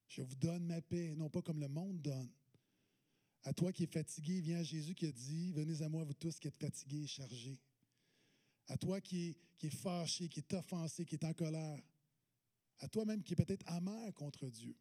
Je 0.07 0.23
vous 0.23 0.37
donne 0.37 0.65
ma 0.65 0.81
paix, 0.81 1.13
non 1.17 1.29
pas 1.29 1.43
comme 1.43 1.59
le 1.59 1.67
monde 1.67 2.01
donne. 2.01 2.31
À 3.43 3.53
toi 3.53 3.73
qui 3.73 3.83
es 3.83 3.89
fatigué, 3.89 4.41
viens 4.41 4.61
à 4.61 4.63
Jésus 4.63 4.95
qui 4.95 5.07
a 5.07 5.13
dit, 5.13 5.51
venez 5.53 5.83
à 5.83 5.89
moi, 5.89 6.05
vous 6.05 6.15
tous 6.15 6.39
qui 6.39 6.47
êtes 6.47 6.57
fatigués 6.57 7.03
et 7.03 7.07
chargés. 7.09 7.61
À 8.69 8.79
toi 8.79 9.01
qui 9.01 9.31
es, 9.31 9.37
qui 9.59 9.67
est 9.67 9.77
fâché, 9.77 10.29
qui 10.29 10.39
est 10.39 10.55
offensé, 10.55 11.05
qui 11.05 11.17
est 11.17 11.25
en 11.25 11.35
colère. 11.35 11.83
À 12.79 12.89
toi-même 12.89 13.25
qui 13.25 13.33
est 13.33 13.45
peut-être 13.45 13.67
amer 13.67 14.15
contre 14.15 14.49
Dieu. 14.49 14.77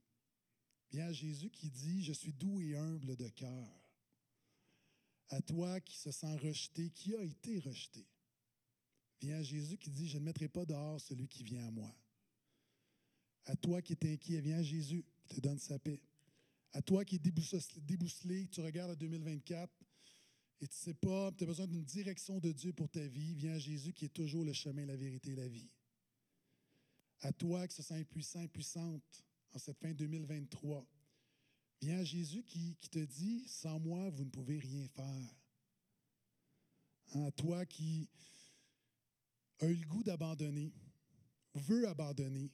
Viens 0.91 1.07
à 1.07 1.13
Jésus 1.13 1.49
qui 1.49 1.71
dit, 1.71 2.03
je 2.03 2.13
suis 2.13 2.31
doux 2.31 2.61
et 2.61 2.77
humble 2.77 3.15
de 3.15 3.27
cœur. 3.29 3.89
À 5.29 5.41
toi 5.41 5.81
qui 5.81 5.97
se 5.97 6.11
sent 6.11 6.37
rejeté, 6.37 6.91
qui 6.91 7.15
a 7.15 7.23
été 7.23 7.59
rejeté. 7.59 8.05
Viens 9.23 9.37
à 9.37 9.43
Jésus 9.43 9.77
qui 9.77 9.89
dit, 9.89 10.09
je 10.09 10.17
ne 10.17 10.25
mettrai 10.25 10.49
pas 10.49 10.65
dehors 10.65 10.99
celui 10.99 11.29
qui 11.29 11.45
vient 11.45 11.65
à 11.65 11.71
moi. 11.71 11.95
À 13.45 13.55
toi 13.55 13.81
qui 13.81 13.93
es 13.93 14.13
inquiet, 14.13 14.41
viens 14.41 14.61
Jésus 14.61 15.05
qui 15.29 15.35
te 15.35 15.39
donne 15.39 15.59
sa 15.59 15.79
paix. 15.79 16.01
À 16.73 16.81
toi 16.81 17.05
qui 17.05 17.15
es 17.15 17.19
débousselé, 17.19 18.49
tu 18.49 18.59
regardes 18.59 18.91
à 18.91 18.95
2024 18.97 19.71
et 20.59 20.67
tu 20.67 20.73
ne 20.73 20.77
sais 20.77 20.93
pas, 20.93 21.31
tu 21.31 21.45
as 21.45 21.47
besoin 21.47 21.67
d'une 21.67 21.85
direction 21.85 22.41
de 22.41 22.51
Dieu 22.51 22.73
pour 22.73 22.89
ta 22.89 23.07
vie, 23.07 23.33
viens 23.35 23.53
à 23.53 23.59
Jésus 23.59 23.93
qui 23.93 24.03
est 24.03 24.13
toujours 24.13 24.43
le 24.43 24.51
chemin, 24.51 24.85
la 24.85 24.97
vérité 24.97 25.31
et 25.31 25.35
la 25.37 25.47
vie. 25.47 25.69
À 27.21 27.31
toi 27.31 27.65
qui 27.65 27.77
se 27.77 27.81
sent 27.81 27.95
impuissant, 27.95 28.41
impuissante 28.41 29.23
en 29.53 29.57
cette 29.57 29.79
fin 29.79 29.93
2023, 29.93 30.85
viens 31.81 31.99
à 31.99 32.03
Jésus 32.03 32.43
qui, 32.43 32.75
qui 32.75 32.89
te 32.89 32.99
dit, 32.99 33.45
sans 33.47 33.79
moi, 33.79 34.09
vous 34.09 34.25
ne 34.25 34.29
pouvez 34.29 34.59
rien 34.59 34.85
faire. 34.89 35.35
À 37.13 37.31
toi 37.31 37.65
qui 37.65 38.09
a 39.63 39.69
eu 39.69 39.75
le 39.75 39.87
goût 39.87 40.03
d'abandonner, 40.03 40.73
veut 41.53 41.87
abandonner, 41.87 42.51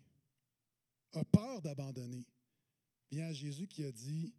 a 1.13 1.24
peur 1.26 1.62
d'abandonner, 1.62 2.26
viens 3.12 3.28
à 3.28 3.34
Jésus 3.34 3.67
qui 3.67 3.84
a 3.84 3.91
dit, 3.91 4.34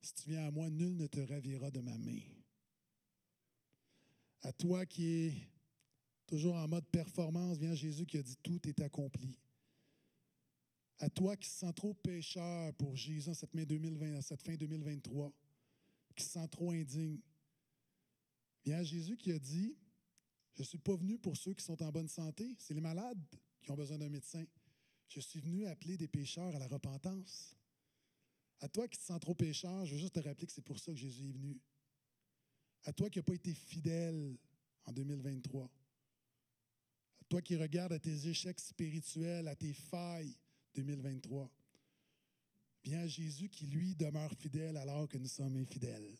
si 0.00 0.14
tu 0.14 0.30
viens 0.30 0.46
à 0.46 0.50
moi, 0.50 0.70
nul 0.70 0.96
ne 0.96 1.06
te 1.06 1.20
ravira 1.20 1.70
de 1.70 1.80
ma 1.80 1.96
main. 1.98 2.20
À 4.40 4.52
toi 4.52 4.86
qui 4.86 5.06
es 5.06 5.34
toujours 6.26 6.56
en 6.56 6.66
mode 6.66 6.86
performance, 6.86 7.58
viens 7.58 7.72
à 7.72 7.76
Jésus 7.76 8.06
qui 8.06 8.16
a 8.16 8.22
dit, 8.22 8.36
tout 8.42 8.66
est 8.66 8.80
accompli. 8.80 9.38
À 10.98 11.10
toi 11.10 11.36
qui 11.36 11.48
se 11.50 11.58
sens 11.58 11.74
trop 11.74 11.94
pécheur 11.94 12.72
pour 12.74 12.96
Jésus 12.96 13.28
en 13.28 13.34
cette, 13.34 13.54
2020, 13.54 14.22
cette 14.22 14.42
fin 14.42 14.54
2023, 14.54 15.32
qui 16.16 16.24
se 16.24 16.30
sent 16.30 16.48
trop 16.48 16.70
indigne, 16.70 17.20
viens 18.64 18.78
à 18.78 18.84
Jésus 18.84 19.16
qui 19.16 19.32
a 19.32 19.38
dit, 19.38 19.76
je 20.54 20.62
ne 20.62 20.66
suis 20.66 20.78
pas 20.78 20.96
venu 20.96 21.18
pour 21.18 21.36
ceux 21.36 21.54
qui 21.54 21.64
sont 21.64 21.82
en 21.82 21.90
bonne 21.90 22.08
santé, 22.08 22.54
c'est 22.58 22.74
les 22.74 22.80
malades 22.80 23.24
qui 23.62 23.70
ont 23.70 23.76
besoin 23.76 23.98
d'un 23.98 24.10
médecin. 24.10 24.44
Je 25.08 25.20
suis 25.20 25.40
venu 25.40 25.66
appeler 25.66 25.96
des 25.96 26.08
pécheurs 26.08 26.54
à 26.54 26.58
la 26.58 26.66
repentance. 26.66 27.56
À 28.60 28.68
toi 28.68 28.86
qui 28.86 28.98
te 28.98 29.04
sens 29.04 29.20
trop 29.20 29.34
pécheur, 29.34 29.86
je 29.86 29.94
veux 29.94 30.00
juste 30.00 30.14
te 30.14 30.20
rappeler 30.20 30.46
que 30.46 30.52
c'est 30.52 30.64
pour 30.64 30.78
ça 30.78 30.92
que 30.92 30.98
Jésus 30.98 31.28
est 31.28 31.32
venu. 31.32 31.60
À 32.84 32.92
toi 32.92 33.08
qui 33.08 33.18
n'as 33.18 33.22
pas 33.22 33.34
été 33.34 33.54
fidèle 33.54 34.36
en 34.84 34.92
2023. 34.92 35.64
À 35.64 37.24
toi 37.28 37.40
qui 37.40 37.56
regardes 37.56 37.92
à 37.92 37.98
tes 37.98 38.28
échecs 38.28 38.60
spirituels, 38.60 39.48
à 39.48 39.56
tes 39.56 39.72
failles 39.72 40.36
2023. 40.74 41.50
Viens 42.84 43.00
à 43.00 43.06
Jésus 43.06 43.48
qui, 43.48 43.66
lui, 43.66 43.94
demeure 43.94 44.34
fidèle 44.34 44.76
alors 44.76 45.08
que 45.08 45.16
nous 45.16 45.28
sommes 45.28 45.56
infidèles. 45.56 46.18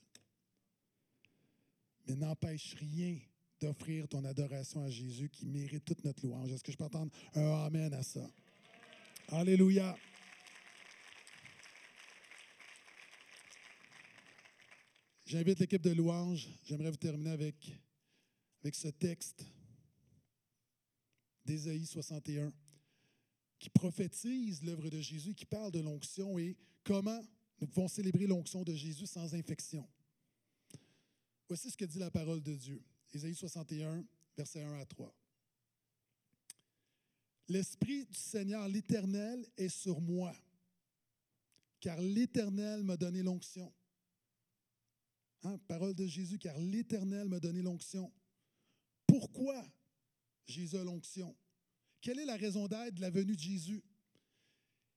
Mais 2.06 2.14
n'empêche 2.14 2.74
rien 2.74 3.18
d'offrir 3.62 4.08
ton 4.08 4.24
adoration 4.24 4.82
à 4.82 4.90
Jésus 4.90 5.28
qui 5.28 5.46
mérite 5.46 5.84
toute 5.84 6.04
notre 6.04 6.26
louange. 6.26 6.50
Est-ce 6.50 6.64
que 6.64 6.72
je 6.72 6.76
peux 6.76 6.84
entendre 6.84 7.12
un 7.34 7.64
Amen 7.64 7.94
à 7.94 8.02
ça? 8.02 8.28
Alléluia. 9.28 9.96
J'invite 15.24 15.60
l'équipe 15.60 15.80
de 15.80 15.92
louange. 15.92 16.48
J'aimerais 16.64 16.90
vous 16.90 16.96
terminer 16.96 17.30
avec, 17.30 17.72
avec 18.62 18.74
ce 18.74 18.88
texte 18.88 19.46
d'Ésaïe 21.44 21.86
61 21.86 22.52
qui 23.60 23.70
prophétise 23.70 24.64
l'œuvre 24.64 24.90
de 24.90 25.00
Jésus, 25.00 25.34
qui 25.34 25.46
parle 25.46 25.70
de 25.70 25.78
l'onction 25.78 26.36
et 26.36 26.56
comment 26.82 27.22
nous 27.60 27.68
pouvons 27.68 27.86
célébrer 27.86 28.26
l'onction 28.26 28.64
de 28.64 28.74
Jésus 28.74 29.06
sans 29.06 29.34
infection. 29.36 29.88
Voici 31.46 31.70
ce 31.70 31.76
que 31.76 31.84
dit 31.84 32.00
la 32.00 32.10
parole 32.10 32.42
de 32.42 32.56
Dieu. 32.56 32.82
Ésaïe 33.12 33.34
61, 33.34 34.04
versets 34.36 34.62
1 34.62 34.80
à 34.80 34.86
3. 34.86 35.14
L'Esprit 37.48 38.06
du 38.06 38.14
Seigneur, 38.14 38.66
l'Éternel, 38.68 39.46
est 39.56 39.68
sur 39.68 40.00
moi, 40.00 40.34
car 41.80 42.00
l'Éternel 42.00 42.82
m'a 42.82 42.96
donné 42.96 43.22
l'onction. 43.22 43.72
Hein, 45.42 45.58
parole 45.66 45.94
de 45.94 46.06
Jésus, 46.06 46.38
car 46.38 46.56
l'Éternel 46.58 47.28
m'a 47.28 47.40
donné 47.40 47.62
l'onction. 47.62 48.12
Pourquoi 49.06 49.66
Jésus 50.46 50.76
a 50.76 50.84
l'onction? 50.84 51.36
Quelle 52.00 52.20
est 52.20 52.24
la 52.24 52.36
raison 52.36 52.68
d'être 52.68 52.94
de 52.94 53.00
la 53.00 53.10
venue 53.10 53.36
de 53.36 53.40
Jésus? 53.40 53.82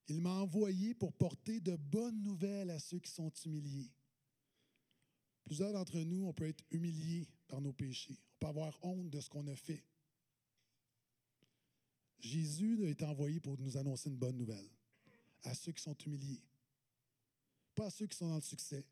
Il 0.07 0.21
m'a 0.21 0.33
envoyé 0.35 0.93
pour 0.93 1.13
porter 1.13 1.59
de 1.59 1.75
bonnes 1.75 2.21
nouvelles 2.21 2.69
à 2.69 2.79
ceux 2.79 2.99
qui 2.99 3.11
sont 3.11 3.31
humiliés. 3.45 3.91
Plusieurs 5.45 5.73
d'entre 5.73 5.99
nous, 5.99 6.25
on 6.25 6.33
peut 6.33 6.47
être 6.47 6.63
humiliés 6.71 7.27
par 7.47 7.61
nos 7.61 7.71
péchés. 7.71 8.17
On 8.35 8.37
peut 8.39 8.47
avoir 8.47 8.77
honte 8.83 9.09
de 9.11 9.21
ce 9.21 9.29
qu'on 9.29 9.47
a 9.47 9.55
fait. 9.55 9.83
Jésus 12.19 12.83
a 12.85 12.89
été 12.89 13.05
envoyé 13.05 13.39
pour 13.39 13.57
nous 13.59 13.77
annoncer 13.77 14.09
une 14.09 14.17
bonne 14.17 14.37
nouvelle 14.37 14.67
à 15.43 15.53
ceux 15.53 15.71
qui 15.71 15.83
sont 15.83 15.95
humiliés. 16.05 16.41
Pas 17.75 17.85
à 17.85 17.89
ceux 17.91 18.07
qui 18.07 18.17
sont 18.17 18.27
dans 18.27 18.35
le 18.35 18.41
succès. 18.41 18.83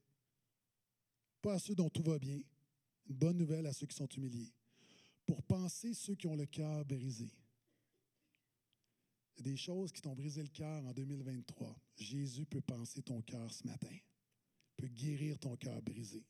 Pas 1.42 1.54
à 1.54 1.60
ceux 1.60 1.74
dont 1.74 1.90
tout 1.90 2.04
va 2.04 2.20
bien. 2.20 2.40
Une 3.10 3.16
bonne 3.16 3.38
nouvelle 3.38 3.66
à 3.66 3.74
ceux 3.74 3.88
qui 3.88 3.96
sont 3.96 4.08
humiliés. 4.08 4.54
Pour 5.26 5.42
penser 5.44 5.96
ceux 5.96 6.14
qui 6.14 6.28
ont 6.28 6.36
le 6.36 6.46
cœur 6.46 6.86
brisé. 6.86 7.32
Il 9.36 9.48
y 9.48 9.50
a 9.50 9.52
des 9.52 9.58
choses 9.58 9.92
qui 9.92 10.02
t'ont 10.02 10.14
brisé 10.14 10.44
le 10.44 10.50
cœur 10.50 10.86
en 10.86 10.94
2023. 10.94 11.76
Jésus 11.98 12.46
peut 12.46 12.62
penser 12.62 13.02
ton 13.02 13.24
cœur 13.24 13.52
ce 13.52 13.66
matin. 13.66 13.98
Peut 14.78 14.88
guérir 14.88 15.40
ton 15.40 15.56
cœur 15.56 15.82
brisé 15.82 16.24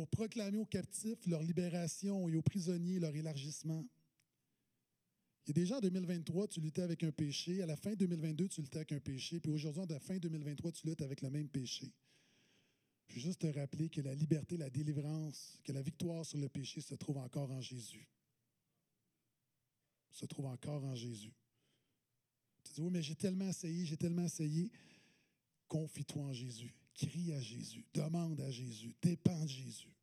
pour 0.00 0.08
proclamer 0.08 0.56
aux 0.56 0.64
captifs 0.64 1.26
leur 1.26 1.42
libération 1.42 2.26
et 2.26 2.34
aux 2.34 2.40
prisonniers 2.40 2.98
leur 2.98 3.14
élargissement. 3.14 3.86
Il 5.44 5.48
y 5.48 5.50
a 5.50 5.52
déjà 5.52 5.76
en 5.76 5.80
2023, 5.80 6.48
tu 6.48 6.62
luttais 6.62 6.80
avec 6.80 7.02
un 7.04 7.12
péché. 7.12 7.60
À 7.60 7.66
la 7.66 7.76
fin 7.76 7.92
2022, 7.92 8.48
tu 8.48 8.62
luttais 8.62 8.78
avec 8.78 8.92
un 8.92 9.00
péché. 9.00 9.40
Puis 9.40 9.52
aujourd'hui, 9.52 9.82
à 9.82 9.86
la 9.86 10.00
fin 10.00 10.16
2023, 10.16 10.72
tu 10.72 10.86
luttes 10.86 11.02
avec 11.02 11.20
le 11.20 11.28
même 11.28 11.50
péché. 11.50 11.92
Je 13.08 13.16
veux 13.16 13.20
juste 13.20 13.42
te 13.42 13.46
rappeler 13.48 13.90
que 13.90 14.00
la 14.00 14.14
liberté, 14.14 14.56
la 14.56 14.70
délivrance, 14.70 15.58
que 15.64 15.72
la 15.72 15.82
victoire 15.82 16.24
sur 16.24 16.38
le 16.38 16.48
péché 16.48 16.80
se 16.80 16.94
trouve 16.94 17.18
encore 17.18 17.50
en 17.50 17.60
Jésus. 17.60 18.08
Se 20.12 20.24
trouve 20.24 20.46
encore 20.46 20.82
en 20.82 20.94
Jésus. 20.94 21.34
Tu 22.64 22.72
dis, 22.72 22.80
oui, 22.80 22.90
mais 22.90 23.02
j'ai 23.02 23.16
tellement 23.16 23.50
essayé, 23.50 23.84
j'ai 23.84 23.98
tellement 23.98 24.24
essayé. 24.24 24.70
Confie-toi 25.68 26.22
en 26.22 26.32
Jésus. 26.32 26.74
Crie 27.00 27.32
à 27.32 27.40
Jésus, 27.40 27.86
demande 27.94 28.38
à 28.42 28.50
Jésus, 28.50 28.94
dépend 29.00 29.42
de 29.44 29.48
Jésus. 29.48 29.96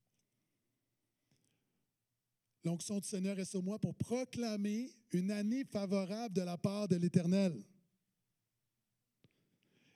L'onction 2.64 3.00
du 3.00 3.08
Seigneur 3.08 3.38
est 3.38 3.46
sur 3.46 3.62
moi 3.62 3.78
pour 3.78 3.94
proclamer 3.94 4.90
une 5.12 5.30
année 5.30 5.64
favorable 5.64 6.34
de 6.34 6.42
la 6.42 6.58
part 6.58 6.88
de 6.88 6.96
l'Éternel. 6.96 7.64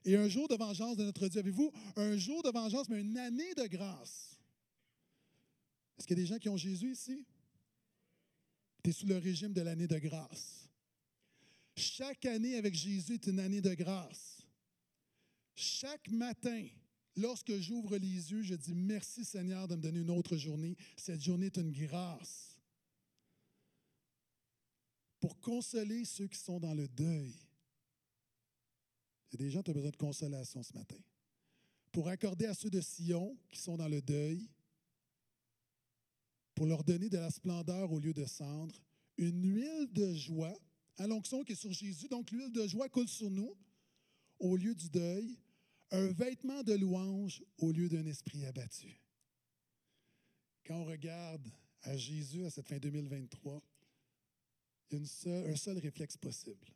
Et 0.05 0.15
un 0.15 0.29
jour 0.29 0.47
de 0.47 0.55
vengeance 0.55 0.95
de 0.95 1.03
notre 1.03 1.27
Dieu. 1.27 1.39
Avez-vous 1.39 1.71
un 1.95 2.17
jour 2.17 2.43
de 2.43 2.51
vengeance, 2.51 2.87
mais 2.87 3.01
une 3.01 3.17
année 3.17 3.55
de 3.55 3.65
grâce? 3.65 4.39
Est-ce 5.97 6.05
qu'il 6.05 6.17
y 6.17 6.21
a 6.21 6.23
des 6.23 6.27
gens 6.27 6.37
qui 6.37 6.49
ont 6.49 6.57
Jésus 6.57 6.91
ici? 6.91 7.25
Tu 8.83 8.91
es 8.91 8.93
sous 8.93 9.07
le 9.07 9.17
régime 9.17 9.53
de 9.53 9.61
l'année 9.61 9.87
de 9.87 9.97
grâce. 9.97 10.69
Chaque 11.75 12.25
année 12.25 12.57
avec 12.57 12.75
Jésus 12.75 13.15
est 13.15 13.25
une 13.25 13.39
année 13.39 13.61
de 13.61 13.73
grâce. 13.73 14.45
Chaque 15.55 16.07
matin, 16.09 16.67
Lorsque 17.17 17.57
j'ouvre 17.57 17.97
les 17.97 18.31
yeux, 18.31 18.41
je 18.41 18.55
dis 18.55 18.73
merci 18.73 19.25
Seigneur 19.25 19.67
de 19.67 19.75
me 19.75 19.81
donner 19.81 19.99
une 19.99 20.11
autre 20.11 20.37
journée. 20.37 20.77
Cette 20.95 21.21
journée 21.21 21.47
est 21.47 21.57
une 21.57 21.71
grâce 21.71 22.57
pour 25.19 25.39
consoler 25.39 26.03
ceux 26.03 26.27
qui 26.27 26.39
sont 26.39 26.59
dans 26.59 26.73
le 26.73 26.87
deuil. 26.87 27.35
Il 29.31 29.39
y 29.39 29.43
a 29.43 29.45
des 29.45 29.51
gens 29.51 29.61
qui 29.61 29.69
ont 29.69 29.73
besoin 29.73 29.91
de 29.91 29.97
consolation 29.97 30.63
ce 30.63 30.73
matin. 30.73 30.97
Pour 31.91 32.07
accorder 32.07 32.45
à 32.45 32.53
ceux 32.53 32.69
de 32.69 32.81
Sion 32.81 33.37
qui 33.49 33.59
sont 33.59 33.77
dans 33.77 33.87
le 33.87 34.01
deuil, 34.01 34.49
pour 36.55 36.65
leur 36.65 36.83
donner 36.83 37.09
de 37.09 37.17
la 37.17 37.29
splendeur 37.29 37.91
au 37.91 37.99
lieu 37.99 38.13
de 38.13 38.25
cendre, 38.25 38.75
une 39.17 39.43
huile 39.53 39.91
de 39.91 40.13
joie, 40.13 40.57
à 40.97 41.07
l'onction 41.07 41.43
qui 41.43 41.53
est 41.53 41.55
sur 41.55 41.71
Jésus, 41.71 42.07
donc 42.07 42.31
l'huile 42.31 42.51
de 42.51 42.67
joie 42.67 42.89
coule 42.89 43.07
sur 43.07 43.29
nous 43.29 43.55
au 44.39 44.57
lieu 44.57 44.73
du 44.73 44.89
deuil, 44.89 45.37
un 45.91 46.07
vêtement 46.07 46.63
de 46.63 46.73
louange 46.73 47.43
au 47.57 47.71
lieu 47.71 47.89
d'un 47.89 48.05
esprit 48.05 48.45
abattu. 48.45 48.97
Quand 50.65 50.75
on 50.75 50.85
regarde 50.85 51.47
à 51.81 51.97
Jésus 51.97 52.45
à 52.45 52.49
cette 52.49 52.67
fin 52.67 52.77
2023, 52.77 53.61
il 54.89 54.93
y 54.93 54.95
a 54.95 54.99
une 54.99 55.05
seule, 55.05 55.51
un 55.51 55.55
seul 55.55 55.77
réflexe 55.79 56.17
possible, 56.17 56.67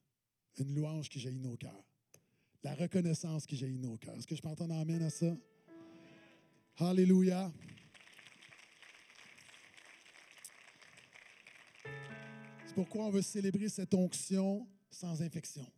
une 0.57 0.73
louange 0.73 1.09
qui 1.09 1.19
jaillit 1.19 1.39
nos 1.39 1.55
cœurs, 1.55 1.85
la 2.63 2.75
reconnaissance 2.75 3.45
qui 3.45 3.55
jaillit 3.55 3.79
nos 3.79 3.97
cœurs. 3.97 4.17
Est-ce 4.17 4.27
que 4.27 4.35
je 4.35 4.41
peux 4.41 4.49
entendre 4.49 4.75
amène 4.75 5.03
à 5.03 5.09
ça? 5.09 5.33
Alléluia. 6.77 7.53
C'est 12.65 12.75
pourquoi 12.75 13.05
on 13.05 13.11
veut 13.11 13.21
célébrer 13.21 13.69
cette 13.69 13.93
onction 13.93 14.67
sans 14.89 15.21
infection. 15.21 15.71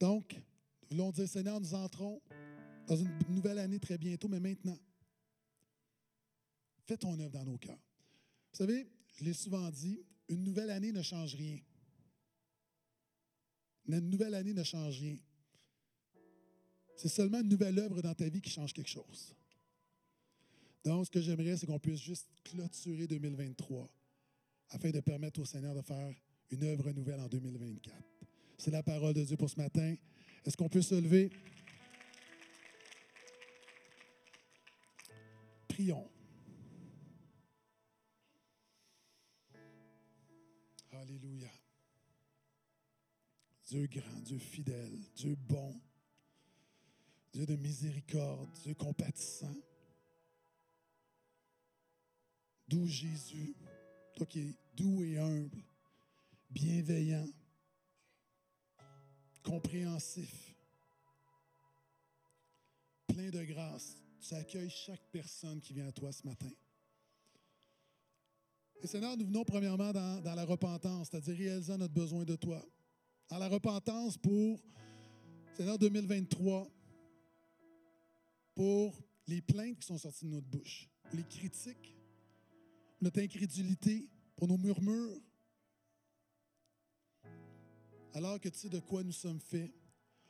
Donc, 0.00 0.40
nous 0.94 1.00
voulons 1.00 1.10
dire, 1.10 1.28
Seigneur, 1.28 1.60
nous 1.60 1.74
entrons 1.74 2.22
dans 2.86 2.96
une 2.96 3.10
nouvelle 3.28 3.58
année 3.58 3.80
très 3.80 3.98
bientôt, 3.98 4.28
mais 4.28 4.38
maintenant, 4.38 4.78
fais 6.86 6.96
ton 6.96 7.18
œuvre 7.18 7.32
dans 7.32 7.44
nos 7.44 7.58
cœurs. 7.58 7.80
Vous 8.52 8.58
savez, 8.58 8.86
je 9.16 9.24
l'ai 9.24 9.32
souvent 9.32 9.68
dit, 9.70 10.00
une 10.28 10.44
nouvelle 10.44 10.70
année 10.70 10.92
ne 10.92 11.02
change 11.02 11.34
rien. 11.34 11.58
Une 13.88 14.08
nouvelle 14.08 14.34
année 14.34 14.54
ne 14.54 14.62
change 14.62 15.00
rien. 15.00 15.16
C'est 16.96 17.08
seulement 17.08 17.40
une 17.40 17.48
nouvelle 17.48 17.76
œuvre 17.80 18.00
dans 18.00 18.14
ta 18.14 18.28
vie 18.28 18.40
qui 18.40 18.50
change 18.50 18.72
quelque 18.72 18.88
chose. 18.88 19.34
Donc, 20.84 21.06
ce 21.06 21.10
que 21.10 21.20
j'aimerais, 21.20 21.56
c'est 21.56 21.66
qu'on 21.66 21.80
puisse 21.80 22.00
juste 22.00 22.28
clôturer 22.44 23.08
2023 23.08 23.90
afin 24.70 24.90
de 24.90 25.00
permettre 25.00 25.40
au 25.40 25.44
Seigneur 25.44 25.74
de 25.74 25.82
faire 25.82 26.14
une 26.50 26.62
œuvre 26.62 26.92
nouvelle 26.92 27.18
en 27.18 27.28
2024. 27.28 27.96
C'est 28.58 28.70
la 28.70 28.84
parole 28.84 29.14
de 29.14 29.24
Dieu 29.24 29.36
pour 29.36 29.50
ce 29.50 29.56
matin. 29.56 29.96
Est-ce 30.44 30.56
qu'on 30.56 30.68
peut 30.68 30.82
se 30.82 30.94
lever? 30.94 31.30
Prions. 35.68 36.10
Alléluia. 40.92 41.50
Dieu 43.66 43.86
grand, 43.86 44.20
Dieu 44.20 44.38
fidèle, 44.38 45.00
Dieu 45.16 45.34
bon, 45.34 45.80
Dieu 47.32 47.46
de 47.46 47.56
miséricorde, 47.56 48.50
Dieu 48.62 48.74
compatissant. 48.74 49.56
Doux 52.68 52.86
Jésus, 52.86 53.56
toi 54.14 54.26
qui 54.26 54.40
es 54.40 54.54
doux 54.74 55.02
et 55.02 55.18
humble, 55.18 55.64
bienveillant, 56.50 57.26
compréhensif, 59.44 60.56
plein 63.06 63.30
de 63.30 63.44
grâce. 63.44 63.96
Tu 64.20 64.34
accueilles 64.34 64.70
chaque 64.70 65.02
personne 65.12 65.60
qui 65.60 65.74
vient 65.74 65.86
à 65.86 65.92
toi 65.92 66.10
ce 66.10 66.26
matin. 66.26 66.50
Et 68.82 68.86
Seigneur, 68.86 69.16
nous 69.16 69.26
venons 69.26 69.44
premièrement 69.44 69.92
dans, 69.92 70.34
la 70.34 70.44
repentance, 70.44 71.08
c'est-à-dire 71.10 71.36
réalisant 71.36 71.78
notre 71.78 71.94
besoin 71.94 72.24
de 72.24 72.36
toi. 72.36 72.64
Dans 73.28 73.38
la 73.38 73.48
repentance 73.48 74.16
pour, 74.18 74.62
Seigneur, 75.54 75.78
2023, 75.78 76.68
pour 78.54 78.98
les 79.26 79.40
plaintes 79.40 79.78
qui 79.78 79.86
sont 79.86 79.98
sorties 79.98 80.24
de 80.24 80.30
notre 80.30 80.46
bouche, 80.46 80.88
les 81.12 81.22
critiques, 81.22 81.96
notre 83.00 83.20
incrédulité, 83.20 84.08
pour 84.36 84.48
nos 84.48 84.58
murmures, 84.58 85.20
alors 88.14 88.40
que 88.40 88.48
tu 88.48 88.58
sais 88.58 88.68
de 88.68 88.78
quoi 88.78 89.02
nous 89.02 89.12
sommes 89.12 89.40
faits. 89.40 89.72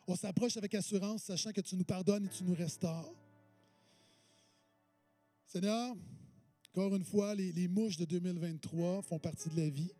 On 0.09 0.17
s'approche 0.17 0.57
avec 0.57 0.75
assurance, 0.75 1.25
sachant 1.25 1.53
que 1.53 1.61
tu 1.61 1.77
nous 1.77 1.85
pardonnes 1.85 2.25
et 2.27 2.29
tu 2.29 2.43
nous 2.43 2.55
restaures. 2.55 3.15
Seigneur, 5.47 5.95
encore 6.71 6.95
une 6.97 7.05
fois, 7.05 7.35
les, 7.35 7.53
les, 7.53 7.69
mouches 7.69 7.99
de 7.99 8.05
2023 8.07 9.03
font 9.03 9.19
partie 9.19 9.51
de 9.51 9.57
la 9.61 9.69
vie. 9.69 9.93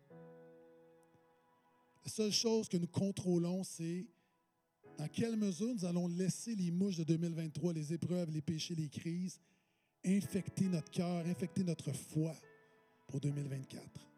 La 2.03 2.11
seule 2.11 2.31
chose 2.31 2.67
que 2.67 2.77
nous 2.77 2.87
contrôlons, 2.87 3.63
c'est 3.63 4.05
dans 4.97 5.07
quelle 5.07 5.35
mesure 5.35 5.73
nous 5.73 5.85
allons 5.85 6.07
laisser 6.07 6.55
les 6.55 6.71
mouches 6.71 6.97
de 6.97 7.03
2023, 7.03 7.73
les 7.73 7.93
épreuves, 7.93 8.31
les 8.31 8.41
péchés, 8.41 8.75
les 8.75 8.89
crises, 8.89 9.39
infecter 10.03 10.65
notre 10.65 10.91
cœur, 10.91 11.25
infecter 11.25 11.63
notre 11.63 11.91
foi 11.91 12.35
pour 13.07 13.19
2024. 13.19 14.14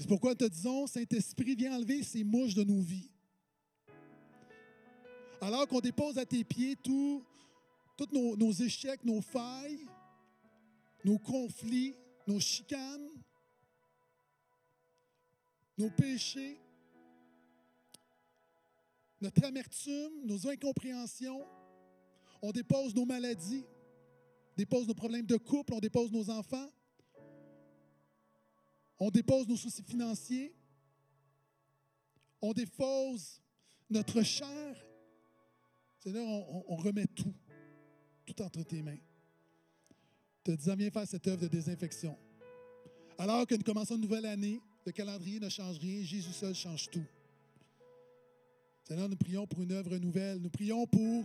C'est 0.00 0.08
pourquoi 0.08 0.30
nous 0.30 0.36
te 0.36 0.44
disons, 0.44 0.86
Saint-Esprit, 0.86 1.54
viens 1.54 1.76
enlever 1.76 2.02
ces 2.02 2.24
mouches 2.24 2.54
de 2.54 2.64
nos 2.64 2.80
vies. 2.80 3.10
Alors 5.42 5.68
qu'on 5.68 5.80
dépose 5.80 6.16
à 6.16 6.24
tes 6.24 6.42
pieds 6.42 6.74
tous 6.74 7.22
nos, 8.10 8.34
nos 8.34 8.50
échecs, 8.50 9.04
nos 9.04 9.20
failles, 9.20 9.86
nos 11.04 11.18
conflits, 11.18 11.94
nos 12.26 12.40
chicanes, 12.40 13.10
nos 15.76 15.90
péchés, 15.90 16.58
notre 19.20 19.44
amertume, 19.44 20.24
nos 20.24 20.48
incompréhensions. 20.48 21.44
On 22.40 22.52
dépose 22.52 22.94
nos 22.94 23.04
maladies, 23.04 23.66
on 24.52 24.56
dépose 24.56 24.88
nos 24.88 24.94
problèmes 24.94 25.26
de 25.26 25.36
couple, 25.36 25.74
on 25.74 25.80
dépose 25.80 26.10
nos 26.10 26.30
enfants, 26.30 26.70
on 29.00 29.10
dépose 29.10 29.48
nos 29.48 29.56
soucis 29.56 29.82
financiers, 29.82 30.54
on 32.40 32.52
dépose 32.52 33.40
notre 33.88 34.22
chair. 34.22 34.76
Seigneur, 35.98 36.26
on, 36.26 36.64
on 36.68 36.76
remet 36.76 37.06
tout, 37.06 37.34
tout 38.24 38.40
entre 38.42 38.62
tes 38.62 38.82
mains. 38.82 38.98
Te 40.44 40.52
disant, 40.52 40.76
viens 40.76 40.90
faire 40.90 41.06
cette 41.06 41.26
œuvre 41.26 41.42
de 41.42 41.48
désinfection. 41.48 42.16
Alors 43.18 43.46
que 43.46 43.54
nous 43.54 43.62
commençons 43.62 43.96
une 43.96 44.02
nouvelle 44.02 44.26
année, 44.26 44.60
le 44.86 44.92
calendrier 44.92 45.40
ne 45.40 45.48
change 45.48 45.78
rien, 45.78 46.02
Jésus 46.02 46.32
seul 46.32 46.54
change 46.54 46.88
tout. 46.90 47.04
Seigneur, 48.84 49.08
nous 49.08 49.16
prions 49.16 49.46
pour 49.46 49.62
une 49.62 49.72
œuvre 49.72 49.96
nouvelle. 49.98 50.38
Nous 50.38 50.50
prions 50.50 50.86
pour, 50.86 51.24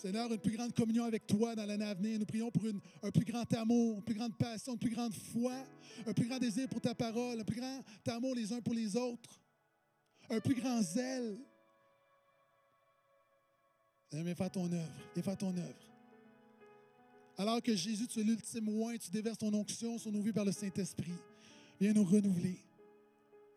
Seigneur, 0.00 0.32
une 0.32 0.38
plus 0.38 0.56
grande 0.56 0.72
communion 0.72 1.04
avec 1.04 1.26
toi 1.26 1.54
dans 1.54 1.66
l'année 1.66 1.84
à 1.84 1.92
venir. 1.92 2.18
Nous 2.18 2.24
prions 2.24 2.50
pour 2.50 2.62
un 3.02 3.10
plus 3.10 3.24
grand 3.26 3.52
amour, 3.52 3.96
une 3.96 4.02
plus 4.02 4.14
grande 4.14 4.34
passion, 4.34 4.72
une 4.72 4.78
plus 4.78 4.88
grande 4.88 5.12
foi, 5.12 5.52
un 6.06 6.14
plus 6.14 6.26
grand 6.26 6.38
désir 6.38 6.66
pour 6.70 6.80
ta 6.80 6.94
parole, 6.94 7.38
un 7.38 7.44
plus 7.44 7.60
grand 7.60 7.82
amour 8.06 8.34
les 8.34 8.50
uns 8.50 8.62
pour 8.62 8.72
les 8.72 8.96
autres, 8.96 9.38
un 10.30 10.40
plus 10.40 10.54
grand 10.54 10.80
zèle. 10.80 11.38
Seigneur, 14.08 14.24
viens 14.24 14.34
faire 14.34 14.50
ton 14.50 14.72
œuvre. 14.72 14.92
Viens 15.12 15.22
faire 15.22 15.36
ton 15.36 15.54
œuvre. 15.54 15.90
Alors 17.36 17.62
que 17.62 17.76
Jésus, 17.76 18.06
tu 18.06 18.20
es 18.20 18.24
l'ultime 18.24 18.70
oint, 18.82 18.96
tu 18.96 19.10
déverses 19.10 19.36
ton 19.36 19.52
onction 19.52 19.98
sur 19.98 20.10
nos 20.10 20.22
vies 20.22 20.32
par 20.32 20.46
le 20.46 20.52
Saint-Esprit. 20.52 21.12
Viens 21.78 21.92
nous 21.92 22.04
renouveler. 22.04 22.56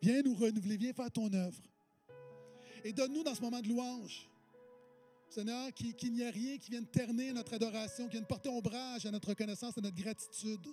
Viens 0.01 0.21
nous 0.21 0.33
renouveler. 0.33 0.75
Viens 0.75 0.91
faire 0.91 1.09
ton 1.09 1.31
œuvre. 1.31 1.61
Et 2.83 2.91
donne-nous 2.91 3.23
dans 3.23 3.33
ce 3.33 3.41
moment 3.41 3.61
de 3.61 3.69
louange, 3.69 4.27
Seigneur, 5.34 5.73
qu'il 5.73 6.13
n'y 6.13 6.21
ait 6.21 6.29
rien 6.29 6.59
qui 6.59 6.69
vienne 6.69 6.86
ternir 6.86 7.34
notre 7.34 7.55
adoration, 7.55 8.05
qui 8.05 8.11
vienne 8.11 8.25
porter 8.25 8.49
ombrage 8.49 9.07
à 9.07 9.11
notre 9.11 9.29
reconnaissance, 9.29 9.75
à 9.75 9.81
notre 9.81 9.95
gratitude. 9.95 10.67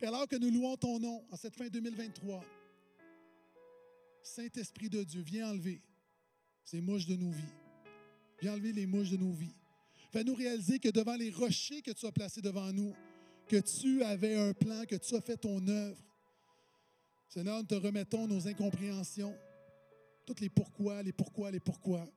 Et 0.00 0.06
alors 0.06 0.28
que 0.28 0.36
nous 0.36 0.48
louons 0.48 0.76
ton 0.76 1.00
nom 1.00 1.24
en 1.28 1.36
cette 1.36 1.56
fin 1.56 1.66
2023, 1.66 2.44
Saint-Esprit 4.22 4.88
de 4.88 5.02
Dieu, 5.02 5.22
viens 5.22 5.50
enlever 5.50 5.82
ces 6.62 6.80
mouches 6.80 7.06
de 7.06 7.16
nos 7.16 7.32
vies. 7.32 7.54
Viens 8.40 8.52
enlever 8.52 8.72
les 8.72 8.86
mouches 8.86 9.10
de 9.10 9.16
nos 9.16 9.32
vies. 9.32 9.56
Fais-nous 10.12 10.34
réaliser 10.34 10.78
que 10.78 10.90
devant 10.90 11.16
les 11.16 11.30
rochers 11.30 11.82
que 11.82 11.90
tu 11.90 12.06
as 12.06 12.12
placés 12.12 12.40
devant 12.40 12.72
nous, 12.72 12.94
que 13.48 13.56
tu 13.56 14.04
avais 14.04 14.36
un 14.36 14.52
plan, 14.52 14.84
que 14.84 14.94
tu 14.94 15.16
as 15.16 15.20
fait 15.20 15.36
ton 15.36 15.66
œuvre. 15.66 15.98
Seigneur, 17.28 17.58
nous 17.58 17.66
te 17.66 17.74
remettons 17.74 18.28
nos 18.28 18.46
incompréhensions, 18.46 19.36
toutes 20.24 20.40
les 20.40 20.48
pourquoi, 20.48 21.02
les 21.02 21.12
pourquoi, 21.12 21.50
les 21.50 21.58
pourquoi. 21.58 22.08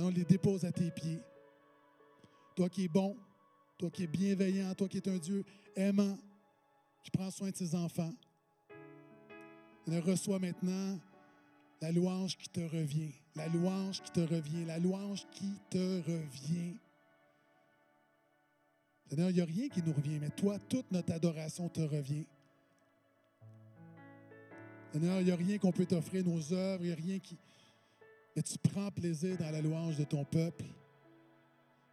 On 0.00 0.10
les 0.10 0.24
dépose 0.24 0.64
à 0.64 0.70
tes 0.70 0.90
pieds. 0.90 1.20
Toi 2.54 2.68
qui 2.68 2.84
es 2.84 2.88
bon, 2.88 3.16
toi 3.76 3.90
qui 3.90 4.04
es 4.04 4.06
bienveillant, 4.06 4.72
toi 4.74 4.88
qui 4.88 4.98
es 4.98 5.08
un 5.08 5.18
Dieu 5.18 5.44
aimant, 5.74 6.16
qui 7.02 7.10
prends 7.10 7.30
soin 7.30 7.50
de 7.50 7.56
ses 7.56 7.74
enfants. 7.74 8.12
Seigneur, 9.84 10.04
reçois 10.04 10.38
maintenant 10.38 10.98
la 11.80 11.90
louange 11.90 12.36
qui 12.36 12.48
te 12.48 12.60
revient, 12.60 13.12
la 13.34 13.48
louange 13.48 14.02
qui 14.02 14.10
te 14.12 14.20
revient, 14.20 14.64
la 14.64 14.78
louange 14.78 15.26
qui 15.32 15.52
te 15.70 16.02
revient. 16.02 16.76
Seigneur, 19.08 19.30
il 19.30 19.34
n'y 19.34 19.40
a 19.40 19.46
rien 19.46 19.68
qui 19.68 19.82
nous 19.82 19.92
revient, 19.92 20.18
mais 20.20 20.30
toi, 20.30 20.58
toute 20.68 20.90
notre 20.92 21.12
adoration 21.12 21.68
te 21.68 21.80
revient. 21.80 22.26
Seigneur, 24.92 25.20
il 25.20 25.26
n'y 25.26 25.32
a 25.32 25.36
rien 25.36 25.58
qu'on 25.58 25.72
peut 25.72 25.86
t'offrir, 25.86 26.24
nos 26.24 26.52
œuvres, 26.52 26.84
il 26.84 26.88
n'y 26.88 26.92
a 26.92 26.96
rien 26.96 27.18
qui... 27.18 27.36
Mais 28.38 28.42
tu 28.42 28.56
prends 28.56 28.92
plaisir 28.92 29.36
dans 29.36 29.50
la 29.50 29.60
louange 29.60 29.96
de 29.96 30.04
ton 30.04 30.24
peuple. 30.24 30.64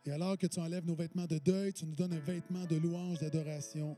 Et 0.06 0.12
alors 0.12 0.38
que 0.38 0.46
tu 0.46 0.60
enlèves 0.60 0.86
nos 0.86 0.94
vêtements 0.94 1.26
de 1.26 1.40
deuil, 1.40 1.74
tu 1.74 1.88
nous 1.88 1.96
donnes 1.96 2.14
un 2.14 2.20
vêtement 2.20 2.66
de 2.66 2.76
louange, 2.76 3.18
d'adoration. 3.18 3.98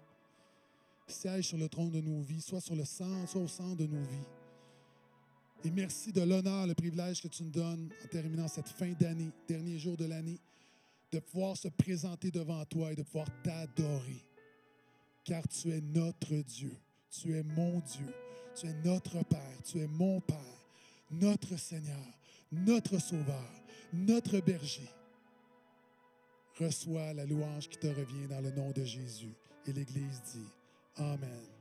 Siège 1.07 1.47
sur 1.47 1.57
le 1.57 1.67
trône 1.67 1.91
de 1.91 1.99
nos 1.99 2.21
vies, 2.21 2.39
soit 2.39 2.61
sur 2.61 2.73
le 2.73 2.85
centre, 2.85 3.27
soit 3.27 3.41
au 3.41 3.49
centre 3.49 3.75
de 3.75 3.85
nos 3.85 4.01
vies. 4.01 4.27
Et 5.65 5.71
merci 5.71 6.13
de 6.13 6.21
l'honneur, 6.21 6.67
le 6.67 6.73
privilège 6.73 7.21
que 7.21 7.27
tu 7.27 7.43
nous 7.43 7.49
donnes 7.49 7.89
en 8.01 8.07
terminant 8.07 8.47
cette 8.47 8.69
fin 8.69 8.93
d'année, 8.93 9.31
dernier 9.45 9.77
jour 9.77 9.97
de 9.97 10.05
l'année, 10.05 10.39
de 11.11 11.19
pouvoir 11.19 11.57
se 11.57 11.67
présenter 11.67 12.31
devant 12.31 12.63
toi 12.63 12.93
et 12.93 12.95
de 12.95 13.03
pouvoir 13.03 13.27
t'adorer. 13.43 14.23
Car 15.25 15.45
tu 15.49 15.69
es 15.71 15.81
notre 15.81 16.33
Dieu, 16.33 16.71
tu 17.11 17.35
es 17.35 17.43
mon 17.43 17.81
Dieu, 17.81 18.07
tu 18.55 18.67
es 18.67 18.73
notre 18.85 19.21
Père, 19.25 19.61
tu 19.65 19.79
es 19.79 19.87
mon 19.87 20.21
Père, 20.21 20.37
notre 21.11 21.57
Seigneur, 21.57 22.16
notre 22.51 22.97
Sauveur, 22.99 23.51
notre 23.93 24.39
berger. 24.39 24.89
Reçois 26.59 27.13
la 27.13 27.25
louange 27.25 27.69
qui 27.69 27.77
te 27.77 27.87
revient 27.87 28.27
dans 28.29 28.41
le 28.41 28.51
nom 28.51 28.71
de 28.71 28.83
Jésus. 28.83 29.33
Et 29.67 29.73
l'Église 29.73 30.21
dit 30.33 30.49
Amen. 30.95 31.56